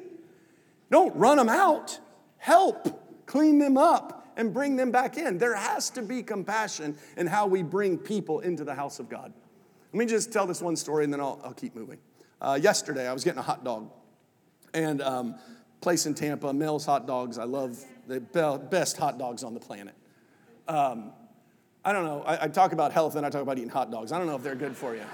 Don't 0.90 1.14
run 1.16 1.36
them 1.36 1.48
out 1.48 1.98
help 2.44 3.24
clean 3.24 3.58
them 3.58 3.78
up 3.78 4.28
and 4.36 4.52
bring 4.52 4.76
them 4.76 4.90
back 4.90 5.16
in. 5.16 5.38
There 5.38 5.56
has 5.56 5.88
to 5.90 6.02
be 6.02 6.22
compassion 6.22 6.94
in 7.16 7.26
how 7.26 7.46
we 7.46 7.62
bring 7.62 7.96
people 7.96 8.40
into 8.40 8.64
the 8.64 8.74
house 8.74 8.98
of 8.98 9.08
God. 9.08 9.32
Let 9.94 9.98
me 9.98 10.04
just 10.04 10.30
tell 10.30 10.46
this 10.46 10.60
one 10.60 10.76
story 10.76 11.04
and 11.04 11.12
then 11.12 11.20
I'll, 11.20 11.40
I'll 11.42 11.54
keep 11.54 11.74
moving. 11.74 11.96
Uh, 12.42 12.58
yesterday, 12.60 13.08
I 13.08 13.14
was 13.14 13.24
getting 13.24 13.38
a 13.38 13.42
hot 13.42 13.64
dog, 13.64 13.90
and 14.74 15.00
um, 15.00 15.36
place 15.80 16.04
in 16.04 16.12
Tampa, 16.12 16.52
Mel's 16.52 16.84
Hot 16.84 17.06
Dogs. 17.06 17.38
I 17.38 17.44
love 17.44 17.82
the 18.06 18.20
best 18.70 18.98
hot 18.98 19.18
dogs 19.18 19.42
on 19.42 19.54
the 19.54 19.60
planet. 19.60 19.94
Um, 20.68 21.12
I 21.82 21.94
don't 21.94 22.04
know. 22.04 22.22
I, 22.24 22.44
I, 22.44 22.48
talk 22.48 22.72
about 22.72 22.92
health 22.92 23.16
and 23.16 23.24
I 23.24 23.30
talk 23.30 23.40
about 23.40 23.56
eating 23.56 23.70
hot 23.70 23.90
dogs. 23.90 24.12
I 24.12 24.18
don't 24.18 24.26
know 24.26 24.36
if 24.36 24.42
they're 24.42 24.54
good 24.54 24.76
for 24.76 24.94
you. 24.94 25.04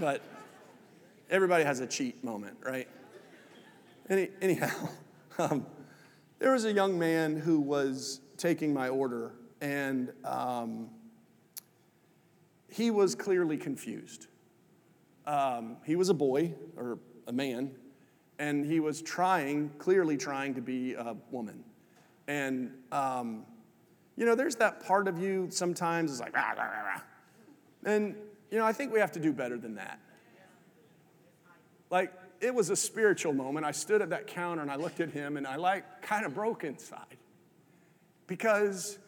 but 0.00 0.22
everybody 1.28 1.64
has 1.64 1.80
a 1.80 1.86
cheat 1.86 2.24
moment, 2.24 2.56
right? 2.64 2.88
Any, 4.08 4.30
anyhow, 4.40 4.88
Um, 5.38 5.66
there 6.40 6.50
was 6.50 6.64
a 6.64 6.72
young 6.72 6.98
man 6.98 7.36
who 7.36 7.60
was 7.60 8.20
taking 8.36 8.74
my 8.74 8.88
order, 8.88 9.34
and 9.60 10.12
um, 10.24 10.90
he 12.68 12.90
was 12.90 13.14
clearly 13.14 13.56
confused. 13.56 14.26
Um, 15.26 15.76
he 15.84 15.94
was 15.94 16.08
a 16.08 16.14
boy 16.14 16.54
or 16.76 16.98
a 17.28 17.32
man, 17.32 17.70
and 18.40 18.66
he 18.66 18.80
was 18.80 19.00
trying, 19.00 19.70
clearly 19.78 20.16
trying 20.16 20.54
to 20.54 20.60
be 20.60 20.94
a 20.94 21.14
woman. 21.30 21.62
And, 22.26 22.72
um, 22.90 23.46
you 24.16 24.26
know, 24.26 24.34
there's 24.34 24.56
that 24.56 24.84
part 24.84 25.06
of 25.06 25.20
you 25.22 25.48
sometimes 25.50 26.10
is 26.10 26.18
like, 26.18 26.34
rah, 26.34 26.50
rah, 26.50 26.64
rah, 26.64 27.00
and, 27.84 28.16
you 28.50 28.58
know, 28.58 28.66
I 28.66 28.72
think 28.72 28.92
we 28.92 28.98
have 28.98 29.12
to 29.12 29.20
do 29.20 29.32
better 29.32 29.56
than 29.56 29.76
that. 29.76 30.00
Like, 31.90 32.12
it 32.40 32.54
was 32.54 32.70
a 32.70 32.76
spiritual 32.76 33.32
moment. 33.32 33.66
I 33.66 33.72
stood 33.72 34.02
at 34.02 34.10
that 34.10 34.26
counter 34.26 34.62
and 34.62 34.70
I 34.70 34.76
looked 34.76 35.00
at 35.00 35.10
him 35.10 35.36
and 35.36 35.46
I 35.46 35.56
like 35.56 36.02
kind 36.02 36.24
of 36.24 36.34
broke 36.34 36.64
inside 36.64 37.16
because 38.26 38.98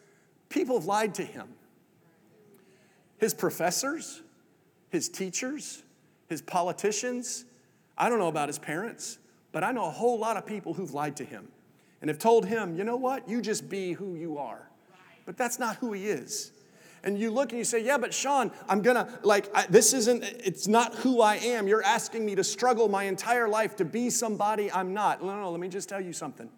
people 0.48 0.78
have 0.78 0.86
lied 0.86 1.14
to 1.14 1.24
him. 1.24 1.48
His 3.18 3.34
professors, 3.34 4.22
his 4.88 5.08
teachers, 5.08 5.82
his 6.28 6.42
politicians, 6.42 7.44
I 7.96 8.08
don't 8.08 8.18
know 8.18 8.28
about 8.28 8.48
his 8.48 8.58
parents, 8.58 9.18
but 9.52 9.62
I 9.62 9.72
know 9.72 9.86
a 9.86 9.90
whole 9.90 10.18
lot 10.18 10.36
of 10.36 10.46
people 10.46 10.74
who've 10.74 10.94
lied 10.94 11.16
to 11.16 11.24
him 11.24 11.48
and 12.00 12.08
have 12.08 12.18
told 12.18 12.46
him, 12.46 12.76
you 12.76 12.84
know 12.84 12.96
what, 12.96 13.28
you 13.28 13.42
just 13.42 13.68
be 13.68 13.92
who 13.92 14.14
you 14.14 14.38
are. 14.38 14.68
But 15.26 15.36
that's 15.36 15.58
not 15.58 15.76
who 15.76 15.92
he 15.92 16.06
is 16.06 16.52
and 17.02 17.18
you 17.18 17.30
look 17.30 17.50
and 17.50 17.58
you 17.58 17.64
say, 17.64 17.82
Yeah, 17.82 17.98
but 17.98 18.12
Shawn, 18.12 18.50
I'm 18.68 18.82
gonna, 18.82 19.08
like, 19.22 19.50
I, 19.54 19.66
this 19.66 19.92
isn't, 19.92 20.22
it's 20.22 20.68
not 20.68 20.94
who 20.96 21.20
I 21.20 21.36
am. 21.36 21.66
You're 21.66 21.82
asking 21.82 22.24
me 22.26 22.34
to 22.34 22.44
struggle 22.44 22.88
my 22.88 23.04
entire 23.04 23.48
life 23.48 23.76
to 23.76 23.84
be 23.84 24.10
somebody 24.10 24.70
I'm 24.70 24.92
not. 24.92 25.22
No, 25.22 25.40
no, 25.40 25.50
let 25.50 25.60
me 25.60 25.68
just 25.68 25.88
tell 25.88 26.00
you 26.00 26.12
something. 26.12 26.50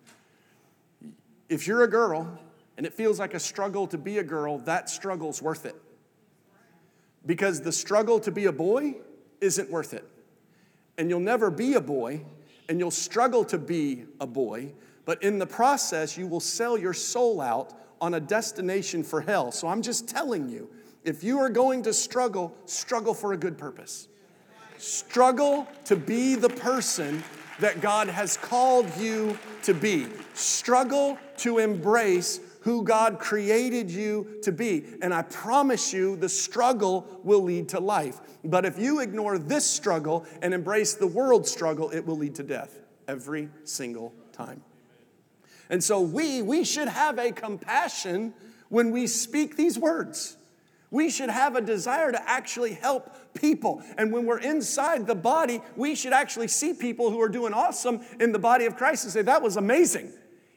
If 1.49 1.67
you're 1.67 1.85
a 1.85 1.89
girl 1.89 2.39
and 2.77 2.87
it 2.87 2.95
feels 2.95 3.19
like 3.19 3.35
a 3.35 3.41
struggle 3.41 3.87
to 3.89 3.99
be 3.99 4.19
a 4.19 4.25
girl, 4.25 4.59
that 4.59 4.91
struggle's 4.91 5.41
worth 5.41 5.67
it. 5.67 5.77
Because 7.25 7.61
the 7.61 7.73
struggle 7.73 8.19
to 8.21 8.33
be 8.33 8.47
a 8.47 8.53
boy 8.53 8.97
isn't 9.41 9.71
worth 9.71 9.95
it. 9.95 10.09
And 10.99 11.09
you'll 11.09 11.21
never 11.21 11.51
be 11.51 11.75
a 11.75 11.81
boy, 11.81 12.25
and 12.69 12.79
you'll 12.79 12.91
struggle 12.91 13.45
to 13.47 13.59
be 13.59 14.05
a 14.21 14.27
boy, 14.27 14.73
but 15.05 15.23
in 15.23 15.39
the 15.39 15.47
process, 15.47 16.17
you 16.17 16.27
will 16.27 16.41
sell 16.41 16.79
your 16.79 16.93
soul 16.93 17.41
out 17.41 17.75
on 18.03 18.15
a 18.15 18.21
destination 18.21 19.05
for 19.05 19.21
hell. 19.21 19.53
So 19.53 19.69
I'm 19.69 19.81
just 19.81 20.09
telling 20.09 20.49
you 20.49 20.69
if 21.05 21.23
you 21.23 21.39
are 21.39 21.49
going 21.49 21.83
to 21.85 21.95
struggle, 21.95 22.55
struggle 22.67 23.15
for 23.15 23.33
a 23.33 23.37
good 23.37 23.57
purpose. 23.57 24.09
Struggle 24.77 25.69
to 25.85 25.95
be 25.95 26.35
the 26.35 26.49
person 26.49 27.23
that 27.61 27.81
God 27.81 28.09
has 28.09 28.37
called 28.37 28.95
you 28.99 29.39
to 29.63 29.73
be. 29.73 30.09
Struggle 30.35 31.17
to 31.39 31.59
embrace 31.59 32.41
who 32.63 32.83
God 32.83 33.21
created 33.21 33.91
you 33.91 34.39
to 34.43 34.51
be. 34.51 34.85
And 35.01 35.15
I 35.15 35.23
promise 35.23 35.93
you, 35.93 36.17
the 36.17 36.29
struggle 36.29 37.21
will 37.23 37.43
lead 37.43 37.69
to 37.71 37.81
life. 37.81 38.21
But 38.45 38.65
if 38.65 38.79
you 38.79 39.01
ignore 39.01 39.39
this 39.39 39.69
struggle 39.69 40.27
and 40.43 40.53
embrace 40.53 40.95
the 40.95 41.07
world 41.07 41.47
struggle, 41.47 41.91
it 41.91 42.05
will 42.05 42.17
lead 42.17 42.35
to 42.37 42.43
death 42.43 42.81
every 43.07 43.49
single 43.65 44.13
time. 44.33 44.63
And 45.71 45.83
so 45.83 46.01
we, 46.01 46.43
we 46.43 46.65
should 46.65 46.89
have 46.89 47.19
a 47.19 47.33
compassion 47.33 48.35
when 48.69 48.91
we 48.91 49.07
speak 49.07 49.57
these 49.57 49.79
words. 49.79 50.37
We 50.91 51.09
should 51.09 51.31
have 51.31 51.57
a 51.57 51.61
desire 51.61 52.13
to 52.13 52.29
actually 52.29 52.75
help 52.75 53.35
people. 53.35 53.83
And 53.97 54.13
when 54.13 54.27
we're 54.27 54.41
inside 54.41 55.07
the 55.07 55.15
body, 55.15 55.63
we 55.75 55.95
should 55.95 56.13
actually 56.13 56.49
see 56.49 56.75
people 56.75 57.11
who 57.11 57.21
are 57.21 57.31
doing 57.31 57.55
awesome 57.55 58.03
in 58.21 58.33
the 58.33 58.39
body 58.39 58.67
of 58.67 58.77
Christ 58.77 59.05
and 59.05 59.13
say, 59.13 59.23
that 59.23 59.43
was 59.43 59.57
amazing. 59.57 60.13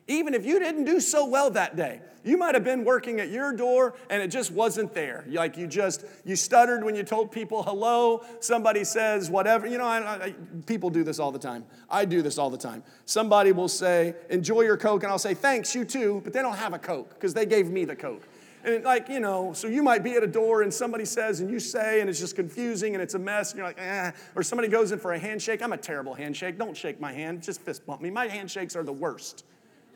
Even 0.08 0.34
if 0.34 0.46
you 0.46 0.60
didn't 0.60 0.86
do 0.86 1.00
so 1.00 1.26
well 1.26 1.50
that 1.52 1.76
day, 1.76 2.00
you 2.24 2.38
might 2.38 2.56
have 2.56 2.64
been 2.64 2.84
working 2.84 3.20
at 3.20 3.30
your 3.30 3.54
door 3.54 3.94
and 4.10 4.22
it 4.22 4.30
just 4.30 4.52
wasn't 4.52 4.94
there. 4.94 5.24
Like 5.28 5.58
you 5.58 5.68
just, 5.68 6.06
you 6.26 6.36
stuttered 6.36 6.84
when 6.84 6.96
you 6.96 7.04
told 7.04 7.32
people 7.32 7.64
hello. 7.64 8.24
Somebody 8.40 8.84
says 8.84 9.30
whatever. 9.30 9.68
You 9.68 9.78
know, 9.78 9.86
I, 9.86 10.26
I, 10.26 10.36
people 10.66 10.90
do 10.90 11.04
this 11.04 11.20
all 11.20 11.32
the 11.32 11.40
time. 11.40 11.66
I 11.90 12.06
do 12.06 12.22
this 12.24 12.38
all 12.38 12.50
the 12.50 12.58
time. 12.58 12.84
Somebody 13.06 13.52
will 13.52 13.68
say, 13.68 14.16
enjoy 14.30 14.62
your 14.62 14.78
Coke, 14.78 15.04
and 15.04 15.12
I'll 15.12 15.20
say, 15.20 15.36
thanks, 15.36 15.76
you 15.76 15.86
too, 15.86 16.22
but 16.24 16.34
they 16.34 16.42
don't 16.42 16.58
have 16.58 16.74
a 16.74 16.80
Coke 16.80 17.14
because 17.14 17.34
they 17.34 17.46
gave 17.46 17.70
me 17.70 17.86
the 17.86 17.96
Coke. 17.96 18.28
And 18.64 18.84
like, 18.84 19.08
you 19.08 19.20
know, 19.20 19.54
so 19.54 19.68
you 19.68 19.84
might 19.84 20.04
be 20.04 20.14
at 20.14 20.24
a 20.24 20.28
door 20.28 20.64
and 20.64 20.74
somebody 20.74 21.06
says 21.06 21.40
and 21.40 21.52
you 21.52 21.60
say 21.60 22.02
and 22.02 22.10
it's 22.10 22.20
just 22.20 22.36
confusing 22.36 22.96
and 22.96 23.04
it's 23.04 23.14
a 23.14 23.20
mess 23.20 23.52
and 23.52 23.60
you're 23.60 23.68
like, 23.68 23.80
eh. 23.80 24.12
Or 24.34 24.42
somebody 24.42 24.68
goes 24.68 24.92
in 24.92 24.98
for 24.98 25.14
a 25.14 25.20
handshake. 25.20 25.62
I'm 25.62 25.74
a 25.74 25.78
terrible 25.78 26.16
handshake. 26.16 26.58
Don't 26.58 26.76
shake 26.76 27.00
my 27.00 27.14
hand. 27.14 27.44
Just 27.44 27.62
fist 27.62 27.86
bump 27.86 28.02
me. 28.02 28.10
My 28.10 28.28
handshakes 28.28 28.76
are 28.76 28.82
the 28.82 28.92
worst. 28.92 29.46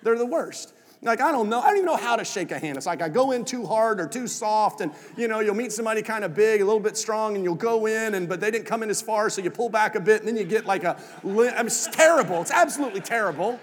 They're 0.04 0.18
the 0.18 0.26
worst. 0.26 0.74
Like, 1.02 1.22
I 1.22 1.32
don't 1.32 1.48
know. 1.48 1.62
I 1.62 1.68
don't 1.68 1.78
even 1.78 1.86
know 1.86 1.96
how 1.96 2.18
to 2.18 2.26
shake 2.26 2.52
a 2.52 2.60
hand. 2.60 2.76
It's 2.76 2.86
like 2.86 3.02
I 3.02 3.08
go 3.08 3.32
in 3.32 3.46
too 3.46 3.66
hard 3.66 4.02
or 4.02 4.08
too 4.08 4.28
soft, 4.28 4.82
and 4.82 4.92
you 5.16 5.30
know, 5.30 5.40
you'll 5.40 5.56
meet 5.56 5.72
somebody 5.72 6.02
kind 6.02 6.26
of 6.26 6.36
big, 6.36 6.60
a 6.62 6.66
little 6.66 6.82
bit 6.82 6.98
strong, 6.98 7.36
and 7.36 7.44
you'll 7.44 7.56
go 7.56 7.86
in, 7.86 8.16
and 8.16 8.28
but 8.28 8.42
they 8.42 8.52
didn't 8.52 8.66
come 8.66 8.84
in 8.84 8.90
as 8.90 9.02
far, 9.02 9.30
so 9.30 9.42
you 9.42 9.50
pull 9.50 9.70
back 9.70 9.96
a 9.96 10.02
bit, 10.02 10.20
and 10.20 10.28
then 10.28 10.36
you 10.36 10.44
get 10.44 10.66
like 10.66 10.84
a. 10.84 10.98
I 11.24 11.28
mean, 11.28 11.54
it's 11.66 11.88
terrible. 11.88 12.42
It's 12.42 12.52
absolutely 12.52 13.00
terrible. 13.00 13.60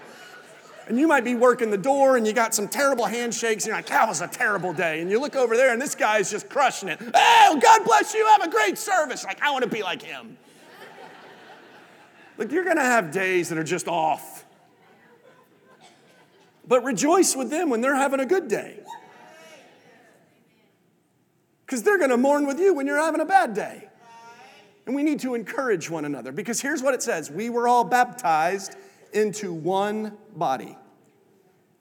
And 0.87 0.97
you 0.97 1.07
might 1.07 1.25
be 1.25 1.35
working 1.35 1.69
the 1.69 1.77
door 1.77 2.15
and 2.15 2.25
you 2.25 2.31
got 2.31 2.55
some 2.55 2.67
terrible 2.67 3.05
handshakes, 3.05 3.65
and 3.65 3.67
you're 3.67 3.75
like, 3.75 3.87
that 3.87 4.07
was 4.07 4.21
a 4.21 4.27
terrible 4.27 4.71
day. 4.71 5.01
And 5.01 5.11
you 5.11 5.19
look 5.19 5.35
over 5.35 5.57
there 5.57 5.73
and 5.73 5.81
this 5.81 5.95
guy's 5.95 6.31
just 6.31 6.49
crushing 6.49 6.87
it. 6.87 6.99
Oh, 7.13 7.59
God 7.61 7.83
bless 7.83 8.13
you, 8.13 8.25
have 8.27 8.43
a 8.43 8.49
great 8.49 8.77
service. 8.77 9.25
Like, 9.25 9.41
I 9.41 9.51
want 9.51 9.65
to 9.65 9.69
be 9.69 9.83
like 9.83 10.01
him. 10.01 10.37
Look, 12.37 12.51
you're 12.51 12.63
gonna 12.63 12.81
have 12.81 13.11
days 13.11 13.49
that 13.49 13.57
are 13.57 13.63
just 13.63 13.87
off. 13.87 14.36
But 16.67 16.83
rejoice 16.83 17.35
with 17.35 17.49
them 17.49 17.69
when 17.69 17.81
they're 17.81 17.95
having 17.95 18.19
a 18.19 18.25
good 18.25 18.47
day. 18.47 18.79
Because 21.65 21.83
they're 21.83 21.99
gonna 21.99 22.17
mourn 22.17 22.45
with 22.45 22.59
you 22.59 22.73
when 22.73 22.87
you're 22.87 23.01
having 23.01 23.21
a 23.21 23.25
bad 23.25 23.53
day. 23.53 23.89
And 24.85 24.95
we 24.95 25.03
need 25.03 25.19
to 25.21 25.35
encourage 25.35 25.89
one 25.89 26.05
another 26.05 26.31
because 26.31 26.61
here's 26.61 26.81
what 26.81 26.93
it 26.93 27.03
says 27.03 27.29
We 27.29 27.49
were 27.49 27.67
all 27.67 27.83
baptized 27.83 28.75
into 29.13 29.53
one 29.53 30.17
body. 30.35 30.77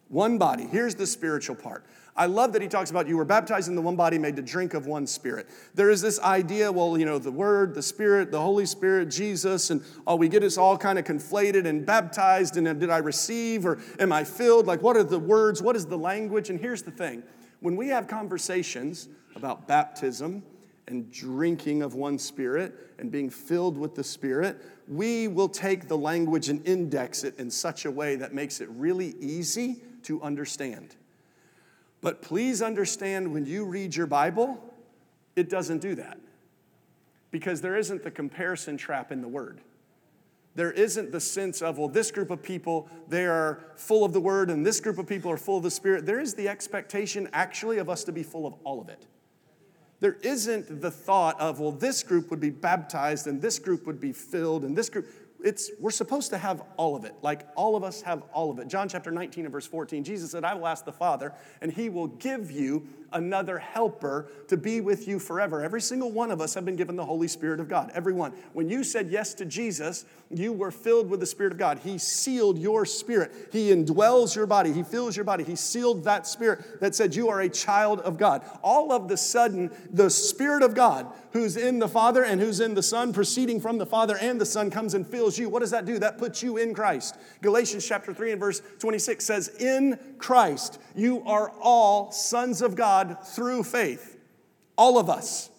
One 0.08 0.38
body. 0.38 0.66
Here's 0.66 0.94
the 0.94 1.06
spiritual 1.06 1.56
part. 1.56 1.84
I 2.16 2.26
love 2.26 2.52
that 2.54 2.62
he 2.62 2.68
talks 2.68 2.90
about 2.90 3.08
you 3.08 3.16
were 3.16 3.24
baptized 3.24 3.68
in 3.68 3.74
the 3.74 3.82
one 3.82 3.96
body, 3.96 4.18
made 4.18 4.36
to 4.36 4.42
drink 4.42 4.74
of 4.74 4.86
one 4.86 5.06
spirit. 5.06 5.48
There 5.74 5.90
is 5.90 6.00
this 6.00 6.18
idea, 6.20 6.72
well, 6.72 6.96
you 6.98 7.04
know, 7.04 7.18
the 7.18 7.30
Word, 7.30 7.74
the 7.74 7.82
Spirit, 7.82 8.30
the 8.30 8.40
Holy 8.40 8.66
Spirit, 8.66 9.10
Jesus, 9.10 9.70
and 9.70 9.82
oh, 10.06 10.16
we 10.16 10.28
get 10.28 10.42
us 10.42 10.56
all 10.56 10.78
kind 10.78 10.98
of 10.98 11.04
conflated 11.04 11.66
and 11.66 11.84
baptized. 11.84 12.56
And 12.56 12.66
uh, 12.66 12.72
did 12.72 12.90
I 12.90 12.98
receive 12.98 13.66
or 13.66 13.78
am 13.98 14.12
I 14.12 14.24
filled? 14.24 14.66
Like, 14.66 14.82
what 14.82 14.96
are 14.96 15.04
the 15.04 15.18
words? 15.18 15.62
What 15.62 15.76
is 15.76 15.86
the 15.86 15.98
language? 15.98 16.50
And 16.50 16.58
here's 16.60 16.82
the 16.82 16.90
thing 16.90 17.22
when 17.60 17.76
we 17.76 17.88
have 17.88 18.08
conversations 18.08 19.08
about 19.34 19.68
baptism, 19.68 20.42
and 20.88 21.10
drinking 21.10 21.82
of 21.82 21.94
one 21.94 22.18
spirit 22.18 22.74
and 22.98 23.10
being 23.10 23.30
filled 23.30 23.76
with 23.76 23.94
the 23.94 24.04
spirit, 24.04 24.56
we 24.88 25.28
will 25.28 25.48
take 25.48 25.88
the 25.88 25.96
language 25.96 26.48
and 26.48 26.66
index 26.66 27.24
it 27.24 27.38
in 27.38 27.50
such 27.50 27.84
a 27.84 27.90
way 27.90 28.16
that 28.16 28.32
makes 28.32 28.60
it 28.60 28.68
really 28.70 29.14
easy 29.20 29.82
to 30.04 30.22
understand. 30.22 30.94
But 32.06 32.22
please 32.22 32.62
understand 32.62 33.32
when 33.32 33.46
you 33.46 33.64
read 33.64 33.96
your 33.96 34.06
Bible, 34.06 34.62
it 35.34 35.50
doesn't 35.50 35.78
do 35.78 35.96
that. 35.96 36.20
Because 37.32 37.60
there 37.60 37.76
isn't 37.76 38.04
the 38.04 38.12
comparison 38.12 38.76
trap 38.76 39.10
in 39.10 39.22
the 39.22 39.26
word. 39.26 39.60
There 40.54 40.70
isn't 40.70 41.10
the 41.10 41.18
sense 41.18 41.62
of, 41.62 41.78
well, 41.78 41.88
this 41.88 42.12
group 42.12 42.30
of 42.30 42.44
people, 42.44 42.88
they 43.08 43.26
are 43.26 43.72
full 43.74 44.04
of 44.04 44.12
the 44.12 44.20
word, 44.20 44.50
and 44.50 44.64
this 44.64 44.78
group 44.78 44.98
of 44.98 45.08
people 45.08 45.32
are 45.32 45.36
full 45.36 45.56
of 45.56 45.64
the 45.64 45.70
spirit. 45.72 46.06
There 46.06 46.20
is 46.20 46.34
the 46.34 46.48
expectation, 46.48 47.28
actually, 47.32 47.78
of 47.78 47.90
us 47.90 48.04
to 48.04 48.12
be 48.12 48.22
full 48.22 48.46
of 48.46 48.54
all 48.62 48.80
of 48.80 48.88
it. 48.88 49.04
There 49.98 50.16
isn't 50.22 50.80
the 50.80 50.92
thought 50.92 51.40
of, 51.40 51.58
well, 51.58 51.72
this 51.72 52.04
group 52.04 52.30
would 52.30 52.38
be 52.38 52.50
baptized 52.50 53.26
and 53.26 53.42
this 53.42 53.58
group 53.58 53.84
would 53.84 54.00
be 54.00 54.12
filled 54.12 54.62
and 54.62 54.78
this 54.78 54.88
group. 54.88 55.08
It's, 55.42 55.70
we're 55.78 55.90
supposed 55.90 56.30
to 56.30 56.38
have 56.38 56.62
all 56.76 56.96
of 56.96 57.04
it. 57.04 57.14
Like 57.22 57.46
all 57.56 57.76
of 57.76 57.84
us 57.84 58.02
have 58.02 58.22
all 58.32 58.50
of 58.50 58.58
it. 58.58 58.68
John 58.68 58.88
chapter 58.88 59.10
19 59.10 59.44
and 59.44 59.52
verse 59.52 59.66
14, 59.66 60.02
Jesus 60.04 60.30
said, 60.30 60.44
I 60.44 60.54
will 60.54 60.66
ask 60.66 60.84
the 60.84 60.92
Father, 60.92 61.34
and 61.60 61.72
he 61.72 61.88
will 61.88 62.08
give 62.08 62.50
you 62.50 62.88
another 63.16 63.58
helper 63.58 64.28
to 64.48 64.56
be 64.56 64.80
with 64.80 65.08
you 65.08 65.18
forever. 65.18 65.62
Every 65.62 65.80
single 65.80 66.12
one 66.12 66.30
of 66.30 66.40
us 66.40 66.54
have 66.54 66.64
been 66.64 66.76
given 66.76 66.96
the 66.96 67.04
Holy 67.04 67.28
Spirit 67.28 67.58
of 67.58 67.68
God. 67.68 67.90
Everyone. 67.94 68.32
When 68.52 68.68
you 68.68 68.84
said 68.84 69.08
yes 69.10 69.34
to 69.34 69.44
Jesus, 69.44 70.04
you 70.30 70.52
were 70.52 70.70
filled 70.70 71.08
with 71.08 71.20
the 71.20 71.26
Spirit 71.26 71.52
of 71.52 71.58
God. 71.58 71.80
He 71.82 71.98
sealed 71.98 72.58
your 72.58 72.84
spirit. 72.84 73.32
He 73.52 73.70
indwells 73.70 74.36
your 74.36 74.46
body. 74.46 74.72
He 74.72 74.82
fills 74.82 75.16
your 75.16 75.24
body. 75.24 75.44
He 75.44 75.56
sealed 75.56 76.04
that 76.04 76.26
spirit 76.26 76.80
that 76.80 76.94
said 76.94 77.14
you 77.14 77.28
are 77.28 77.40
a 77.40 77.48
child 77.48 78.00
of 78.00 78.18
God. 78.18 78.42
All 78.62 78.92
of 78.92 79.08
the 79.08 79.16
sudden, 79.16 79.70
the 79.90 80.10
Spirit 80.10 80.62
of 80.62 80.74
God, 80.74 81.06
who's 81.32 81.56
in 81.56 81.78
the 81.78 81.88
Father 81.88 82.24
and 82.24 82.40
who's 82.40 82.60
in 82.60 82.74
the 82.74 82.82
Son, 82.82 83.12
proceeding 83.12 83.60
from 83.60 83.78
the 83.78 83.86
Father 83.86 84.16
and 84.16 84.40
the 84.40 84.46
Son, 84.46 84.70
comes 84.70 84.94
and 84.94 85.06
fills 85.06 85.38
you. 85.38 85.48
What 85.48 85.60
does 85.60 85.70
that 85.70 85.84
do? 85.84 85.98
That 85.98 86.18
puts 86.18 86.42
you 86.42 86.56
in 86.56 86.74
Christ. 86.74 87.16
Galatians 87.42 87.86
chapter 87.86 88.12
3 88.12 88.32
and 88.32 88.40
verse 88.40 88.60
26 88.78 89.24
says, 89.24 89.48
In 89.60 89.98
Christ, 90.18 90.80
you 90.94 91.22
are 91.24 91.52
all 91.60 92.10
sons 92.10 92.62
of 92.62 92.74
God 92.74 93.05
God 93.06 93.26
through 93.26 93.64
faith. 93.64 94.18
All 94.76 94.98
of 94.98 95.08
us. 95.08 95.50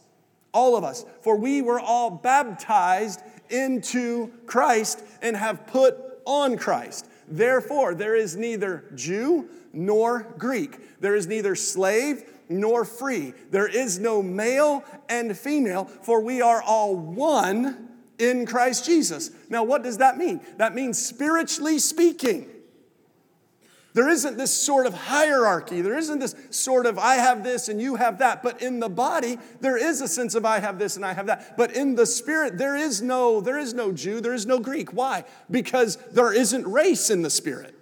All 0.53 0.75
of 0.75 0.83
us. 0.83 1.05
For 1.21 1.35
we 1.35 1.61
were 1.61 1.79
all 1.79 2.09
baptized 2.09 3.21
into 3.49 4.31
Christ 4.45 5.03
and 5.21 5.35
have 5.35 5.67
put 5.67 5.97
on 6.25 6.57
Christ. 6.57 7.07
Therefore, 7.27 7.95
there 7.95 8.15
is 8.15 8.35
neither 8.35 8.85
Jew 8.95 9.49
nor 9.73 10.23
Greek. 10.37 10.99
There 10.99 11.15
is 11.15 11.27
neither 11.27 11.55
slave 11.55 12.23
nor 12.49 12.85
free. 12.85 13.33
There 13.51 13.67
is 13.67 13.99
no 13.99 14.21
male 14.21 14.83
and 15.09 15.37
female, 15.37 15.85
for 15.85 16.21
we 16.21 16.41
are 16.41 16.61
all 16.61 16.95
one 16.95 17.89
in 18.17 18.45
Christ 18.45 18.85
Jesus. 18.85 19.31
Now, 19.49 19.63
what 19.63 19.83
does 19.83 19.97
that 19.97 20.17
mean? 20.17 20.41
That 20.57 20.73
means 20.73 20.97
spiritually 20.97 21.79
speaking. 21.79 22.49
There 23.97 24.09
isn't 24.09 24.37
this 24.37 24.53
sort 24.53 24.85
of 24.85 24.93
hierarchy. 24.93 25.81
There 25.81 25.97
isn't 25.97 26.19
this 26.19 26.35
sort 26.51 26.85
of 26.85 26.99
I 26.99 27.15
have 27.15 27.43
this 27.43 27.67
and 27.67 27.81
you 27.81 27.95
have 27.95 28.19
that. 28.19 28.43
But 28.43 28.61
in 28.61 28.79
the 28.79 28.89
body, 28.89 29.39
there 29.59 29.75
is 29.75 30.01
a 30.01 30.07
sense 30.07 30.35
of 30.35 30.45
I 30.45 30.59
have 30.59 30.77
this 30.77 30.97
and 30.97 31.03
I 31.03 31.13
have 31.13 31.25
that. 31.25 31.57
But 31.57 31.75
in 31.75 31.95
the 31.95 32.05
spirit, 32.05 32.59
there 32.59 32.75
is 32.75 33.01
no 33.01 33.41
there 33.41 33.57
is 33.57 33.73
no 33.73 33.91
Jew, 33.91 34.21
there 34.21 34.35
is 34.35 34.45
no 34.45 34.59
Greek. 34.59 34.93
Why? 34.93 35.23
Because 35.49 35.95
there 36.11 36.31
isn't 36.31 36.67
race 36.67 37.09
in 37.09 37.23
the 37.23 37.31
spirit. 37.31 37.73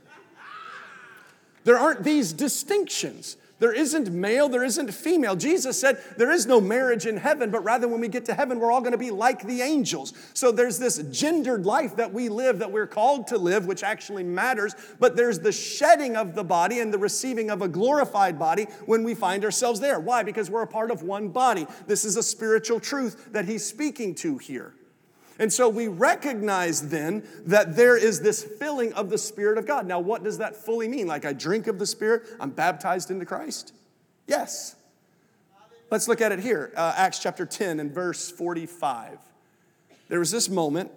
There 1.66 1.78
aren't 1.78 2.06
these 2.06 2.32
distinctions. 2.32 3.36
There 3.58 3.72
isn't 3.72 4.12
male, 4.12 4.50
there 4.50 4.66
isn't 4.66 4.94
female. 4.94 5.38
Jesus 5.38 5.80
said 5.80 6.04
there 6.18 6.32
is 6.32 6.46
no 6.46 6.60
marriage 6.60 7.06
in 7.06 7.16
heaven, 7.16 7.52
but 7.52 7.64
rather 7.64 7.88
when 7.88 8.02
we 8.02 8.10
get 8.10 8.26
to 8.26 8.34
heaven, 8.34 8.60
we're 8.60 8.72
all 8.72 8.82
going 8.82 8.92
to 8.92 8.98
be 8.98 9.12
like 9.12 9.44
the 9.44 9.62
angels. 9.62 10.14
So 10.34 10.52
there's 10.52 10.78
this 10.78 10.98
gendered 11.10 11.66
life 11.66 11.96
that 11.96 12.12
we 12.12 12.28
live, 12.28 12.60
that 12.60 12.72
we're 12.72 12.88
called 12.88 13.28
to 13.28 13.38
live, 13.38 13.66
which 13.66 13.82
actually 13.82 14.24
matters, 14.24 14.76
but 15.00 15.16
there's 15.16 15.40
the 15.40 15.54
shedding 15.54 16.18
of 16.18 16.36
the 16.36 16.44
body 16.44 16.80
and 16.82 16.94
the 16.94 16.98
receiving 16.98 17.50
of 17.50 17.62
a 17.62 17.70
glorified 17.70 18.38
body 18.38 18.68
when 18.88 19.04
we 19.04 19.16
find 19.16 19.46
ourselves 19.46 19.80
there. 19.80 20.02
Why? 20.02 20.24
Because 20.24 20.50
we're 20.50 20.64
a 20.64 20.68
part 20.68 20.92
of 20.92 21.04
one 21.04 21.30
body. 21.30 21.66
This 21.88 22.04
is 22.04 22.18
a 22.18 22.24
spiritual 22.24 22.82
truth 22.82 23.32
that 23.32 23.46
he's 23.46 23.64
speaking 23.64 24.16
to 24.16 24.38
here. 24.38 24.74
And 25.38 25.52
so 25.52 25.68
we 25.68 25.88
recognize 25.88 26.90
then 26.90 27.28
that 27.46 27.76
there 27.76 27.98
is 27.98 28.22
this 28.22 28.44
filling 28.44 28.94
of 28.94 29.10
the 29.10 29.18
Spirit 29.18 29.58
of 29.58 29.66
God. 29.66 29.86
Now, 29.86 30.00
what 30.00 30.24
does 30.24 30.38
that 30.38 30.56
fully 30.56 30.88
mean? 30.88 31.08
Like 31.08 31.26
I 31.26 31.34
drink 31.34 31.68
of 31.68 31.78
the 31.78 31.86
Spirit, 31.86 32.24
I'm 32.40 32.52
baptized 32.52 33.12
into 33.12 33.26
Christ? 33.26 33.74
Yes. 34.28 34.76
Let's 35.92 36.08
look 36.08 36.22
at 36.22 36.32
it 36.32 36.40
here 36.40 36.72
uh, 36.76 36.94
Acts 36.96 37.20
chapter 37.20 37.46
10 37.46 37.80
and 37.80 37.92
verse 37.92 38.32
45. 38.32 39.20
There 40.08 40.20
was 40.20 40.32
this 40.32 40.50
moment 40.50 40.92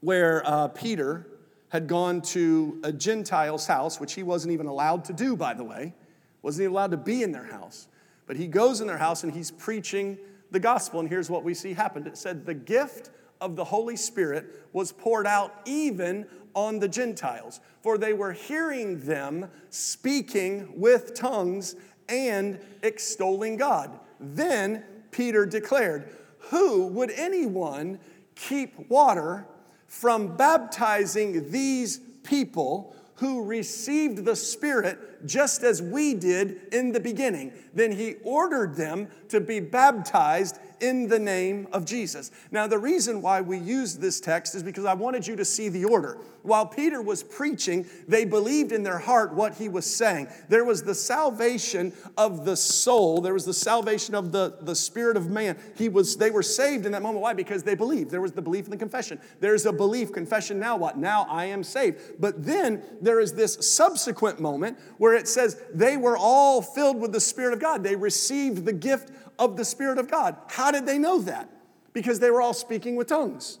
where 0.00 0.42
uh, 0.44 0.68
Peter 0.68 1.26
had 1.68 1.86
gone 1.86 2.20
to 2.20 2.80
a 2.82 2.92
Gentile's 2.92 3.66
house, 3.66 4.00
which 4.00 4.14
he 4.14 4.22
wasn't 4.22 4.52
even 4.52 4.66
allowed 4.66 5.04
to 5.06 5.12
do, 5.12 5.36
by 5.36 5.54
the 5.54 5.64
way, 5.64 5.94
wasn't 6.42 6.64
even 6.64 6.72
allowed 6.72 6.90
to 6.90 6.96
be 6.96 7.22
in 7.22 7.32
their 7.32 7.44
house. 7.44 7.86
But 8.26 8.36
he 8.36 8.46
goes 8.46 8.80
in 8.80 8.86
their 8.86 8.98
house 8.98 9.24
and 9.24 9.32
he's 9.32 9.50
preaching 9.50 10.18
the 10.50 10.60
gospel. 10.60 11.00
And 11.00 11.08
here's 11.08 11.30
what 11.30 11.44
we 11.44 11.54
see 11.54 11.72
happened 11.72 12.06
it 12.06 12.18
said, 12.18 12.44
The 12.44 12.54
gift 12.54 13.10
of 13.42 13.56
the 13.56 13.64
Holy 13.64 13.96
Spirit 13.96 14.68
was 14.72 14.92
poured 14.92 15.26
out 15.26 15.52
even 15.66 16.26
on 16.54 16.78
the 16.78 16.88
Gentiles, 16.88 17.60
for 17.82 17.98
they 17.98 18.12
were 18.12 18.32
hearing 18.32 19.00
them 19.00 19.50
speaking 19.70 20.68
with 20.80 21.14
tongues 21.14 21.74
and 22.08 22.58
extolling 22.82 23.56
God. 23.56 23.98
Then 24.20 24.84
Peter 25.10 25.44
declared, 25.44 26.08
Who 26.50 26.86
would 26.86 27.10
anyone 27.10 27.98
keep 28.34 28.88
water 28.88 29.46
from 29.86 30.36
baptizing 30.36 31.50
these 31.50 32.00
people 32.22 32.94
who 33.16 33.44
received 33.44 34.24
the 34.24 34.36
Spirit 34.36 35.26
just 35.26 35.62
as 35.62 35.82
we 35.82 36.14
did 36.14 36.72
in 36.72 36.92
the 36.92 37.00
beginning? 37.00 37.52
Then 37.74 37.92
he 37.92 38.14
ordered 38.22 38.76
them 38.76 39.08
to 39.28 39.40
be 39.40 39.60
baptized 39.60 40.58
in 40.82 41.08
the 41.08 41.18
name 41.18 41.68
of 41.72 41.84
Jesus. 41.84 42.32
Now, 42.50 42.66
the 42.66 42.78
reason 42.78 43.22
why 43.22 43.40
we 43.40 43.56
use 43.56 43.96
this 43.96 44.20
text 44.20 44.54
is 44.54 44.62
because 44.62 44.84
I 44.84 44.94
wanted 44.94 45.26
you 45.26 45.36
to 45.36 45.44
see 45.44 45.68
the 45.68 45.84
order. 45.84 46.18
While 46.42 46.66
Peter 46.66 47.00
was 47.00 47.22
preaching, 47.22 47.86
they 48.08 48.24
believed 48.24 48.72
in 48.72 48.82
their 48.82 48.98
heart 48.98 49.32
what 49.32 49.54
he 49.54 49.68
was 49.68 49.86
saying. 49.86 50.26
There 50.48 50.64
was 50.64 50.82
the 50.82 50.94
salvation 50.94 51.92
of 52.18 52.44
the 52.44 52.56
soul, 52.56 53.20
there 53.20 53.34
was 53.34 53.44
the 53.44 53.54
salvation 53.54 54.16
of 54.16 54.32
the, 54.32 54.58
the 54.60 54.74
spirit 54.74 55.16
of 55.16 55.30
man. 55.30 55.56
He 55.76 55.88
was, 55.88 56.16
they 56.16 56.30
were 56.30 56.42
saved 56.42 56.84
in 56.84 56.92
that 56.92 57.02
moment. 57.02 57.22
Why? 57.22 57.32
Because 57.32 57.62
they 57.62 57.76
believed. 57.76 58.10
There 58.10 58.20
was 58.20 58.32
the 58.32 58.42
belief 58.42 58.64
in 58.64 58.72
the 58.72 58.76
confession. 58.76 59.20
There's 59.38 59.66
a 59.66 59.72
belief, 59.72 60.12
confession, 60.12 60.58
now 60.58 60.76
what? 60.76 60.98
Now 60.98 61.26
I 61.30 61.44
am 61.44 61.62
saved. 61.62 62.20
But 62.20 62.44
then 62.44 62.82
there 63.00 63.20
is 63.20 63.34
this 63.34 63.56
subsequent 63.60 64.40
moment 64.40 64.78
where 64.98 65.12
where 65.12 65.20
it 65.20 65.28
says 65.28 65.60
they 65.74 65.98
were 65.98 66.16
all 66.16 66.62
filled 66.62 66.98
with 66.98 67.12
the 67.12 67.20
Spirit 67.20 67.52
of 67.52 67.60
God. 67.60 67.84
They 67.84 67.94
received 67.94 68.64
the 68.64 68.72
gift 68.72 69.10
of 69.42 69.56
the 69.56 69.64
Spirit 69.64 69.98
of 69.98 70.08
God. 70.08 70.36
How 70.48 70.70
did 70.70 70.86
they 70.86 70.98
know 70.98 71.18
that? 71.22 71.50
Because 71.92 72.20
they 72.20 72.30
were 72.30 72.40
all 72.40 72.54
speaking 72.54 72.94
with 72.94 73.08
tongues. 73.08 73.58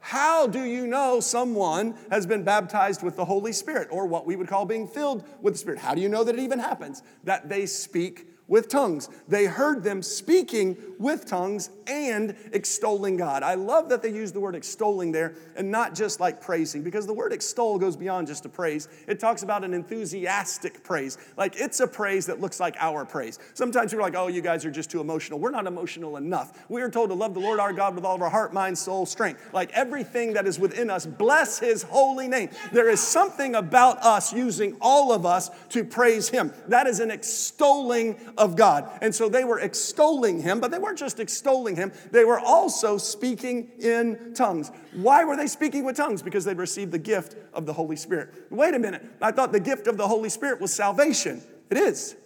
How 0.00 0.46
do 0.46 0.64
you 0.64 0.86
know 0.86 1.20
someone 1.20 1.94
has 2.10 2.26
been 2.26 2.42
baptized 2.42 3.02
with 3.02 3.16
the 3.16 3.24
Holy 3.24 3.52
Spirit 3.52 3.88
or 3.90 4.06
what 4.06 4.24
we 4.24 4.36
would 4.36 4.48
call 4.48 4.64
being 4.64 4.88
filled 4.88 5.24
with 5.42 5.54
the 5.54 5.58
Spirit? 5.58 5.78
How 5.78 5.94
do 5.94 6.00
you 6.00 6.08
know 6.08 6.24
that 6.24 6.36
it 6.36 6.40
even 6.40 6.58
happens? 6.58 7.02
That 7.24 7.48
they 7.48 7.66
speak 7.66 8.26
with 8.46 8.68
tongues. 8.68 9.10
They 9.28 9.44
heard 9.44 9.82
them 9.82 10.02
speaking 10.02 10.78
with 10.98 11.26
tongues 11.26 11.68
and 11.88 12.34
extolling 12.52 13.16
God. 13.16 13.42
I 13.42 13.54
love 13.54 13.88
that 13.88 14.02
they 14.02 14.12
use 14.12 14.32
the 14.32 14.40
word 14.40 14.54
extolling 14.54 15.12
there 15.12 15.34
and 15.56 15.70
not 15.70 15.94
just 15.94 16.20
like 16.20 16.40
praising, 16.40 16.82
because 16.82 17.06
the 17.06 17.12
word 17.12 17.32
extol 17.32 17.78
goes 17.78 17.96
beyond 17.96 18.26
just 18.26 18.44
a 18.44 18.48
praise. 18.48 18.88
It 19.06 19.18
talks 19.18 19.42
about 19.42 19.64
an 19.64 19.74
enthusiastic 19.74 20.82
praise. 20.82 21.18
Like 21.36 21.56
it's 21.56 21.80
a 21.80 21.86
praise 21.86 22.26
that 22.26 22.40
looks 22.40 22.60
like 22.60 22.76
our 22.78 23.04
praise. 23.04 23.38
Sometimes 23.54 23.94
we're 23.94 24.02
like, 24.02 24.14
oh, 24.14 24.28
you 24.28 24.40
guys 24.40 24.64
are 24.64 24.70
just 24.70 24.90
too 24.90 25.00
emotional. 25.00 25.38
We're 25.38 25.50
not 25.50 25.66
emotional 25.66 26.16
enough. 26.16 26.64
We 26.68 26.82
are 26.82 26.90
told 26.90 27.10
to 27.10 27.14
love 27.14 27.34
the 27.34 27.40
Lord 27.40 27.60
our 27.60 27.72
God 27.72 27.94
with 27.94 28.04
all 28.04 28.14
of 28.14 28.22
our 28.22 28.30
heart, 28.30 28.52
mind, 28.52 28.78
soul, 28.78 29.06
strength. 29.06 29.40
Like 29.52 29.72
everything 29.72 30.34
that 30.34 30.46
is 30.46 30.58
within 30.58 30.90
us, 30.90 31.06
bless 31.06 31.58
his 31.58 31.82
holy 31.82 32.28
name. 32.28 32.50
There 32.72 32.88
is 32.88 33.00
something 33.00 33.54
about 33.54 33.98
us 34.02 34.32
using 34.32 34.76
all 34.80 35.12
of 35.12 35.24
us 35.24 35.50
to 35.70 35.84
praise 35.84 36.28
him. 36.28 36.52
That 36.68 36.86
is 36.86 37.00
an 37.00 37.10
extolling 37.10 38.16
of 38.36 38.56
God. 38.56 38.90
And 39.00 39.14
so 39.14 39.28
they 39.28 39.44
were 39.44 39.60
extolling 39.60 40.42
him, 40.42 40.60
but 40.60 40.70
they 40.70 40.78
weren't 40.78 40.98
just 40.98 41.20
extolling 41.20 41.76
him, 41.78 41.92
they 42.10 42.24
were 42.24 42.38
also 42.38 42.98
speaking 42.98 43.70
in 43.78 44.34
tongues. 44.34 44.70
Why 44.92 45.24
were 45.24 45.36
they 45.36 45.46
speaking 45.46 45.84
with 45.84 45.96
tongues? 45.96 46.22
Because 46.22 46.44
they'd 46.44 46.58
received 46.58 46.92
the 46.92 46.98
gift 46.98 47.36
of 47.54 47.64
the 47.64 47.72
Holy 47.72 47.96
Spirit. 47.96 48.34
Wait 48.50 48.74
a 48.74 48.78
minute, 48.78 49.04
I 49.22 49.32
thought 49.32 49.52
the 49.52 49.60
gift 49.60 49.86
of 49.86 49.96
the 49.96 50.06
Holy 50.06 50.28
Spirit 50.28 50.60
was 50.60 50.72
salvation. 50.72 51.42
It 51.70 51.78
is. 51.78 52.16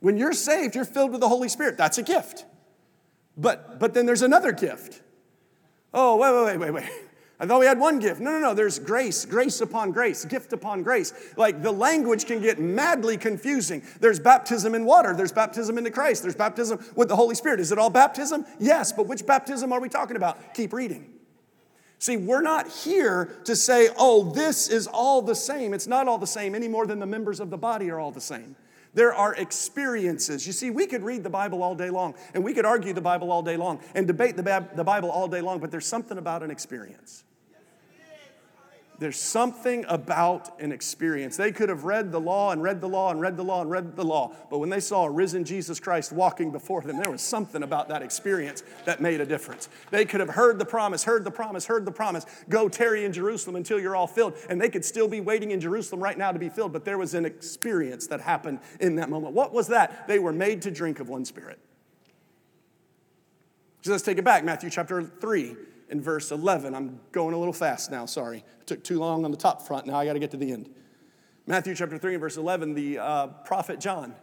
When 0.00 0.16
you're 0.16 0.32
saved, 0.32 0.74
you're 0.74 0.84
filled 0.84 1.12
with 1.12 1.20
the 1.20 1.28
Holy 1.28 1.48
Spirit. 1.48 1.76
That's 1.76 1.98
a 1.98 2.02
gift. 2.02 2.44
But, 3.36 3.78
but 3.78 3.94
then 3.94 4.06
there's 4.06 4.22
another 4.22 4.52
gift. 4.52 5.00
Oh, 5.94 6.16
wait, 6.16 6.32
wait, 6.32 6.58
wait, 6.58 6.72
wait, 6.72 6.82
wait. 6.82 7.07
I 7.40 7.46
thought 7.46 7.60
we 7.60 7.66
had 7.66 7.78
one 7.78 8.00
gift. 8.00 8.20
No, 8.20 8.32
no, 8.32 8.40
no. 8.40 8.54
There's 8.54 8.80
grace, 8.80 9.24
grace 9.24 9.60
upon 9.60 9.92
grace, 9.92 10.24
gift 10.24 10.52
upon 10.52 10.82
grace. 10.82 11.12
Like 11.36 11.62
the 11.62 11.70
language 11.70 12.26
can 12.26 12.42
get 12.42 12.58
madly 12.58 13.16
confusing. 13.16 13.82
There's 14.00 14.18
baptism 14.18 14.74
in 14.74 14.84
water, 14.84 15.14
there's 15.14 15.32
baptism 15.32 15.78
into 15.78 15.90
Christ, 15.90 16.22
there's 16.22 16.34
baptism 16.34 16.84
with 16.96 17.08
the 17.08 17.16
Holy 17.16 17.36
Spirit. 17.36 17.60
Is 17.60 17.70
it 17.70 17.78
all 17.78 17.90
baptism? 17.90 18.44
Yes, 18.58 18.92
but 18.92 19.06
which 19.06 19.24
baptism 19.24 19.72
are 19.72 19.80
we 19.80 19.88
talking 19.88 20.16
about? 20.16 20.54
Keep 20.54 20.72
reading. 20.72 21.12
See, 22.00 22.16
we're 22.16 22.42
not 22.42 22.68
here 22.68 23.36
to 23.44 23.54
say, 23.54 23.88
oh, 23.96 24.32
this 24.32 24.68
is 24.68 24.86
all 24.86 25.22
the 25.22 25.34
same. 25.34 25.74
It's 25.74 25.88
not 25.88 26.06
all 26.06 26.18
the 26.18 26.28
same 26.28 26.54
any 26.54 26.68
more 26.68 26.86
than 26.86 26.98
the 26.98 27.06
members 27.06 27.40
of 27.40 27.50
the 27.50 27.58
body 27.58 27.90
are 27.90 27.98
all 27.98 28.12
the 28.12 28.20
same. 28.20 28.56
There 28.94 29.12
are 29.12 29.34
experiences. 29.34 30.46
You 30.46 30.52
see, 30.52 30.70
we 30.70 30.86
could 30.86 31.02
read 31.02 31.22
the 31.22 31.30
Bible 31.30 31.62
all 31.62 31.74
day 31.74 31.90
long, 31.90 32.14
and 32.34 32.42
we 32.42 32.54
could 32.54 32.64
argue 32.64 32.92
the 32.92 33.00
Bible 33.00 33.30
all 33.30 33.42
day 33.42 33.56
long, 33.56 33.80
and 33.94 34.06
debate 34.06 34.36
the, 34.36 34.66
the 34.74 34.84
Bible 34.84 35.10
all 35.10 35.28
day 35.28 35.40
long, 35.40 35.60
but 35.60 35.70
there's 35.70 35.86
something 35.86 36.18
about 36.18 36.42
an 36.42 36.50
experience. 36.50 37.24
There's 39.00 39.18
something 39.18 39.84
about 39.88 40.60
an 40.60 40.72
experience. 40.72 41.36
They 41.36 41.52
could 41.52 41.68
have 41.68 41.84
read 41.84 42.10
the 42.10 42.18
law 42.18 42.50
and 42.50 42.60
read 42.60 42.80
the 42.80 42.88
law 42.88 43.12
and 43.12 43.20
read 43.20 43.36
the 43.36 43.44
law 43.44 43.60
and 43.60 43.70
read 43.70 43.94
the 43.94 44.04
law, 44.04 44.34
but 44.50 44.58
when 44.58 44.70
they 44.70 44.80
saw 44.80 45.04
a 45.04 45.10
risen 45.10 45.44
Jesus 45.44 45.78
Christ 45.78 46.10
walking 46.10 46.50
before 46.50 46.82
them, 46.82 46.98
there 46.98 47.10
was 47.10 47.22
something 47.22 47.62
about 47.62 47.88
that 47.90 48.02
experience 48.02 48.64
that 48.86 49.00
made 49.00 49.20
a 49.20 49.26
difference. 49.26 49.68
They 49.92 50.04
could 50.04 50.18
have 50.18 50.30
heard 50.30 50.58
the 50.58 50.64
promise, 50.64 51.04
heard 51.04 51.24
the 51.24 51.30
promise, 51.30 51.66
heard 51.66 51.84
the 51.84 51.92
promise, 51.92 52.26
go 52.48 52.68
tarry 52.68 53.04
in 53.04 53.12
Jerusalem 53.12 53.54
until 53.54 53.78
you're 53.78 53.94
all 53.94 54.08
filled, 54.08 54.34
and 54.50 54.60
they 54.60 54.68
could 54.68 54.84
still 54.84 55.06
be 55.06 55.20
waiting 55.20 55.52
in 55.52 55.60
Jerusalem 55.60 56.02
right 56.02 56.18
now 56.18 56.32
to 56.32 56.38
be 56.40 56.48
filled, 56.48 56.72
but 56.72 56.84
there 56.84 56.98
was 56.98 57.14
an 57.14 57.24
experience 57.24 58.08
that 58.08 58.20
happened 58.20 58.58
in 58.80 58.96
that 58.96 59.10
moment. 59.10 59.32
What 59.32 59.52
was 59.52 59.68
that? 59.68 60.08
They 60.08 60.18
were 60.18 60.32
made 60.32 60.62
to 60.62 60.72
drink 60.72 60.98
of 60.98 61.08
one 61.08 61.24
spirit. 61.24 61.60
So 63.82 63.92
let's 63.92 64.02
take 64.02 64.18
it 64.18 64.24
back, 64.24 64.44
Matthew 64.44 64.70
chapter 64.70 65.04
3 65.04 65.56
in 65.90 66.00
verse 66.00 66.30
11. 66.30 66.74
I'm 66.74 67.00
going 67.12 67.34
a 67.34 67.38
little 67.38 67.52
fast 67.52 67.90
now, 67.90 68.06
sorry. 68.06 68.44
I 68.60 68.64
took 68.64 68.84
too 68.84 68.98
long 68.98 69.24
on 69.24 69.30
the 69.30 69.36
top 69.36 69.62
front. 69.62 69.86
Now 69.86 69.96
I 69.96 70.04
got 70.04 70.14
to 70.14 70.18
get 70.18 70.30
to 70.32 70.36
the 70.36 70.52
end. 70.52 70.70
Matthew 71.46 71.74
chapter 71.74 71.96
3 71.96 72.14
and 72.14 72.20
verse 72.20 72.36
11, 72.36 72.74
the 72.74 72.98
uh, 72.98 73.26
prophet 73.28 73.80
John, 73.80 74.14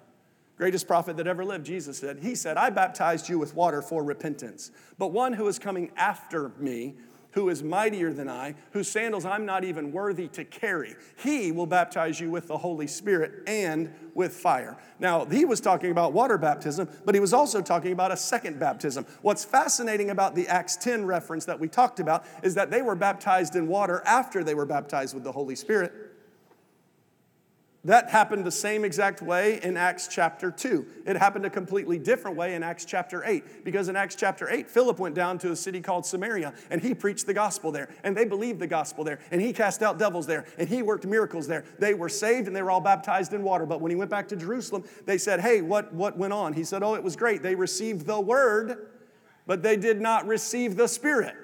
greatest 0.57 0.87
prophet 0.87 1.17
that 1.17 1.25
ever 1.25 1.43
lived, 1.43 1.65
Jesus 1.65 1.97
said, 1.97 2.19
He 2.19 2.35
said, 2.35 2.55
I 2.55 2.69
baptized 2.69 3.27
you 3.29 3.39
with 3.39 3.55
water 3.55 3.81
for 3.81 4.03
repentance, 4.03 4.69
but 4.97 5.07
one 5.07 5.33
who 5.33 5.47
is 5.47 5.57
coming 5.57 5.91
after 5.97 6.51
me, 6.59 6.95
who 7.35 7.49
is 7.49 7.61
mightier 7.61 8.13
than 8.13 8.29
I, 8.29 8.55
whose 8.71 8.87
sandals 8.87 9.25
I'm 9.25 9.45
not 9.45 9.65
even 9.65 9.91
worthy 9.91 10.29
to 10.29 10.45
carry. 10.45 10.95
He 11.17 11.51
will 11.51 11.65
baptize 11.65 12.17
you 12.19 12.31
with 12.31 12.47
the 12.47 12.57
Holy 12.57 12.87
Spirit 12.87 13.43
and 13.45 13.93
with 14.13 14.33
fire. 14.33 14.77
Now, 14.99 15.25
he 15.25 15.43
was 15.43 15.59
talking 15.59 15.91
about 15.91 16.13
water 16.13 16.37
baptism, 16.37 16.87
but 17.03 17.13
he 17.13 17.19
was 17.19 17.33
also 17.33 17.61
talking 17.61 17.91
about 17.91 18.13
a 18.13 18.17
second 18.17 18.57
baptism. 18.57 19.05
What's 19.21 19.43
fascinating 19.43 20.09
about 20.11 20.33
the 20.33 20.47
Acts 20.47 20.77
10 20.77 21.05
reference 21.05 21.43
that 21.45 21.59
we 21.59 21.67
talked 21.67 21.99
about 21.99 22.25
is 22.41 22.55
that 22.55 22.71
they 22.71 22.81
were 22.81 22.95
baptized 22.95 23.57
in 23.57 23.67
water 23.67 24.01
after 24.05 24.41
they 24.41 24.55
were 24.55 24.65
baptized 24.65 25.13
with 25.13 25.25
the 25.25 25.33
Holy 25.33 25.55
Spirit. 25.55 25.91
That 27.85 28.09
happened 28.09 28.43
the 28.43 28.51
same 28.51 28.83
exact 28.83 29.21
way 29.21 29.59
in 29.61 29.77
Acts 29.77 30.07
chapter 30.07 30.49
2. 30.49 30.87
It 31.05 31.17
happened 31.17 31.45
a 31.45 31.51
completely 31.51 31.99
different 31.99 32.35
way 32.35 32.55
in 32.55 32.63
Acts 32.63 32.83
chapter 32.83 33.23
8, 33.23 33.63
because 33.63 33.89
in 33.89 33.95
Acts 33.95 34.15
chapter 34.15 34.49
8, 34.49 34.67
Philip 34.67 34.97
went 34.97 35.13
down 35.13 35.37
to 35.39 35.51
a 35.51 35.55
city 35.55 35.81
called 35.81 36.03
Samaria 36.03 36.55
and 36.71 36.81
he 36.81 36.95
preached 36.95 37.27
the 37.27 37.33
gospel 37.33 37.71
there, 37.71 37.89
and 38.03 38.17
they 38.17 38.25
believed 38.25 38.59
the 38.59 38.65
gospel 38.65 39.03
there, 39.03 39.19
and 39.29 39.39
he 39.39 39.53
cast 39.53 39.83
out 39.83 39.99
devils 39.99 40.25
there, 40.25 40.45
and 40.57 40.67
he 40.67 40.81
worked 40.81 41.05
miracles 41.05 41.47
there. 41.47 41.63
They 41.77 41.93
were 41.93 42.09
saved 42.09 42.47
and 42.47 42.55
they 42.55 42.63
were 42.63 42.71
all 42.71 42.81
baptized 42.81 43.33
in 43.33 43.43
water. 43.43 43.67
But 43.67 43.81
when 43.81 43.91
he 43.91 43.95
went 43.95 44.09
back 44.09 44.27
to 44.29 44.35
Jerusalem, 44.35 44.83
they 45.05 45.19
said, 45.19 45.39
Hey, 45.39 45.61
what, 45.61 45.93
what 45.93 46.17
went 46.17 46.33
on? 46.33 46.53
He 46.53 46.63
said, 46.63 46.81
Oh, 46.81 46.95
it 46.95 47.03
was 47.03 47.15
great. 47.15 47.43
They 47.43 47.53
received 47.53 48.07
the 48.07 48.19
word, 48.19 48.87
but 49.45 49.61
they 49.61 49.77
did 49.77 50.01
not 50.01 50.25
receive 50.25 50.75
the 50.75 50.87
Spirit. 50.87 51.35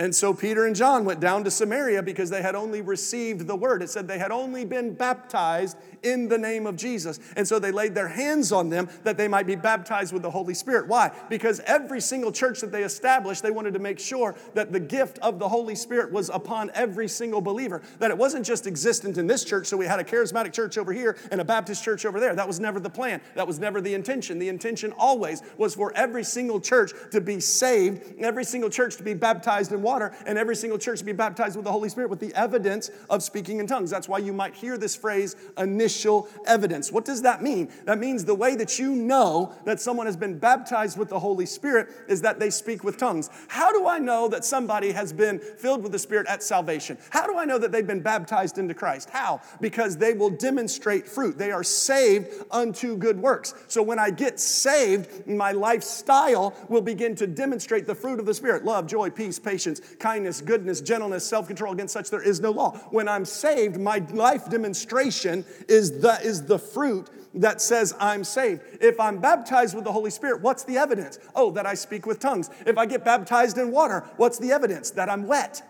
And 0.00 0.14
so 0.14 0.32
Peter 0.32 0.64
and 0.64 0.74
John 0.74 1.04
went 1.04 1.20
down 1.20 1.44
to 1.44 1.50
Samaria 1.50 2.02
because 2.02 2.30
they 2.30 2.40
had 2.40 2.54
only 2.54 2.80
received 2.80 3.46
the 3.46 3.54
word. 3.54 3.82
It 3.82 3.90
said 3.90 4.08
they 4.08 4.18
had 4.18 4.30
only 4.30 4.64
been 4.64 4.94
baptized 4.94 5.76
in 6.02 6.26
the 6.26 6.38
name 6.38 6.66
of 6.66 6.74
Jesus. 6.76 7.20
And 7.36 7.46
so 7.46 7.58
they 7.58 7.70
laid 7.70 7.94
their 7.94 8.08
hands 8.08 8.50
on 8.50 8.70
them 8.70 8.88
that 9.04 9.18
they 9.18 9.28
might 9.28 9.46
be 9.46 9.56
baptized 9.56 10.14
with 10.14 10.22
the 10.22 10.30
Holy 10.30 10.54
Spirit. 10.54 10.88
Why? 10.88 11.10
Because 11.28 11.60
every 11.66 12.00
single 12.00 12.32
church 12.32 12.62
that 12.62 12.72
they 12.72 12.82
established, 12.82 13.42
they 13.42 13.50
wanted 13.50 13.74
to 13.74 13.78
make 13.78 13.98
sure 13.98 14.34
that 14.54 14.72
the 14.72 14.80
gift 14.80 15.18
of 15.18 15.38
the 15.38 15.46
Holy 15.46 15.74
Spirit 15.74 16.10
was 16.10 16.30
upon 16.30 16.70
every 16.72 17.06
single 17.06 17.42
believer. 17.42 17.82
That 17.98 18.10
it 18.10 18.16
wasn't 18.16 18.46
just 18.46 18.66
existent 18.66 19.18
in 19.18 19.26
this 19.26 19.44
church, 19.44 19.66
so 19.66 19.76
we 19.76 19.84
had 19.84 20.00
a 20.00 20.04
charismatic 20.04 20.54
church 20.54 20.78
over 20.78 20.94
here 20.94 21.18
and 21.30 21.42
a 21.42 21.44
Baptist 21.44 21.84
church 21.84 22.06
over 22.06 22.18
there. 22.18 22.34
That 22.34 22.48
was 22.48 22.58
never 22.58 22.80
the 22.80 22.88
plan. 22.88 23.20
That 23.34 23.46
was 23.46 23.58
never 23.58 23.82
the 23.82 23.92
intention. 23.92 24.38
The 24.38 24.48
intention 24.48 24.94
always 24.96 25.42
was 25.58 25.74
for 25.74 25.92
every 25.94 26.24
single 26.24 26.58
church 26.58 26.92
to 27.10 27.20
be 27.20 27.38
saved, 27.38 28.18
every 28.18 28.44
single 28.44 28.70
church 28.70 28.96
to 28.96 29.02
be 29.02 29.12
baptized 29.12 29.72
in 29.72 29.82
water 29.82 29.89
water, 29.90 30.12
and 30.24 30.38
every 30.38 30.54
single 30.54 30.78
church 30.78 31.04
be 31.04 31.12
baptized 31.12 31.56
with 31.56 31.64
the 31.64 31.72
Holy 31.72 31.88
Spirit 31.88 32.10
with 32.10 32.20
the 32.20 32.32
evidence 32.34 32.90
of 33.08 33.22
speaking 33.22 33.58
in 33.58 33.66
tongues. 33.66 33.90
That's 33.90 34.08
why 34.08 34.18
you 34.18 34.32
might 34.32 34.54
hear 34.54 34.78
this 34.78 34.94
phrase, 34.94 35.34
initial 35.58 36.28
evidence. 36.46 36.92
What 36.92 37.04
does 37.04 37.22
that 37.22 37.42
mean? 37.42 37.70
That 37.86 37.98
means 37.98 38.24
the 38.24 38.34
way 38.34 38.54
that 38.54 38.78
you 38.78 38.94
know 38.94 39.52
that 39.64 39.80
someone 39.80 40.06
has 40.06 40.16
been 40.16 40.38
baptized 40.38 40.96
with 40.96 41.08
the 41.08 41.18
Holy 41.18 41.46
Spirit 41.46 41.88
is 42.08 42.22
that 42.22 42.38
they 42.38 42.50
speak 42.50 42.84
with 42.84 42.98
tongues. 42.98 43.30
How 43.48 43.72
do 43.72 43.88
I 43.88 43.98
know 43.98 44.28
that 44.28 44.44
somebody 44.44 44.92
has 44.92 45.12
been 45.12 45.40
filled 45.40 45.82
with 45.82 45.90
the 45.90 45.98
Spirit 45.98 46.28
at 46.28 46.42
salvation? 46.42 46.96
How 47.10 47.26
do 47.26 47.36
I 47.36 47.44
know 47.44 47.58
that 47.58 47.72
they've 47.72 47.86
been 47.86 48.00
baptized 48.00 48.58
into 48.58 48.74
Christ? 48.74 49.10
How? 49.10 49.40
Because 49.60 49.96
they 49.96 50.12
will 50.12 50.30
demonstrate 50.30 51.08
fruit. 51.08 51.36
They 51.36 51.50
are 51.50 51.64
saved 51.64 52.28
unto 52.50 52.96
good 52.96 53.20
works. 53.20 53.54
So 53.66 53.82
when 53.82 53.98
I 53.98 54.10
get 54.10 54.38
saved, 54.38 55.26
my 55.26 55.52
lifestyle 55.52 56.54
will 56.68 56.82
begin 56.82 57.16
to 57.16 57.26
demonstrate 57.26 57.86
the 57.86 57.94
fruit 57.94 58.20
of 58.20 58.26
the 58.26 58.34
Spirit 58.34 58.64
love, 58.64 58.86
joy, 58.86 59.10
peace, 59.10 59.38
patience, 59.38 59.79
kindness, 59.98 60.40
goodness, 60.40 60.80
gentleness, 60.80 61.26
self 61.26 61.46
control. 61.46 61.72
Against 61.72 61.92
such 61.92 62.10
there 62.10 62.22
is 62.22 62.40
no 62.40 62.50
law. 62.50 62.72
When 62.90 63.08
I'm 63.08 63.24
saved, 63.24 63.78
my 63.78 63.98
life 64.12 64.48
demonstration 64.48 65.44
is 65.68 66.00
the, 66.00 66.18
is 66.22 66.44
the 66.44 66.58
fruit 66.58 67.08
that 67.34 67.60
says 67.60 67.94
I'm 67.98 68.24
saved. 68.24 68.62
If 68.80 68.98
I'm 68.98 69.18
baptized 69.18 69.74
with 69.74 69.84
the 69.84 69.92
Holy 69.92 70.10
Spirit, 70.10 70.40
what's 70.42 70.64
the 70.64 70.78
evidence? 70.78 71.18
Oh, 71.34 71.50
that 71.52 71.66
I 71.66 71.74
speak 71.74 72.06
with 72.06 72.18
tongues. 72.18 72.50
If 72.66 72.76
I 72.76 72.86
get 72.86 73.04
baptized 73.04 73.58
in 73.58 73.70
water, 73.70 74.04
what's 74.16 74.38
the 74.38 74.52
evidence? 74.52 74.90
That 74.90 75.08
I'm 75.08 75.26
wet. 75.26 75.62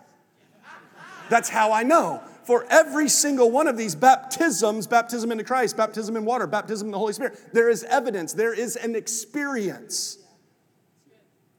That's 1.29 1.49
how 1.49 1.71
I 1.71 1.83
know. 1.83 2.21
For 2.43 2.65
every 2.69 3.07
single 3.07 3.51
one 3.51 3.67
of 3.67 3.77
these 3.77 3.95
baptisms, 3.95 4.87
baptism 4.87 5.31
into 5.31 5.43
Christ, 5.43 5.77
baptism 5.77 6.17
in 6.17 6.25
water, 6.25 6.47
baptism 6.47 6.87
in 6.87 6.91
the 6.91 6.97
Holy 6.97 7.13
Spirit, 7.13 7.39
there 7.53 7.69
is 7.69 7.83
evidence, 7.83 8.33
there 8.33 8.53
is 8.53 8.75
an 8.75 8.95
experience. 8.95 10.17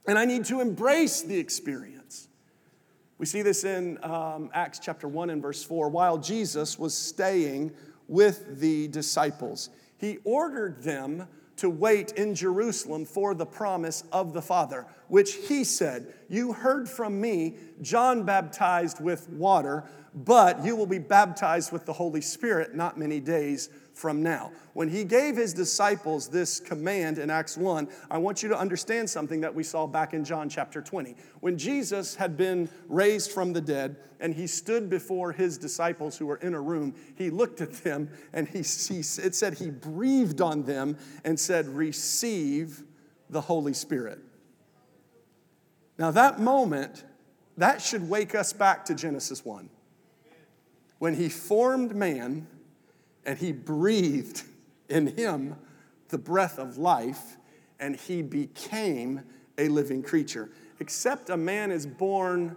And 0.06 0.18
I 0.18 0.24
need 0.24 0.44
to 0.46 0.60
embrace 0.60 1.22
the 1.22 1.38
experience. 1.38 1.91
We 3.22 3.26
see 3.26 3.42
this 3.42 3.62
in 3.62 4.02
um, 4.02 4.50
Acts 4.52 4.80
chapter 4.80 5.06
1 5.06 5.30
and 5.30 5.40
verse 5.40 5.62
4. 5.62 5.88
While 5.90 6.18
Jesus 6.18 6.76
was 6.76 6.92
staying 6.92 7.70
with 8.08 8.58
the 8.58 8.88
disciples, 8.88 9.70
he 9.96 10.18
ordered 10.24 10.82
them 10.82 11.28
to 11.58 11.70
wait 11.70 12.10
in 12.14 12.34
Jerusalem 12.34 13.04
for 13.04 13.36
the 13.36 13.46
promise 13.46 14.02
of 14.10 14.32
the 14.32 14.42
Father, 14.42 14.88
which 15.06 15.34
he 15.34 15.62
said, 15.62 16.12
You 16.28 16.52
heard 16.52 16.88
from 16.88 17.20
me, 17.20 17.58
John 17.80 18.24
baptized 18.24 19.00
with 19.00 19.28
water, 19.28 19.84
but 20.12 20.64
you 20.64 20.74
will 20.74 20.86
be 20.86 20.98
baptized 20.98 21.70
with 21.70 21.86
the 21.86 21.92
Holy 21.92 22.22
Spirit 22.22 22.74
not 22.74 22.98
many 22.98 23.20
days 23.20 23.68
from 24.02 24.20
now. 24.20 24.50
When 24.72 24.88
he 24.88 25.04
gave 25.04 25.36
his 25.36 25.54
disciples 25.54 26.26
this 26.26 26.58
command 26.58 27.18
in 27.18 27.30
Acts 27.30 27.56
1, 27.56 27.88
I 28.10 28.18
want 28.18 28.42
you 28.42 28.48
to 28.48 28.58
understand 28.58 29.08
something 29.08 29.40
that 29.42 29.54
we 29.54 29.62
saw 29.62 29.86
back 29.86 30.12
in 30.12 30.24
John 30.24 30.48
chapter 30.48 30.82
20. 30.82 31.14
When 31.38 31.56
Jesus 31.56 32.16
had 32.16 32.36
been 32.36 32.68
raised 32.88 33.30
from 33.30 33.52
the 33.52 33.60
dead 33.60 33.94
and 34.18 34.34
he 34.34 34.48
stood 34.48 34.90
before 34.90 35.30
his 35.30 35.56
disciples 35.56 36.18
who 36.18 36.26
were 36.26 36.38
in 36.38 36.52
a 36.54 36.60
room, 36.60 36.96
he 37.14 37.30
looked 37.30 37.60
at 37.60 37.72
them 37.84 38.10
and 38.32 38.48
he, 38.48 38.58
he 38.58 38.98
it 38.98 39.36
said 39.36 39.54
he 39.54 39.70
breathed 39.70 40.40
on 40.40 40.64
them 40.64 40.98
and 41.24 41.38
said, 41.38 41.68
Receive 41.68 42.82
the 43.30 43.42
Holy 43.42 43.72
Spirit. 43.72 44.18
Now, 45.96 46.10
that 46.10 46.40
moment, 46.40 47.04
that 47.56 47.80
should 47.80 48.08
wake 48.08 48.34
us 48.34 48.52
back 48.52 48.84
to 48.86 48.96
Genesis 48.96 49.44
1. 49.44 49.70
When 50.98 51.14
he 51.14 51.28
formed 51.28 51.94
man, 51.94 52.48
and 53.24 53.38
he 53.38 53.52
breathed 53.52 54.42
in 54.88 55.06
him 55.06 55.56
the 56.08 56.18
breath 56.18 56.58
of 56.58 56.76
life, 56.76 57.36
and 57.80 57.96
he 57.96 58.22
became 58.22 59.22
a 59.58 59.68
living 59.68 60.02
creature. 60.02 60.50
Except 60.78 61.30
a 61.30 61.36
man 61.36 61.70
is 61.70 61.86
born 61.86 62.56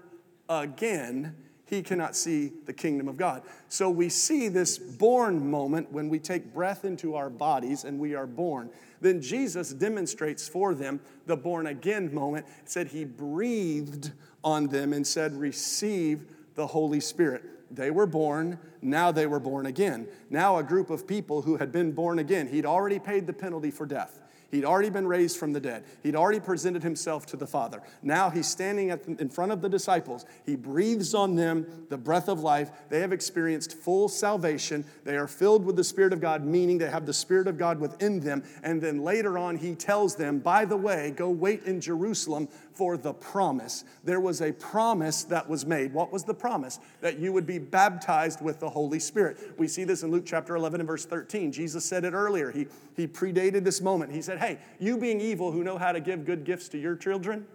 again, 0.50 1.36
he 1.66 1.82
cannot 1.82 2.16
see 2.16 2.52
the 2.66 2.74
kingdom 2.74 3.08
of 3.08 3.18
God. 3.18 3.42
So 3.70 3.90
we 3.90 4.10
see 4.10 4.50
this 4.50 4.78
born 4.78 5.50
moment 5.50 5.92
when 5.92 6.10
we 6.10 6.20
take 6.20 6.54
breath 6.54 6.86
into 6.86 7.16
our 7.16 7.30
bodies 7.30 7.86
and 7.86 8.00
we 8.00 8.14
are 8.14 8.28
born. 8.28 8.70
Then 9.02 9.22
Jesus 9.22 9.74
demonstrates 9.74 10.48
for 10.48 10.74
them 10.74 11.00
the 11.26 11.36
born 11.36 11.68
again 11.68 12.14
moment. 12.14 12.46
Said 12.66 12.88
he 12.88 13.04
breathed 13.06 14.12
on 14.44 14.68
them 14.68 14.94
and 14.94 15.06
said, 15.06 15.34
Receive 15.34 16.26
the 16.54 16.68
Holy 16.68 17.00
Spirit. 17.00 17.44
They 17.72 17.92
were 17.92 18.06
born, 18.06 18.60
now 18.82 19.12
they 19.12 19.28
were 19.28 19.40
born 19.40 19.66
again. 19.66 20.08
Now, 20.30 20.58
a 20.58 20.64
group 20.64 20.90
of 20.90 21.08
people 21.08 21.42
who 21.42 21.58
had 21.58 21.72
been 21.72 21.92
born 21.92 22.20
again, 22.20 22.48
he'd 22.48 22.66
already 22.66 23.00
paid 23.00 23.28
the 23.28 23.34
penalty 23.34 23.72
for 23.72 23.86
death. 23.86 24.22
He'd 24.52 24.64
already 24.64 24.90
been 24.90 25.08
raised 25.08 25.38
from 25.38 25.54
the 25.54 25.60
dead. 25.60 25.84
He'd 26.04 26.16
already 26.16 26.40
presented 26.40 26.84
himself 26.84 27.26
to 27.28 27.38
the 27.38 27.48
Father. 27.48 27.82
Now 28.02 28.30
he's 28.30 28.48
standing 28.48 28.88
the, 28.88 29.18
in 29.20 29.28
front 29.28 29.52
of 29.52 29.62
the 29.62 29.68
disciples. 29.68 30.26
He 30.46 30.56
breathes 30.56 31.14
on 31.14 31.36
them 31.36 31.88
the 31.90 31.98
breath 31.98 32.30
of 32.30 32.42
life. 32.42 32.72
They 32.90 33.02
have 33.02 33.12
experienced 33.12 33.74
full 33.74 34.08
salvation. 34.08 34.86
They 35.04 35.18
are 35.18 35.28
filled 35.28 35.66
with 35.66 35.76
the 35.76 35.84
Spirit 35.84 36.14
of 36.14 36.22
God, 36.22 36.46
meaning 36.46 36.78
they 36.78 36.90
have 36.90 37.06
the 37.06 37.14
Spirit 37.14 37.48
of 37.48 37.58
God 37.58 37.80
within 37.80 38.20
them. 38.22 38.44
And 38.64 38.82
then 38.82 39.04
later 39.04 39.38
on, 39.38 39.58
he 39.58 39.76
tells 39.76 40.16
them, 40.16 40.40
by 40.40 40.64
the 40.64 40.78
way, 40.78 41.12
go 41.16 41.30
wait 41.30 41.64
in 41.64 41.82
Jerusalem 41.82 42.48
for 42.76 42.98
the 42.98 43.14
promise. 43.14 43.86
There 44.04 44.20
was 44.20 44.42
a 44.42 44.52
promise 44.52 45.24
that 45.24 45.50
was 45.50 45.66
made. 45.66 45.94
What 45.94 46.12
was 46.12 46.24
the 46.24 46.34
promise? 46.34 46.80
That 47.02 47.18
you 47.20 47.32
would 47.34 47.48
be 47.48 47.58
baptized 47.58 48.42
with 48.42 48.60
the 48.60 48.70
Holy 48.70 49.00
Spirit. 49.00 49.38
We 49.58 49.68
see 49.68 49.86
this 49.86 50.04
in 50.04 50.12
Luke 50.12 50.26
chapter 50.26 50.56
11 50.56 50.82
and 50.82 50.88
verse 50.88 51.06
13. 51.06 51.52
Jesus 51.52 51.86
said 51.86 52.04
it 52.04 52.14
earlier. 52.14 52.52
He, 52.52 52.68
he 52.96 53.08
predated 53.08 53.64
this 53.64 53.82
moment. 53.82 54.12
He 54.12 54.22
said, 54.22 54.40
Hey, 54.40 54.60
you 54.80 54.98
being 54.98 55.22
evil 55.22 55.52
who 55.52 55.64
know 55.64 55.78
how 55.78 55.92
to 55.92 56.00
give 56.00 56.26
good 56.26 56.44
gifts 56.44 56.68
to 56.70 56.78
your 56.78 56.96
children, 56.96 57.48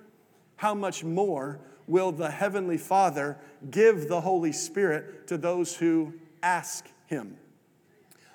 how 0.57 0.75
much 0.75 1.05
more 1.05 1.61
will 1.87 2.13
the 2.13 2.31
Heavenly 2.31 2.79
Father 2.79 3.37
give 3.71 4.09
the 4.09 4.21
Holy 4.21 4.53
Spirit 4.53 5.27
to 5.27 5.37
those 5.37 5.77
who 5.77 6.15
ask 6.43 6.87
Him? 7.07 7.37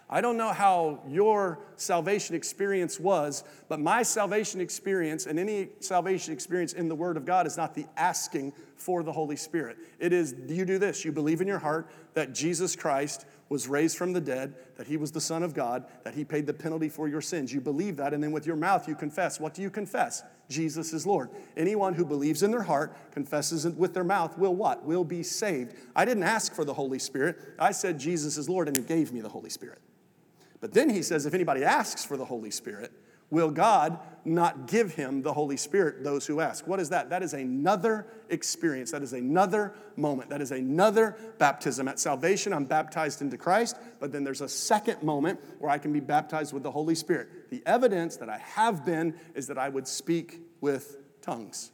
I 0.08 0.22
don't 0.22 0.38
know 0.38 0.52
how 0.52 1.02
your 1.08 1.60
salvation 1.78 2.36
experience 2.36 3.00
was, 3.00 3.44
but 3.68 3.80
my 3.80 4.04
salvation 4.04 4.62
experience 4.62 5.26
and 5.26 5.40
any 5.40 5.70
salvation 5.80 6.32
experience 6.32 6.74
in 6.74 6.88
the 6.88 6.96
Word 6.96 7.18
of 7.18 7.26
God 7.26 7.48
is 7.48 7.58
not 7.58 7.74
the 7.74 7.88
asking 7.98 8.54
for 8.78 9.02
the 9.02 9.12
Holy 9.12 9.36
Spirit. 9.36 9.78
It 10.00 10.14
is 10.14 10.36
you 10.48 10.64
do 10.64 10.78
this 10.78 11.04
you 11.04 11.12
believe 11.12 11.42
in 11.42 11.48
your 11.48 11.58
heart 11.58 11.90
that 12.14 12.34
Jesus 12.34 12.76
Christ 12.76 13.26
was 13.50 13.68
raised 13.68 13.98
from 13.98 14.14
the 14.14 14.22
dead, 14.22 14.56
that 14.78 14.88
he 14.88 14.98
was 14.98 15.12
the 15.12 15.22
Son 15.22 15.42
of 15.42 15.54
God, 15.54 15.86
that 16.04 16.14
he 16.14 16.24
paid 16.24 16.46
the 16.46 16.54
penalty 16.54 16.90
for 16.90 17.08
your 17.08 17.22
sins. 17.22 17.54
You 17.54 17.62
believe 17.62 17.98
that, 17.98 18.14
and 18.14 18.24
then 18.24 18.32
with 18.32 18.46
your 18.46 18.56
mouth 18.56 18.88
you 18.88 18.96
confess. 18.96 19.40
What 19.40 19.54
do 19.54 19.62
you 19.62 19.70
confess? 19.70 20.24
Jesus 20.50 20.94
is 20.94 21.08
Lord. 21.08 21.30
Anyone 21.58 21.94
who 21.94 22.06
believes 22.06 22.44
in 22.44 22.52
their 22.52 22.64
heart, 22.64 22.96
confesses 23.12 23.68
with 23.68 23.94
their 23.94 24.04
mouth, 24.04 24.38
will 24.38 24.56
what? 24.56 24.84
Will 24.84 25.04
be 25.04 25.24
saved. 25.24 25.76
I 25.96 26.06
didn't 26.06 26.24
ask 26.24 26.54
for 26.54 26.66
the 26.66 26.74
Holy 26.74 27.00
Spirit. 27.00 27.38
I 27.58 27.72
said 27.72 28.00
Jesus 28.00 28.38
is 28.38 28.48
Lord, 28.48 28.68
and 28.68 28.78
he 28.78 28.84
gave 28.84 29.12
me 29.12 29.22
the 29.22 29.30
Holy 29.30 29.50
Spirit. 29.50 29.80
But 30.66 30.74
then 30.74 30.90
he 30.90 31.04
says, 31.04 31.28
if 31.28 31.36
anybody 31.36 31.64
asks 31.64 32.04
for 32.04 32.18
the 32.18 32.26
Holy 32.26 32.50
Spirit, 32.50 32.92
will 33.30 33.52
God 33.52 34.00
not 34.26 34.66
give 34.66 34.96
him 34.96 35.22
the 35.22 35.32
Holy 35.32 35.58
Spirit, 35.58 36.04
those 36.04 36.26
who 36.26 36.40
ask? 36.40 36.66
What 36.66 36.80
is 36.80 36.90
that? 36.90 37.12
That 37.12 37.22
is 37.22 37.36
another 37.36 38.08
experience. 38.30 38.90
That 38.90 39.04
is 39.04 39.14
another 39.14 39.76
moment. 39.96 40.32
That 40.32 40.42
is 40.42 40.50
another 40.50 41.18
baptism. 41.38 41.88
At 41.88 42.00
salvation, 42.00 42.52
I'm 42.52 42.66
baptized 42.66 43.22
into 43.22 43.38
Christ, 43.38 43.78
but 44.00 44.12
then 44.12 44.24
there's 44.24 44.42
a 44.42 44.50
second 44.50 45.04
moment 45.04 45.40
where 45.60 45.70
I 45.70 45.78
can 45.78 45.94
be 45.94 46.00
baptized 46.00 46.52
with 46.52 46.64
the 46.64 46.72
Holy 46.72 46.96
Spirit. 46.96 47.52
The 47.52 47.62
evidence 47.68 48.18
that 48.18 48.30
I 48.30 48.40
have 48.40 48.84
been 48.84 49.14
is 49.36 49.46
that 49.46 49.60
I 49.60 49.70
would 49.70 49.88
speak 49.88 50.42
with 50.62 50.98
tongues. 51.22 51.70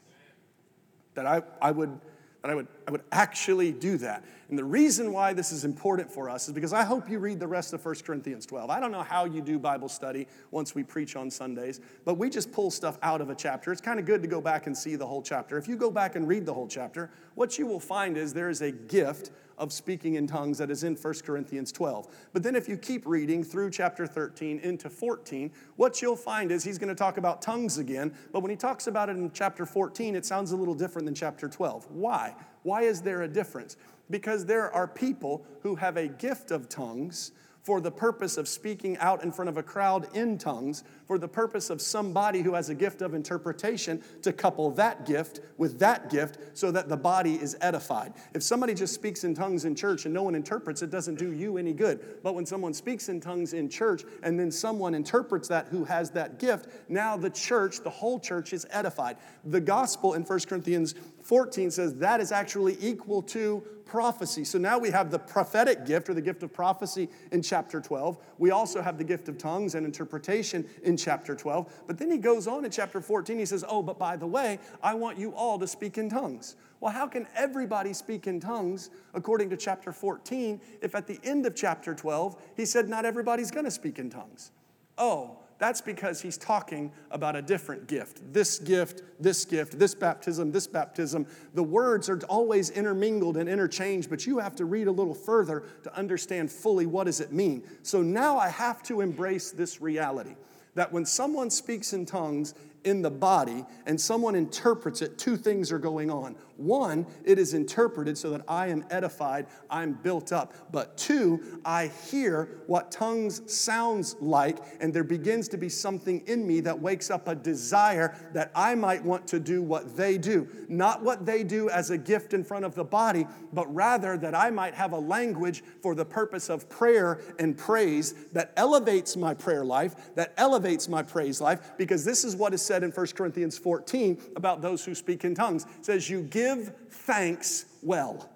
That 1.14 1.26
I, 1.26 1.44
I 1.62 1.72
would 1.72 1.98
that 2.42 2.50
I 2.50 2.56
would, 2.56 2.68
I 2.88 2.92
would 2.92 3.04
actually 3.12 3.72
do 3.72 3.98
that. 3.98 4.24
And 4.50 4.58
the 4.58 4.64
reason 4.64 5.14
why 5.14 5.32
this 5.32 5.52
is 5.52 5.64
important 5.64 6.12
for 6.12 6.30
us 6.30 6.48
is 6.48 6.54
because 6.54 6.74
I 6.74 6.84
hope 6.84 7.10
you 7.10 7.20
read 7.20 7.40
the 7.40 7.48
rest 7.48 7.74
of 7.74 7.86
1 7.86 7.96
Corinthians 8.04 8.46
12. 8.46 8.70
I 8.70 8.80
don't 8.80 8.92
know 8.92 9.04
how 9.04 9.26
you 9.26 9.42
do 9.42 9.60
Bible 9.60 9.88
study 9.88 10.28
once 10.50 10.76
we 10.76 10.84
preach 10.84 11.16
on 11.16 11.30
Sundays, 11.30 11.80
but 12.04 12.16
we 12.16 12.30
just 12.30 12.52
pull 12.52 12.72
stuff 12.72 12.98
out 13.02 13.22
of 13.22 13.30
a 13.30 13.36
chapter. 13.36 13.72
It's 13.72 13.82
kind 13.82 14.00
of 14.00 14.06
good 14.06 14.22
to 14.24 14.28
go 14.28 14.42
back 14.42 14.68
and 14.68 14.78
see 14.78 14.96
the 14.96 15.06
whole 15.06 15.22
chapter. 15.22 15.58
If 15.58 15.68
you 15.68 15.76
go 15.76 15.92
back 15.92 16.16
and 16.16 16.28
read 16.28 16.46
the 16.46 16.54
whole 16.54 16.68
chapter, 16.68 17.12
what 17.36 17.58
you 17.58 17.68
will 17.68 17.80
find 17.80 18.18
is 18.18 18.34
there 18.34 18.50
is 18.50 18.62
a 18.62 18.72
gift 18.72 19.32
of 19.62 19.72
speaking 19.72 20.16
in 20.16 20.26
tongues 20.26 20.58
that 20.58 20.72
is 20.72 20.84
in 20.84 20.96
1 20.96 21.14
Corinthians 21.24 21.72
12. 21.72 22.08
But 22.34 22.42
then 22.42 22.56
if 22.56 22.68
you 22.68 22.76
keep 22.76 23.06
reading 23.06 23.44
through 23.44 23.70
chapter 23.70 24.08
13 24.08 24.60
into 24.60 24.90
14, 24.90 25.52
what 25.76 26.02
you'll 26.02 26.16
find 26.16 26.52
is 26.52 26.64
he's 26.64 26.80
going 26.80 26.90
to 26.90 26.96
talk 26.96 27.18
about 27.18 27.44
tongues 27.44 27.78
again, 27.78 28.12
but 28.34 28.42
when 28.42 28.50
he 28.50 28.58
talks 28.58 28.88
about 28.88 29.08
it 29.08 29.16
in 29.16 29.32
chapter 29.32 29.68
14, 29.68 30.16
it 30.16 30.26
sounds 30.26 30.52
a 30.52 30.58
little 30.58 30.74
different 30.74 31.06
than 31.06 31.14
chapter 31.14 31.48
12. 31.48 31.92
Why? 31.92 32.36
Why 32.64 32.82
is 32.82 33.02
there 33.02 33.22
a 33.22 33.28
difference? 33.28 33.78
Because 34.10 34.46
there 34.46 34.74
are 34.74 34.88
people 34.88 35.46
who 35.62 35.76
have 35.76 35.96
a 35.96 36.08
gift 36.08 36.50
of 36.50 36.68
tongues 36.68 37.32
for 37.64 37.80
the 37.80 37.92
purpose 37.92 38.38
of 38.38 38.48
speaking 38.48 38.98
out 38.98 39.24
in 39.24 39.32
front 39.32 39.50
of 39.50 39.58
a 39.58 39.64
crowd 39.64 40.08
in 40.16 40.38
tongues, 40.38 40.84
for 41.06 41.18
the 41.18 41.28
purpose 41.28 41.70
of 41.70 41.82
somebody 41.82 42.42
who 42.42 42.54
has 42.54 42.70
a 42.70 42.76
gift 42.76 43.02
of 43.02 43.14
interpretation 43.14 44.02
to 44.22 44.32
couple 44.32 44.72
that 44.72 45.06
gift 45.06 45.42
with 45.58 45.78
that 45.80 46.10
gift 46.10 46.38
so 46.54 46.72
that 46.72 46.90
the 46.90 46.98
body 46.98 47.36
is 47.36 47.58
edified. 47.62 48.14
If 48.34 48.42
somebody 48.44 48.74
just 48.74 48.94
speaks 48.94 49.24
in 49.24 49.36
tongues 49.36 49.66
in 49.66 49.76
church 49.76 50.06
and 50.06 50.14
no 50.14 50.24
one 50.24 50.36
interprets, 50.36 50.82
it 50.82 50.90
doesn't 50.90 51.20
do 51.20 51.32
you 51.32 51.58
any 51.58 51.74
good. 51.74 52.00
But 52.24 52.34
when 52.34 52.46
someone 52.46 52.74
speaks 52.74 53.10
in 53.10 53.20
tongues 53.20 53.54
in 53.54 53.70
church 53.70 54.04
and 54.24 54.40
then 54.40 54.52
someone 54.52 54.96
interprets 54.96 55.48
that 55.50 55.68
who 55.68 55.84
has 55.84 56.12
that 56.12 56.40
gift, 56.40 56.68
now 56.90 57.18
the 57.18 57.30
church, 57.30 57.82
the 57.82 57.90
whole 57.90 58.20
church 58.20 58.54
is 58.54 58.66
edified. 58.72 59.18
The 59.44 59.62
gospel 59.62 60.14
in 60.14 60.24
1 60.24 60.40
Corinthians 60.48 60.96
14 61.32 61.72
says 61.72 61.96
that 61.96 62.20
is 62.20 62.34
actually 62.34 62.76
equal 62.82 63.22
to 63.22 63.64
prophecy. 63.86 64.44
So 64.44 64.58
now 64.58 64.78
we 64.78 64.90
have 64.90 65.12
the 65.12 65.18
prophetic 65.18 65.86
gift 65.86 66.10
or 66.10 66.14
the 66.14 66.22
gift 66.22 66.44
of 66.44 66.52
prophecy 66.52 67.08
in 67.32 67.42
chapter 67.42 67.80
12. 67.80 68.18
We 68.38 68.52
also 68.52 68.82
have 68.82 68.98
the 68.98 69.06
gift 69.06 69.30
of 69.30 69.38
tongues 69.38 69.76
and 69.76 69.86
interpretation 69.86 70.68
in 70.84 70.98
chapter 70.98 71.34
12. 71.34 71.84
But 71.88 71.98
then 71.98 72.12
he 72.12 72.18
goes 72.18 72.48
on 72.48 72.66
in 72.66 72.72
chapter 72.72 73.00
14. 73.00 73.40
He 73.40 73.46
says, 73.46 73.64
Oh, 73.66 73.82
but 73.82 73.98
by 73.98 74.18
the 74.18 74.28
way, 74.28 74.60
I 74.84 74.94
want 74.94 75.18
you 75.18 75.34
all 75.34 75.58
to 75.60 75.68
speak 75.68 75.98
in 75.98 76.10
tongues. 76.10 76.58
Well, 76.82 76.92
how 76.92 77.08
can 77.08 77.26
everybody 77.34 77.94
speak 77.94 78.28
in 78.28 78.42
tongues 78.42 78.90
according 79.14 79.52
to 79.52 79.56
chapter 79.56 79.94
14 79.94 80.60
if 80.82 80.96
at 80.96 81.08
the 81.08 81.18
end 81.24 81.46
of 81.46 81.56
chapter 81.56 81.96
12 81.96 82.36
he 82.58 82.66
said 82.66 82.90
not 82.90 83.06
everybody's 83.06 83.52
going 83.52 83.64
to 83.64 83.72
speak 83.72 84.00
in 84.00 84.10
tongues? 84.10 84.52
Oh, 84.98 85.38
that's 85.62 85.80
because 85.80 86.20
he's 86.20 86.38
talking 86.38 86.92
about 87.12 87.36
a 87.36 87.42
different 87.42 87.86
gift. 87.86 88.34
This 88.34 88.58
gift, 88.58 89.04
this 89.20 89.46
gift, 89.46 89.78
this 89.78 89.94
baptism, 89.94 90.52
this 90.52 90.66
baptism. 90.66 91.28
The 91.54 91.62
words 91.62 92.10
are 92.10 92.20
always 92.28 92.72
intermingled 92.72 93.38
and 93.38 93.48
interchanged, 93.48 94.10
but 94.10 94.26
you 94.26 94.40
have 94.40 94.56
to 94.56 94.66
read 94.66 94.88
a 94.88 94.92
little 94.92 95.14
further 95.14 95.66
to 95.84 95.96
understand 95.96 96.52
fully 96.52 96.88
what 96.88 97.04
does 97.04 97.20
it 97.20 97.32
mean. 97.32 97.62
So 97.84 98.02
now 98.02 98.40
I 98.40 98.50
have 98.50 98.82
to 98.86 99.02
embrace 99.02 99.52
this 99.52 99.80
reality 99.80 100.36
that 100.74 100.92
when 100.92 101.06
someone 101.06 101.52
speaks 101.52 101.94
in 101.94 102.08
tongues, 102.08 102.56
in 102.84 103.02
the 103.02 103.12
body 103.12 103.66
and 103.86 104.00
someone 104.00 104.36
interprets 104.36 105.02
it, 105.02 105.18
two 105.18 105.38
things 105.38 105.72
are 105.72 105.80
going 105.80 106.10
on. 106.10 106.36
One, 106.58 107.08
it 107.24 107.40
is 107.40 107.56
interpreted 107.56 108.18
so 108.18 108.30
that 108.32 108.42
I 108.48 108.68
am 108.68 108.86
edified, 108.92 109.48
I'm 109.70 109.94
built 109.94 110.32
up. 110.32 110.54
But 110.72 110.96
two, 110.96 111.60
I 111.66 111.88
hear 111.88 112.62
what 112.68 112.92
tongues 112.92 113.52
sounds 113.52 114.16
like, 114.20 114.60
and 114.80 114.94
there 114.94 115.04
begins 115.04 115.48
to 115.50 115.58
be 115.58 115.70
something 115.70 116.22
in 116.28 116.46
me 116.46 116.60
that 116.62 116.80
wakes 116.80 117.10
up 117.10 117.28
a 117.28 117.34
desire 117.34 118.16
that 118.34 118.52
I 118.56 118.76
might 118.76 119.04
want 119.04 119.28
to 119.30 119.40
do 119.40 119.64
what 119.64 119.98
they 119.98 120.20
do. 120.20 120.48
Not 120.70 121.02
what 121.02 121.26
they 121.26 121.44
do 121.44 121.70
as 121.70 121.90
a 121.90 121.98
gift 121.98 122.34
in 122.34 122.44
front 122.44 122.64
of 122.64 122.76
the 122.76 122.84
body, 122.84 123.26
but 123.54 123.74
rather 123.74 124.16
that 124.18 124.36
I 124.36 124.52
might 124.52 124.76
have 124.76 124.94
a 124.94 125.00
language 125.00 125.64
for 125.82 125.96
the 125.96 126.06
purpose 126.06 126.48
of 126.50 126.70
prayer 126.70 127.22
and 127.40 127.58
praise 127.58 128.14
that 128.34 128.54
elevates 128.56 129.18
my 129.18 129.34
prayer 129.34 129.66
life, 129.66 130.14
that 130.14 130.34
elevates 130.38 130.88
my 130.88 131.02
praise 131.02 131.42
life, 131.42 131.72
because 131.78 132.06
this 132.06 132.24
is 132.24 132.36
what 132.36 132.54
is 132.54 132.62
said 132.72 132.84
in 132.84 132.92
1 132.92 133.08
Corinthians 133.08 133.58
14 133.58 134.18
about 134.38 134.62
those 134.62 134.86
who 134.86 134.96
speak 134.96 135.26
in 135.26 135.36
tongues. 135.36 135.66
It 135.80 135.86
says, 135.86 136.10
You 136.10 136.22
give 136.22 136.74
thanks 136.90 137.66
well. 137.84 138.30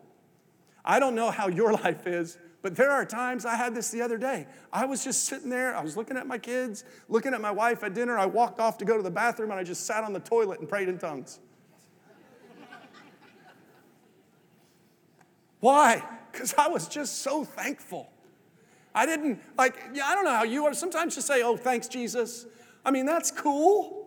I 0.83 0.99
don't 0.99 1.15
know 1.15 1.31
how 1.31 1.47
your 1.47 1.71
life 1.83 2.05
is, 2.05 2.37
but 2.61 2.75
there 2.75 2.91
are 2.91 3.05
times, 3.05 3.45
I 3.45 3.55
had 3.55 3.73
this 3.73 3.91
the 3.91 4.01
other 4.01 4.17
day. 4.17 4.45
I 4.73 4.83
was 4.83 5.05
just 5.05 5.23
sitting 5.23 5.49
there, 5.49 5.73
I 5.73 5.81
was 5.81 5.95
looking 5.95 6.17
at 6.17 6.27
my 6.27 6.37
kids, 6.37 6.83
looking 7.07 7.33
at 7.33 7.39
my 7.39 7.51
wife 7.51 7.81
at 7.81 7.93
dinner. 7.93 8.17
I 8.17 8.25
walked 8.25 8.59
off 8.59 8.77
to 8.79 8.85
go 8.85 8.97
to 8.97 9.03
the 9.03 9.09
bathroom 9.09 9.51
and 9.51 9.59
I 9.59 9.63
just 9.63 9.85
sat 9.85 10.03
on 10.03 10.11
the 10.11 10.19
toilet 10.19 10.59
and 10.59 10.67
prayed 10.67 10.89
in 10.89 10.97
tongues. 10.97 11.39
Why? 15.61 16.03
Because 16.29 16.53
I 16.57 16.67
was 16.67 16.89
just 16.89 17.19
so 17.19 17.45
thankful. 17.45 18.11
I 18.93 19.05
didn't, 19.05 19.39
like, 19.57 19.77
yeah, 19.93 20.07
I 20.07 20.13
don't 20.13 20.25
know 20.25 20.35
how 20.35 20.43
you 20.43 20.65
are. 20.65 20.73
Sometimes 20.73 21.15
you 21.15 21.21
say, 21.21 21.41
oh, 21.41 21.55
thanks, 21.55 21.87
Jesus. 21.87 22.45
I 22.83 22.91
mean, 22.91 23.05
that's 23.05 23.31
cool. 23.31 24.04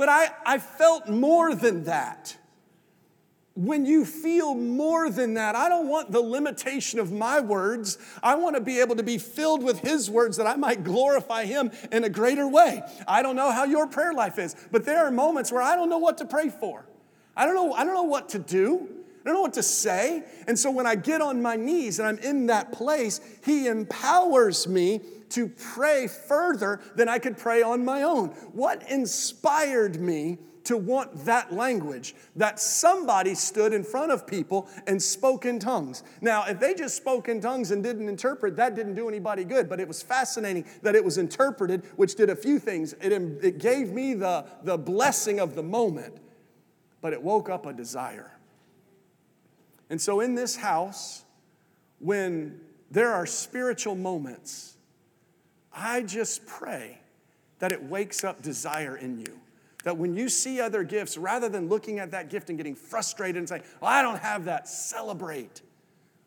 But 0.00 0.08
I, 0.08 0.30
I 0.46 0.56
felt 0.56 1.10
more 1.10 1.54
than 1.54 1.84
that. 1.84 2.34
When 3.54 3.84
you 3.84 4.06
feel 4.06 4.54
more 4.54 5.10
than 5.10 5.34
that, 5.34 5.54
I 5.54 5.68
don't 5.68 5.88
want 5.88 6.10
the 6.10 6.22
limitation 6.22 6.98
of 6.98 7.12
my 7.12 7.40
words. 7.40 7.98
I 8.22 8.36
want 8.36 8.56
to 8.56 8.62
be 8.62 8.80
able 8.80 8.96
to 8.96 9.02
be 9.02 9.18
filled 9.18 9.62
with 9.62 9.80
His 9.80 10.08
words 10.08 10.38
that 10.38 10.46
I 10.46 10.56
might 10.56 10.84
glorify 10.84 11.44
Him 11.44 11.70
in 11.92 12.04
a 12.04 12.08
greater 12.08 12.48
way. 12.48 12.82
I 13.06 13.20
don't 13.20 13.36
know 13.36 13.52
how 13.52 13.64
your 13.64 13.86
prayer 13.88 14.14
life 14.14 14.38
is, 14.38 14.56
but 14.72 14.86
there 14.86 15.04
are 15.04 15.10
moments 15.10 15.52
where 15.52 15.60
I 15.60 15.76
don't 15.76 15.90
know 15.90 15.98
what 15.98 16.16
to 16.16 16.24
pray 16.24 16.48
for. 16.48 16.86
I 17.36 17.44
don't 17.44 17.54
know, 17.54 17.74
I 17.74 17.84
don't 17.84 17.92
know 17.92 18.04
what 18.04 18.30
to 18.30 18.38
do. 18.38 18.88
I 19.20 19.24
don't 19.26 19.34
know 19.34 19.42
what 19.42 19.52
to 19.52 19.62
say. 19.62 20.24
And 20.48 20.58
so 20.58 20.70
when 20.70 20.86
I 20.86 20.94
get 20.94 21.20
on 21.20 21.42
my 21.42 21.56
knees 21.56 21.98
and 21.98 22.08
I'm 22.08 22.18
in 22.20 22.46
that 22.46 22.72
place, 22.72 23.20
He 23.44 23.66
empowers 23.66 24.66
me 24.66 25.02
to 25.30 25.48
pray 25.48 26.06
further 26.06 26.80
than 26.94 27.08
I 27.08 27.18
could 27.18 27.38
pray 27.38 27.62
on 27.62 27.84
my 27.84 28.02
own. 28.02 28.28
What 28.52 28.88
inspired 28.90 30.00
me 30.00 30.38
to 30.64 30.76
want 30.76 31.24
that 31.24 31.52
language? 31.52 32.14
That 32.36 32.60
somebody 32.60 33.34
stood 33.34 33.72
in 33.72 33.82
front 33.84 34.12
of 34.12 34.26
people 34.26 34.68
and 34.86 35.02
spoke 35.02 35.46
in 35.46 35.58
tongues. 35.58 36.02
Now, 36.20 36.44
if 36.46 36.60
they 36.60 36.74
just 36.74 36.96
spoke 36.96 37.28
in 37.28 37.40
tongues 37.40 37.70
and 37.70 37.82
didn't 37.82 38.08
interpret, 38.08 38.56
that 38.56 38.74
didn't 38.74 38.94
do 38.94 39.08
anybody 39.08 39.44
good, 39.44 39.68
but 39.68 39.80
it 39.80 39.88
was 39.88 40.02
fascinating 40.02 40.64
that 40.82 40.94
it 40.94 41.04
was 41.04 41.18
interpreted, 41.18 41.84
which 41.96 42.14
did 42.14 42.30
a 42.30 42.36
few 42.36 42.58
things. 42.58 42.92
It, 43.00 43.12
it 43.12 43.58
gave 43.58 43.90
me 43.90 44.14
the, 44.14 44.44
the 44.62 44.76
blessing 44.76 45.40
of 45.40 45.54
the 45.54 45.62
moment, 45.62 46.16
but 47.00 47.12
it 47.12 47.22
woke 47.22 47.48
up 47.48 47.66
a 47.66 47.72
desire. 47.72 48.32
And 49.88 50.00
so, 50.00 50.20
in 50.20 50.36
this 50.36 50.54
house, 50.54 51.24
when 51.98 52.60
there 52.90 53.12
are 53.12 53.26
spiritual 53.26 53.94
moments, 53.94 54.69
I 55.72 56.02
just 56.02 56.46
pray 56.46 56.98
that 57.58 57.72
it 57.72 57.82
wakes 57.82 58.24
up 58.24 58.42
desire 58.42 58.96
in 58.96 59.18
you. 59.18 59.40
That 59.84 59.96
when 59.96 60.14
you 60.14 60.28
see 60.28 60.60
other 60.60 60.82
gifts, 60.84 61.16
rather 61.16 61.48
than 61.48 61.68
looking 61.68 61.98
at 61.98 62.10
that 62.10 62.28
gift 62.28 62.48
and 62.48 62.58
getting 62.58 62.74
frustrated 62.74 63.36
and 63.36 63.48
saying, 63.48 63.62
well, 63.80 63.90
I 63.90 64.02
don't 64.02 64.18
have 64.18 64.44
that, 64.44 64.68
celebrate, 64.68 65.62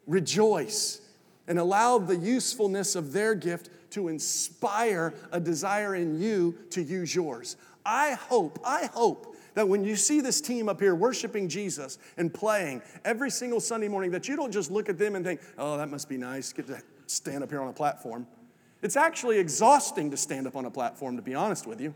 rejoice, 0.08 1.02
and 1.48 1.60
allow 1.60 1.98
the 1.98 2.16
usefulness 2.16 2.96
of 2.96 3.14
their 3.14 3.36
gift 3.36 3.70
to 3.92 4.08
inspire 4.08 5.14
a 5.32 5.40
desire 5.40 5.96
in 5.96 6.20
you 6.20 6.56
to 6.72 6.82
use 6.82 7.14
yours. 7.14 7.58
I 7.86 8.14
hope, 8.14 8.60
I 8.66 8.88
hope 8.88 9.36
that 9.54 9.68
when 9.68 9.84
you 9.84 9.96
see 9.96 10.20
this 10.20 10.42
team 10.42 10.68
up 10.68 10.80
here 10.80 10.96
worshiping 10.96 11.48
Jesus 11.48 12.00
and 12.18 12.34
playing 12.34 12.82
every 13.06 13.30
single 13.30 13.60
Sunday 13.60 13.88
morning, 13.88 14.10
that 14.12 14.28
you 14.28 14.36
don't 14.36 14.52
just 14.52 14.72
look 14.72 14.90
at 14.90 14.98
them 14.98 15.16
and 15.16 15.24
think, 15.24 15.42
oh, 15.60 15.78
that 15.78 15.90
must 15.90 16.10
be 16.10 16.18
nice, 16.18 16.52
get 16.54 16.66
to 16.68 16.82
stand 17.06 17.44
up 17.44 17.50
here 17.50 17.62
on 17.62 17.68
a 17.68 17.74
platform. 17.74 18.26
It's 18.84 18.98
actually 18.98 19.40
exhausting 19.40 20.12
to 20.12 20.18
stand 20.18 20.46
up 20.46 20.58
on 20.58 20.66
a 20.66 20.70
platform, 20.70 21.16
to 21.16 21.22
be 21.22 21.34
honest 21.34 21.66
with 21.66 21.80
you. 21.80 21.96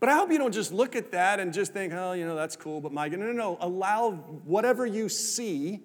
But 0.00 0.08
I 0.08 0.16
hope 0.16 0.30
you 0.32 0.38
don't 0.38 0.52
just 0.52 0.72
look 0.72 0.96
at 0.96 1.12
that 1.12 1.38
and 1.38 1.52
just 1.52 1.72
think, 1.72 1.92
oh, 1.92 2.12
you 2.12 2.26
know, 2.26 2.34
that's 2.34 2.56
cool, 2.56 2.80
but 2.80 2.92
my, 2.92 3.08
no, 3.08 3.16
no, 3.16 3.32
no. 3.32 3.58
Allow 3.60 4.12
whatever 4.44 4.86
you 4.86 5.08
see 5.08 5.80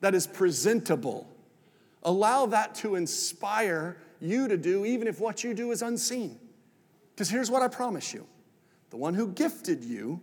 that 0.00 0.14
is 0.14 0.26
presentable, 0.26 1.30
allow 2.02 2.46
that 2.46 2.74
to 2.76 2.94
inspire 2.94 3.98
you 4.20 4.48
to 4.48 4.56
do, 4.56 4.86
even 4.86 5.06
if 5.06 5.20
what 5.20 5.44
you 5.44 5.52
do 5.52 5.70
is 5.70 5.82
unseen. 5.82 6.38
Because 7.14 7.28
here's 7.28 7.50
what 7.50 7.62
I 7.62 7.68
promise 7.68 8.12
you 8.12 8.26
the 8.88 8.96
one 8.96 9.12
who 9.12 9.28
gifted 9.28 9.84
you 9.84 10.20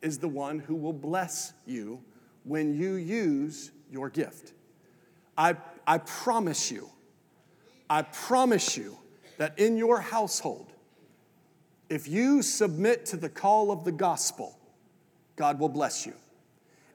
is 0.00 0.18
the 0.18 0.28
one 0.28 0.60
who 0.60 0.74
will 0.74 0.92
bless 0.92 1.52
you 1.66 2.00
when 2.44 2.74
you 2.74 2.94
use 2.94 3.70
your 3.90 4.08
gift. 4.08 4.52
I, 5.38 5.54
I 5.86 5.98
promise 5.98 6.70
you, 6.70 6.90
I 7.88 8.02
promise 8.02 8.76
you 8.76 8.98
that 9.38 9.58
in 9.58 9.78
your 9.78 10.00
household, 10.00 10.72
if 11.88 12.08
you 12.08 12.42
submit 12.42 13.06
to 13.06 13.16
the 13.16 13.28
call 13.28 13.70
of 13.70 13.84
the 13.84 13.92
gospel, 13.92 14.58
God 15.36 15.60
will 15.60 15.68
bless 15.68 16.04
you. 16.04 16.14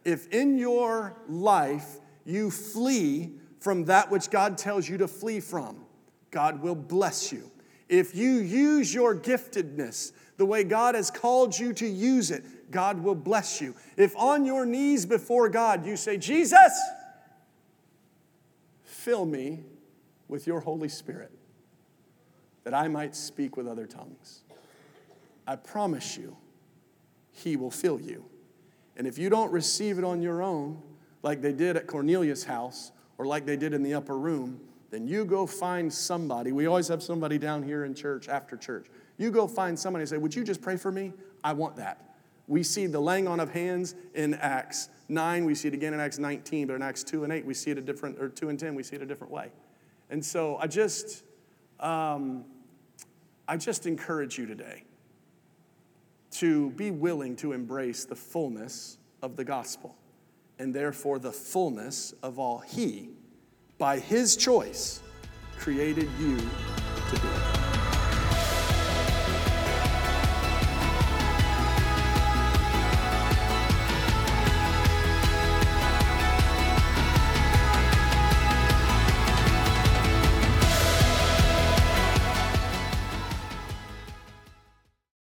If 0.03 0.27
in 0.27 0.57
your 0.57 1.15
life 1.29 1.97
you 2.25 2.51
flee 2.51 3.31
from 3.61 3.85
that 3.85 4.11
which 4.11 4.29
God 4.29 4.57
tells 4.57 4.87
you 4.89 4.97
to 4.97 5.07
flee 5.07 5.39
from, 5.39 5.85
God 6.29 6.61
will 6.61 6.75
bless 6.75 7.31
you. 7.31 7.49
If 7.87 8.13
you 8.13 8.39
use 8.39 8.93
your 8.93 9.15
giftedness 9.15 10.11
the 10.35 10.45
way 10.45 10.65
God 10.65 10.95
has 10.95 11.09
called 11.09 11.57
you 11.57 11.73
to 11.73 11.87
use 11.87 12.29
it, 12.29 12.43
God 12.71 13.01
will 13.01 13.15
bless 13.15 13.61
you. 13.61 13.75
If 13.95 14.15
on 14.17 14.45
your 14.45 14.65
knees 14.65 15.05
before 15.05 15.47
God 15.47 15.85
you 15.85 15.95
say, 15.95 16.17
Jesus, 16.17 16.77
Fill 19.03 19.25
me 19.25 19.59
with 20.29 20.47
your 20.47 20.61
Holy 20.61 20.87
Spirit 20.87 21.29
that 22.63 22.73
I 22.73 22.87
might 22.87 23.17
speak 23.17 23.57
with 23.57 23.67
other 23.67 23.85
tongues. 23.85 24.43
I 25.45 25.57
promise 25.57 26.15
you, 26.15 26.37
He 27.29 27.57
will 27.57 27.69
fill 27.69 27.99
you. 27.99 28.23
And 28.95 29.05
if 29.05 29.17
you 29.17 29.29
don't 29.29 29.51
receive 29.51 29.97
it 29.97 30.05
on 30.05 30.21
your 30.21 30.41
own, 30.41 30.81
like 31.21 31.41
they 31.41 31.51
did 31.51 31.75
at 31.75 31.85
Cornelius' 31.85 32.45
house 32.45 32.93
or 33.17 33.25
like 33.25 33.45
they 33.45 33.57
did 33.57 33.73
in 33.73 33.83
the 33.83 33.93
upper 33.93 34.17
room, 34.17 34.61
then 34.89 35.05
you 35.05 35.25
go 35.25 35.45
find 35.45 35.91
somebody. 35.91 36.53
We 36.53 36.65
always 36.65 36.87
have 36.87 37.03
somebody 37.03 37.37
down 37.37 37.61
here 37.61 37.83
in 37.83 37.93
church 37.93 38.29
after 38.29 38.55
church. 38.55 38.87
You 39.17 39.31
go 39.31 39.49
find 39.49 39.77
somebody 39.77 40.03
and 40.03 40.09
say, 40.09 40.17
Would 40.17 40.33
you 40.33 40.45
just 40.45 40.61
pray 40.61 40.77
for 40.77 40.93
me? 40.93 41.11
I 41.43 41.51
want 41.51 41.75
that. 41.75 42.15
We 42.47 42.63
see 42.63 42.87
the 42.87 43.01
laying 43.01 43.27
on 43.27 43.41
of 43.41 43.51
hands 43.51 43.95
in 44.13 44.35
Acts 44.35 44.87
9, 45.09 45.45
we 45.45 45.55
see 45.55 45.67
it 45.67 45.73
again 45.73 45.93
in 45.93 45.99
Acts 45.99 46.19
19, 46.19 46.67
but 46.67 46.73
in 46.75 46.81
Acts 46.81 47.03
2 47.03 47.23
and 47.23 47.33
8, 47.33 47.45
we 47.45 47.53
see 47.53 47.71
it 47.71 47.77
a 47.77 47.81
different, 47.81 48.19
or 48.19 48.29
2 48.29 48.49
and 48.49 48.59
10, 48.59 48.75
we 48.75 48.83
see 48.83 48.95
it 48.95 49.01
a 49.01 49.05
different 49.05 49.31
way. 49.31 49.51
And 50.09 50.23
so 50.23 50.57
I 50.57 50.67
just, 50.67 51.23
um, 51.79 52.45
I 53.47 53.57
just 53.57 53.85
encourage 53.85 54.37
you 54.37 54.45
today 54.45 54.83
to 56.31 56.71
be 56.71 56.91
willing 56.91 57.35
to 57.37 57.51
embrace 57.51 58.05
the 58.05 58.15
fullness 58.15 58.97
of 59.21 59.35
the 59.35 59.43
gospel 59.43 59.95
and 60.59 60.73
therefore 60.73 61.19
the 61.19 61.31
fullness 61.31 62.13
of 62.23 62.39
all 62.39 62.59
He, 62.59 63.09
by 63.77 63.99
His 63.99 64.35
choice, 64.35 65.01
created 65.57 66.09
you 66.19 66.37
to 66.37 67.19
be. 67.21 67.62